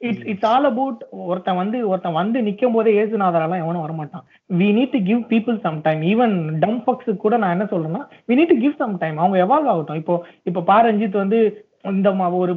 இட்ஸ் 0.08 0.24
இட்ஸ் 0.30 0.46
ஆல் 0.50 0.68
அபவுட் 0.70 1.00
ஒருத்தன் 1.30 1.58
வந்து 1.60 1.78
ஒருத்தன் 1.90 2.18
வந்து 2.20 2.38
நிக்கும் 2.48 2.76
போதே 2.76 2.92
ஏசுநாதரெல்லாம் 3.02 3.62
எவனும் 3.64 3.84
வரமாட்டான். 3.84 4.24
We 4.60 4.68
need 4.78 4.94
to 4.96 5.00
give 5.08 5.20
people 5.32 5.58
some 5.66 5.78
time 5.86 6.00
even 6.12 6.34
dumb 6.64 6.80
ஃபக்ஸுக்கு 6.84 7.22
கூட 7.24 7.36
நான் 7.42 7.54
என்ன 7.56 7.66
சொல்றேன்னா 7.72 8.02
we 8.30 8.36
need 8.40 8.52
to 8.54 8.58
give 8.64 8.80
some 8.82 8.96
time 9.02 9.20
அவங்க 9.22 9.38
எவால்வ் 9.44 9.70
ஆகட்டும். 9.74 10.00
இப்போ 10.02 10.16
இப்போ 10.50 10.62
பா 10.70 10.78
ரஞ்சித் 10.88 11.22
வந்து 11.24 11.40
இந்த 11.90 12.08
ஒரு 12.40 12.52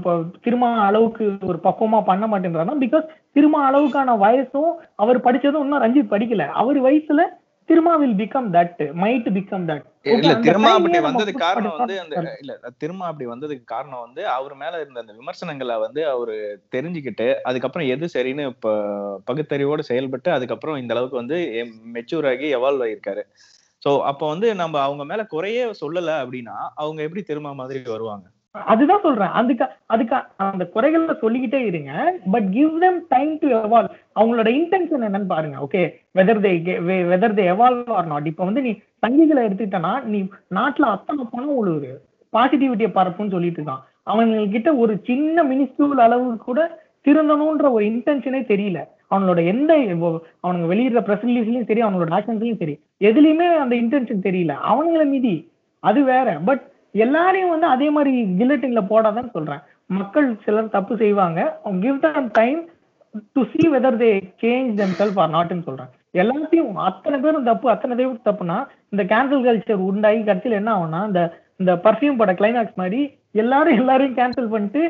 திரும்ப 0.45 0.65
அளவுக்கு 0.87 1.25
ஒரு 1.51 1.59
பக்குவமா 1.63 1.99
பண்ண 2.09 2.25
மாட்டேன்றாருன்னா 2.31 2.81
பிகாஸ் 2.83 3.05
திரும்ப 3.37 3.57
அளவுக்கான 3.69 4.17
வயசும் 4.25 4.73
அவர் 5.03 5.25
படிச்சதும் 5.27 5.63
இன்னும் 5.65 5.83
ரஞ்சித் 5.85 6.13
படிக்கல. 6.13 6.45
அவர் 6.61 6.79
வயசுல 6.87 7.23
Thiruma 7.69 7.93
will 7.95 8.17
become 8.17 8.47
that 8.53 8.81
might 8.93 9.27
become 9.33 9.63
that 9.65 9.85
இல்ல 10.05 10.33
திரும்ப 10.39 10.69
அப்படி 10.69 10.99
வந்ததுக்கு 10.99 11.41
காரணம் 11.41 11.77
வந்து 11.77 11.95
அந்த 11.99 12.15
இல்ல 12.41 12.53
திரும்ப 12.77 13.05
அப்படி 13.05 13.25
வந்ததுக்கு 13.25 13.65
காரணம் 13.65 14.01
வந்து 14.01 14.21
அவர் 14.27 14.55
மேல 14.55 14.81
இருந்த 14.81 14.99
அந்த 14.99 15.13
விமர்சனங்களை 15.13 15.77
வந்து 15.77 16.01
அவரு 16.07 16.35
தெரிஞ்சுக்கிட்டு 16.71 17.27
அதுக்கப்புறம் 17.43 17.87
எது 17.87 18.09
சரின்னு 18.13 18.45
இப்ப 18.45 18.73
பகுத்தறிவோட 19.27 19.79
செயல்பட்டு 19.81 20.31
அதுக்கப்புறம் 20.31 20.77
இந்த 20.77 20.93
அளவுக்கு 20.93 21.15
வந்து 21.15 21.39
மெச்சூர் 21.93 22.27
ஆகி 22.27 22.49
எவால்வ் 22.55 22.85
ஆகியிருக்காரு 22.85 23.23
சோ 23.83 23.91
அப்ப 24.01 24.27
வந்து 24.27 24.47
நம்ம 24.55 24.81
அவங்க 24.81 25.03
மேல 25.05 25.23
குறையே 25.25 25.65
சொல்லல 25.81 26.13
அப்படின்னா 26.21 26.57
அவங்க 26.75 27.01
எப்படி 27.01 27.23
திரும்ப 27.23 27.53
மாதிரி 27.53 27.79
வருவாங்க? 27.87 28.25
அதுதான் 28.71 29.01
சொல்றேன். 29.01 29.33
அதுக்கு 29.39 29.65
அதுக்கு 29.85 30.15
அந்த 30.35 30.63
குறைகளை 30.67 31.15
சொல்லிக்கிட்டே 31.21 31.59
இருங்க 31.65 31.91
but 32.31 32.47
give 32.51 32.75
them 32.83 32.95
time 33.07 33.37
to 33.39 33.47
evolve 33.59 33.91
அவங்களோட 34.19 34.49
இன்டென்ஷன் 34.59 35.05
என்னன்னு 35.07 35.31
பாருங்க 35.33 35.57
okay 35.65 35.81
whether 36.15 36.41
they 36.45 36.51
whether 37.11 37.37
they 37.39 37.45
evolve 37.53 37.91
or 37.97 38.11
not 38.13 38.27
இப்போ 38.27 38.43
வந்து 38.43 38.61
நீ 38.61 38.71
சங்கிகளை 39.05 39.43
எடுத்துக்கிட்டனா 39.47 40.03
நீ 40.03 40.21
நாட்டுல 40.55 40.89
அத்தனை 40.95 41.25
பணம் 41.31 41.57
உழுவுது 41.61 41.91
பாசிட்டிவிட்டியை 42.33 42.91
பரப்புன்னு 42.95 43.35
சொல்லிட்டு 43.35 43.61
இருக்கான். 43.61 43.83
அவங்ககிட்ட 44.11 44.77
ஒரு 44.77 44.93
சின்ன 45.09 45.43
மினிஸ்கியூல் 45.43 46.03
அளவு 46.05 46.37
கூட 46.37 46.59
திருந்தணுன்ற 47.07 47.71
ஒரு 47.71 47.85
இன்டென்ஷனே 47.85 48.41
தெரியல. 48.51 48.79
அவனோட 49.13 49.39
எந்த 49.45 49.71
அவனுங்க 50.43 50.67
வெளியிடுற 50.71 51.01
ப்ரெஸ் 51.07 51.25
ரிலீஸ்லயும் 51.29 51.67
சரி 51.69 51.83
அவனோட 51.83 52.15
ஆக்ஷன்ஸ்லயும் 52.17 52.61
சரி. 52.61 52.75
எதுலயுமே 53.09 53.47
அந்த 53.63 53.75
இன்டென்ஷன் 53.75 54.25
தெரியல. 54.27 54.53
அவங்கள 54.71 55.03
மீதி 55.11 55.35
அது 55.79 56.03
வேற. 56.03 56.39
பட் 56.45 56.63
எல்லாரையும் 57.03 57.53
வந்து 57.53 57.67
அதே 57.73 57.87
மாதிரி 57.95 58.11
கில்லட்டின்ல 58.39 58.81
போடாதான்னு 58.91 59.35
சொல்றேன். 59.37 59.61
மக்கள் 59.97 60.27
சிலர் 60.45 60.73
தப்பு 60.75 60.93
செய்வாங்க. 61.03 61.39
Give 61.83 61.99
them 62.05 62.29
time 62.39 62.61
to 63.35 63.41
see 63.51 63.61
whether 63.73 63.99
they 64.01 64.09
change 64.41 64.69
change 64.79 64.93
self 64.99 65.19
or 65.23 65.33
நாட்னு 65.35 65.65
சொல்றேன். 65.67 65.91
எல்லாத்தையும் 66.21 66.79
அத்தனை 66.89 67.17
பேரும் 67.23 67.47
தப்பு 67.49 67.67
அத்தனை 67.73 67.95
பேரும் 67.99 68.25
தப்புனா 68.27 68.57
இந்த 68.91 69.03
கேன்சல் 69.11 69.45
கல்ச்சர் 69.47 69.87
உண்டாகி 69.89 70.21
கடைசியில் 70.29 70.59
என்ன 70.59 70.71
ஆகும்னா 70.75 71.01
இந்த 71.09 71.21
இந்த 71.61 71.73
பர்ஃப்யூம் 71.85 72.19
பட 72.21 72.31
கிளைமேக்ஸ் 72.39 72.79
மாதிரி 72.81 73.01
எல்லாரும் 73.43 73.79
எல்லாரையும் 73.81 74.17
கேன்சல் 74.19 74.53
பண்ணிட்டு 74.53 74.83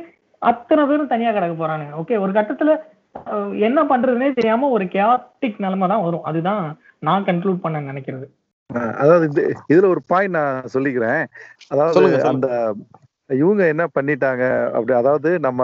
அத்தனை 0.52 0.84
பேரும் 0.90 1.12
தனியா 1.14 1.32
கிடக்க 1.36 1.56
போறானுங்க. 1.60 1.94
ஓகே 2.02 2.16
ஒரு 2.24 2.32
கட்டத்துல 2.38 2.72
என்ன 3.68 3.80
பண்றதுனே 3.92 4.30
தெரியாம 4.38 4.70
ஒரு 4.78 4.86
கேட்டிக் 4.96 5.62
நிலைமை 5.66 5.88
தான் 5.92 6.06
வரும். 6.06 6.26
அதுதான் 6.30 6.64
நான் 7.08 7.28
கன்க்ளூட் 7.30 7.64
பண்ண 7.66 7.78
நினைக்கிறது. 7.92 8.26
அதாவது 9.00 9.26
இது 9.30 9.42
இதுல 9.72 9.88
ஒரு 9.94 10.02
பாயிண்ட் 10.12 10.38
நான் 10.38 10.72
சொல்லிக்கிறேன். 10.76 11.22
அதாவது. 11.72 12.02
அந்த 12.32 12.48
இவங்க 13.30 13.64
என்ன 13.74 13.84
பண்ணிட்டாங்க 13.96 14.44
அப்படி 14.76 14.94
அதாவது 14.94 15.30
நம்ம 15.40 15.62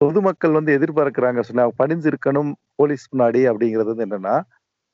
பொதுமக்கள் 0.00 0.56
வந்து 0.58 0.72
எதிர்பார்க்கிறாங்க 0.76 1.40
சொன்னா 1.48 1.64
பணிஞ்சு 1.80 2.08
இருக்கணும் 2.10 2.50
போலீஸ் 2.80 3.04
முன்னாடி 3.12 3.40
அப்படிங்கிறது 3.50 3.92
வந்து 3.92 4.06
என்னன்னா 4.08 4.34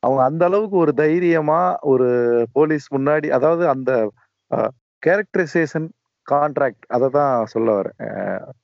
அவங்க 0.02 0.20
அந்த 0.28 0.42
அளவுக்கு 0.48 0.76
ஒரு 0.76 0.92
தைரியமா 1.00 1.60
ஒரு 1.92 2.08
போலீஸ் 2.54 2.86
முன்னாடி 2.96 3.28
அதாவது 3.38 3.64
அந்த 3.74 3.90
கேரக்டரைசேஷன் 5.02 5.88
கான்ட்ராக்ட் 6.26 6.84
அதை 6.88 7.08
தான் 7.18 7.34
சொல்ல 7.54 7.68
வரேன். 7.78 7.98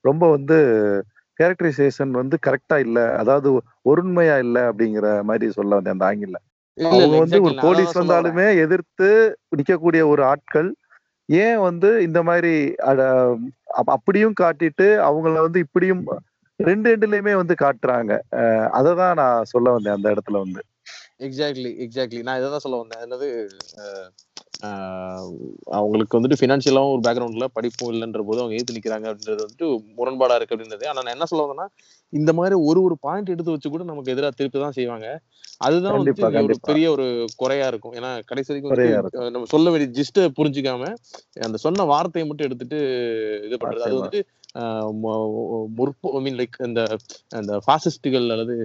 ரொம்ப 0.04 0.24
வந்து 0.30 0.58
கேரக்டரைசேஷன் 1.38 2.12
வந்து 2.20 2.36
கரெக்டா 2.46 2.76
இல்ல 2.86 2.98
அதாவது 3.22 3.48
ஒருண்மையா 3.90 4.36
இல்ல 4.46 4.58
அப்படிங்கிற 4.70 5.08
மாதிரி 5.24 5.46
சொல்ல 5.58 5.78
வந்தேன் 5.78 5.96
அந்த 5.96 6.06
ஆங்கில. 6.10 6.38
அவங்க 6.76 7.16
வந்து. 7.16 7.38
ஒரு 7.42 7.54
போலீஸ். 7.60 7.94
வந்தாலுமே 7.94 8.46
எதிர்த்து 8.64 9.08
நிக்கக்கூடிய 9.56 10.02
ஒரு 10.06 10.22
ஆட்கள் 10.24 10.68
ஏன் 11.28 11.58
வந்து 11.60 11.88
இந்த 12.02 12.20
மாதிரி 12.22 12.54
அப்படியும் 13.92 14.36
காட்டிட்டு 14.40 14.88
அவங்கள 15.06 15.34
வந்து 15.40 15.58
இப்படியும் 15.58 16.02
ரெண்டு 16.60 16.86
ரெண்டுலயுமே 16.92 17.32
வந்து 17.36 17.54
காட்டுறாங்க 17.58 18.12
அஹ் 18.36 18.68
அததான் 18.78 19.14
நான் 19.14 19.48
சொல்ல 19.48 19.70
வந்தேன் 19.70 19.96
அந்த 19.96 20.08
இடத்துல 20.14 20.38
வந்து 20.38 20.60
எக்ஸாக்ட்லி 21.20 21.70
எக்ஸாக்ட்லி 21.84 22.22
நான் 22.24 22.38
இதை 22.40 22.48
தான் 22.48 22.64
சொல்ல 22.64 22.80
வந்தேன் 22.80 23.04
என்னது 23.04 23.28
அவங்களுக்கு 25.76 26.16
வந்துட்டு 26.16 26.38
ஃபினான்ஷியலாகவும் 26.38 26.94
ஒரு 26.94 27.02
பேக்ரவுண்ட்ல 27.06 27.46
படிப்பும் 27.56 27.90
இல்லைன்ற 27.92 28.20
போது 28.28 28.40
அவங்க 28.42 28.56
ஏத்து 28.58 28.76
நிக்கிறாங்க 28.76 29.06
அப்படின்றது 29.10 29.44
வந்துட்டு 29.44 29.66
முரண்பாடா 29.96 30.36
இருக்கு 30.38 30.54
அப்படின்றது 30.54 30.88
ஆனா 30.90 31.00
நான் 31.00 31.14
என்ன 31.14 31.28
சொல்ல 31.30 31.44
வந்தேன்னா 31.44 31.66
இந்த 32.12 32.32
மாதிரி 32.32 32.56
ஒரு 32.66 32.80
ஒரு 32.82 32.96
பாயிண்ட் 33.04 33.32
எடுத்து 33.34 33.54
வச்சு 33.54 33.68
கூட 33.68 33.84
நமக்கு 33.84 34.12
எதிராக 34.14 34.34
திருப்பி 34.38 34.60
தான் 34.60 34.76
செய்வாங்க 34.78 35.08
அதுதான் 35.60 35.98
இங்க 35.98 36.12
ஒரு. 36.42 36.56
பெரிய 36.68 36.86
ஒரு 36.94 37.06
குறையா 37.36 37.66
இருக்கும் 37.68 37.94
ஏன்னா 37.94 38.10
கடைசி 38.30 38.50
வரைக்கும் 38.52 39.30
நம்ம 39.30 39.50
சொல்ல 39.52 39.70
வேண்டிய 39.70 39.90
ஜிஸ்ட 39.98 40.26
புரிஞ்சுக்காம 40.38 40.90
அந்த 41.46 41.58
சொன்ன 41.58 41.86
வார்த்தையை 41.92 42.26
மட்டும் 42.26 42.48
எடுத்துட்டு 42.48 42.80
இது 43.46 43.58
பண்றது 43.58 43.86
அது 43.86 43.98
வந்துட்டு 43.98 44.22
முற்போ 45.76 46.10
ஐ 46.14 46.22
மீன் 46.22 46.38
லைக் 46.38 46.56
இந்த 46.66 46.82
அந்த 47.32 47.52
ஃபாசிஸ்டுகள் 47.64 48.28
அல்லது 48.34 48.56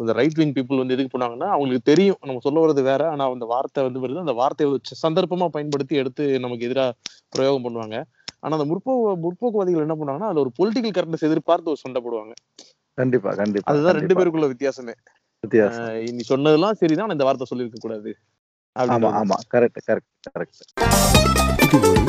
இந்த 0.00 0.12
ரைட் 0.12 0.34
விங் 0.34 0.52
பீப்புள் 0.52 0.78
வந்து 0.78 0.94
எதுக்கு 0.96 1.18
பண்ணாங்கன்னா 1.18 1.48
அவங்களுக்கு 1.56 1.88
தெரியும். 1.92 2.18
நம்ம 2.20 2.40
சொல்ல 2.40 2.64
வர்றது 2.64 2.82
வேற. 2.82 3.10
ஆனா 3.10 3.30
அந்த 3.30 3.44
வார்த்தை 3.44 3.84
வந்து 3.84 4.02
வருது. 4.04 4.24
அந்த 4.24 4.32
வார்த்தையை 4.32 4.76
வச்சு 4.76 4.94
சந்தர்ப்பமா 5.04 5.46
பயன்படுத்தி 5.48 5.96
எடுத்து 5.96 6.40
நமக்கு 6.40 6.64
எதிராக 6.64 6.92
பிரயோகம் 7.28 7.64
பண்ணுவாங்க. 7.66 8.02
ஆனா 8.40 8.58
அந்த 8.58 8.66
முற்போக்கு 8.72 9.14
முற்போக்குவாதிகள் 9.24 9.86
என்ன 9.86 9.96
பண்ணுவாங்கன்னா 10.00 10.28
அதுல 10.30 10.44
ஒரு 10.44 10.52
பொலிட்டிக்கல் 10.58 10.94
கரெக்ட்னஸ் 10.98 11.28
எதிர்பார்த்து 11.28 11.72
ஒரு 11.72 11.80
சண்டை 11.84 12.02
போடுவாங்க. 12.04 12.34
கண்டிப்பா 12.94 13.34
கண்டிப்பா 13.34 13.72
அதுதான் 13.72 13.96
ரெண்டு. 13.98 14.14
பேருக்குள்ள 14.18 14.48
வித்தியாசமே. 14.54 14.94
நீ 16.16 16.22
சொன்னதெல்லாம் 16.30 16.72
சரிதான் 16.72 17.10
இந்த 17.10 17.24
வார்த்தை 17.24 17.46
சொல்லியிருக்க 17.50 17.80
கூடாது. 17.80 18.10
ஆமா. 18.76 19.10
ஆமா. 19.20 19.36
கரெக்ட் 19.54 19.80
கரெக்ட் 19.88 20.30
கரெக்ட் 20.30 20.60
இது 21.64 21.88
ஒரு 21.90 22.02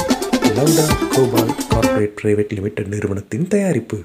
லவுடா 0.57 0.85
கோபால் 1.15 1.53
கார்ப்பரேட் 1.69 2.17
பிரைவேட் 2.21 2.53
லிமிடெட் 2.57 2.91
நிறுவனத்தின் 2.95 3.47
தயாரிப்பு. 3.47 3.99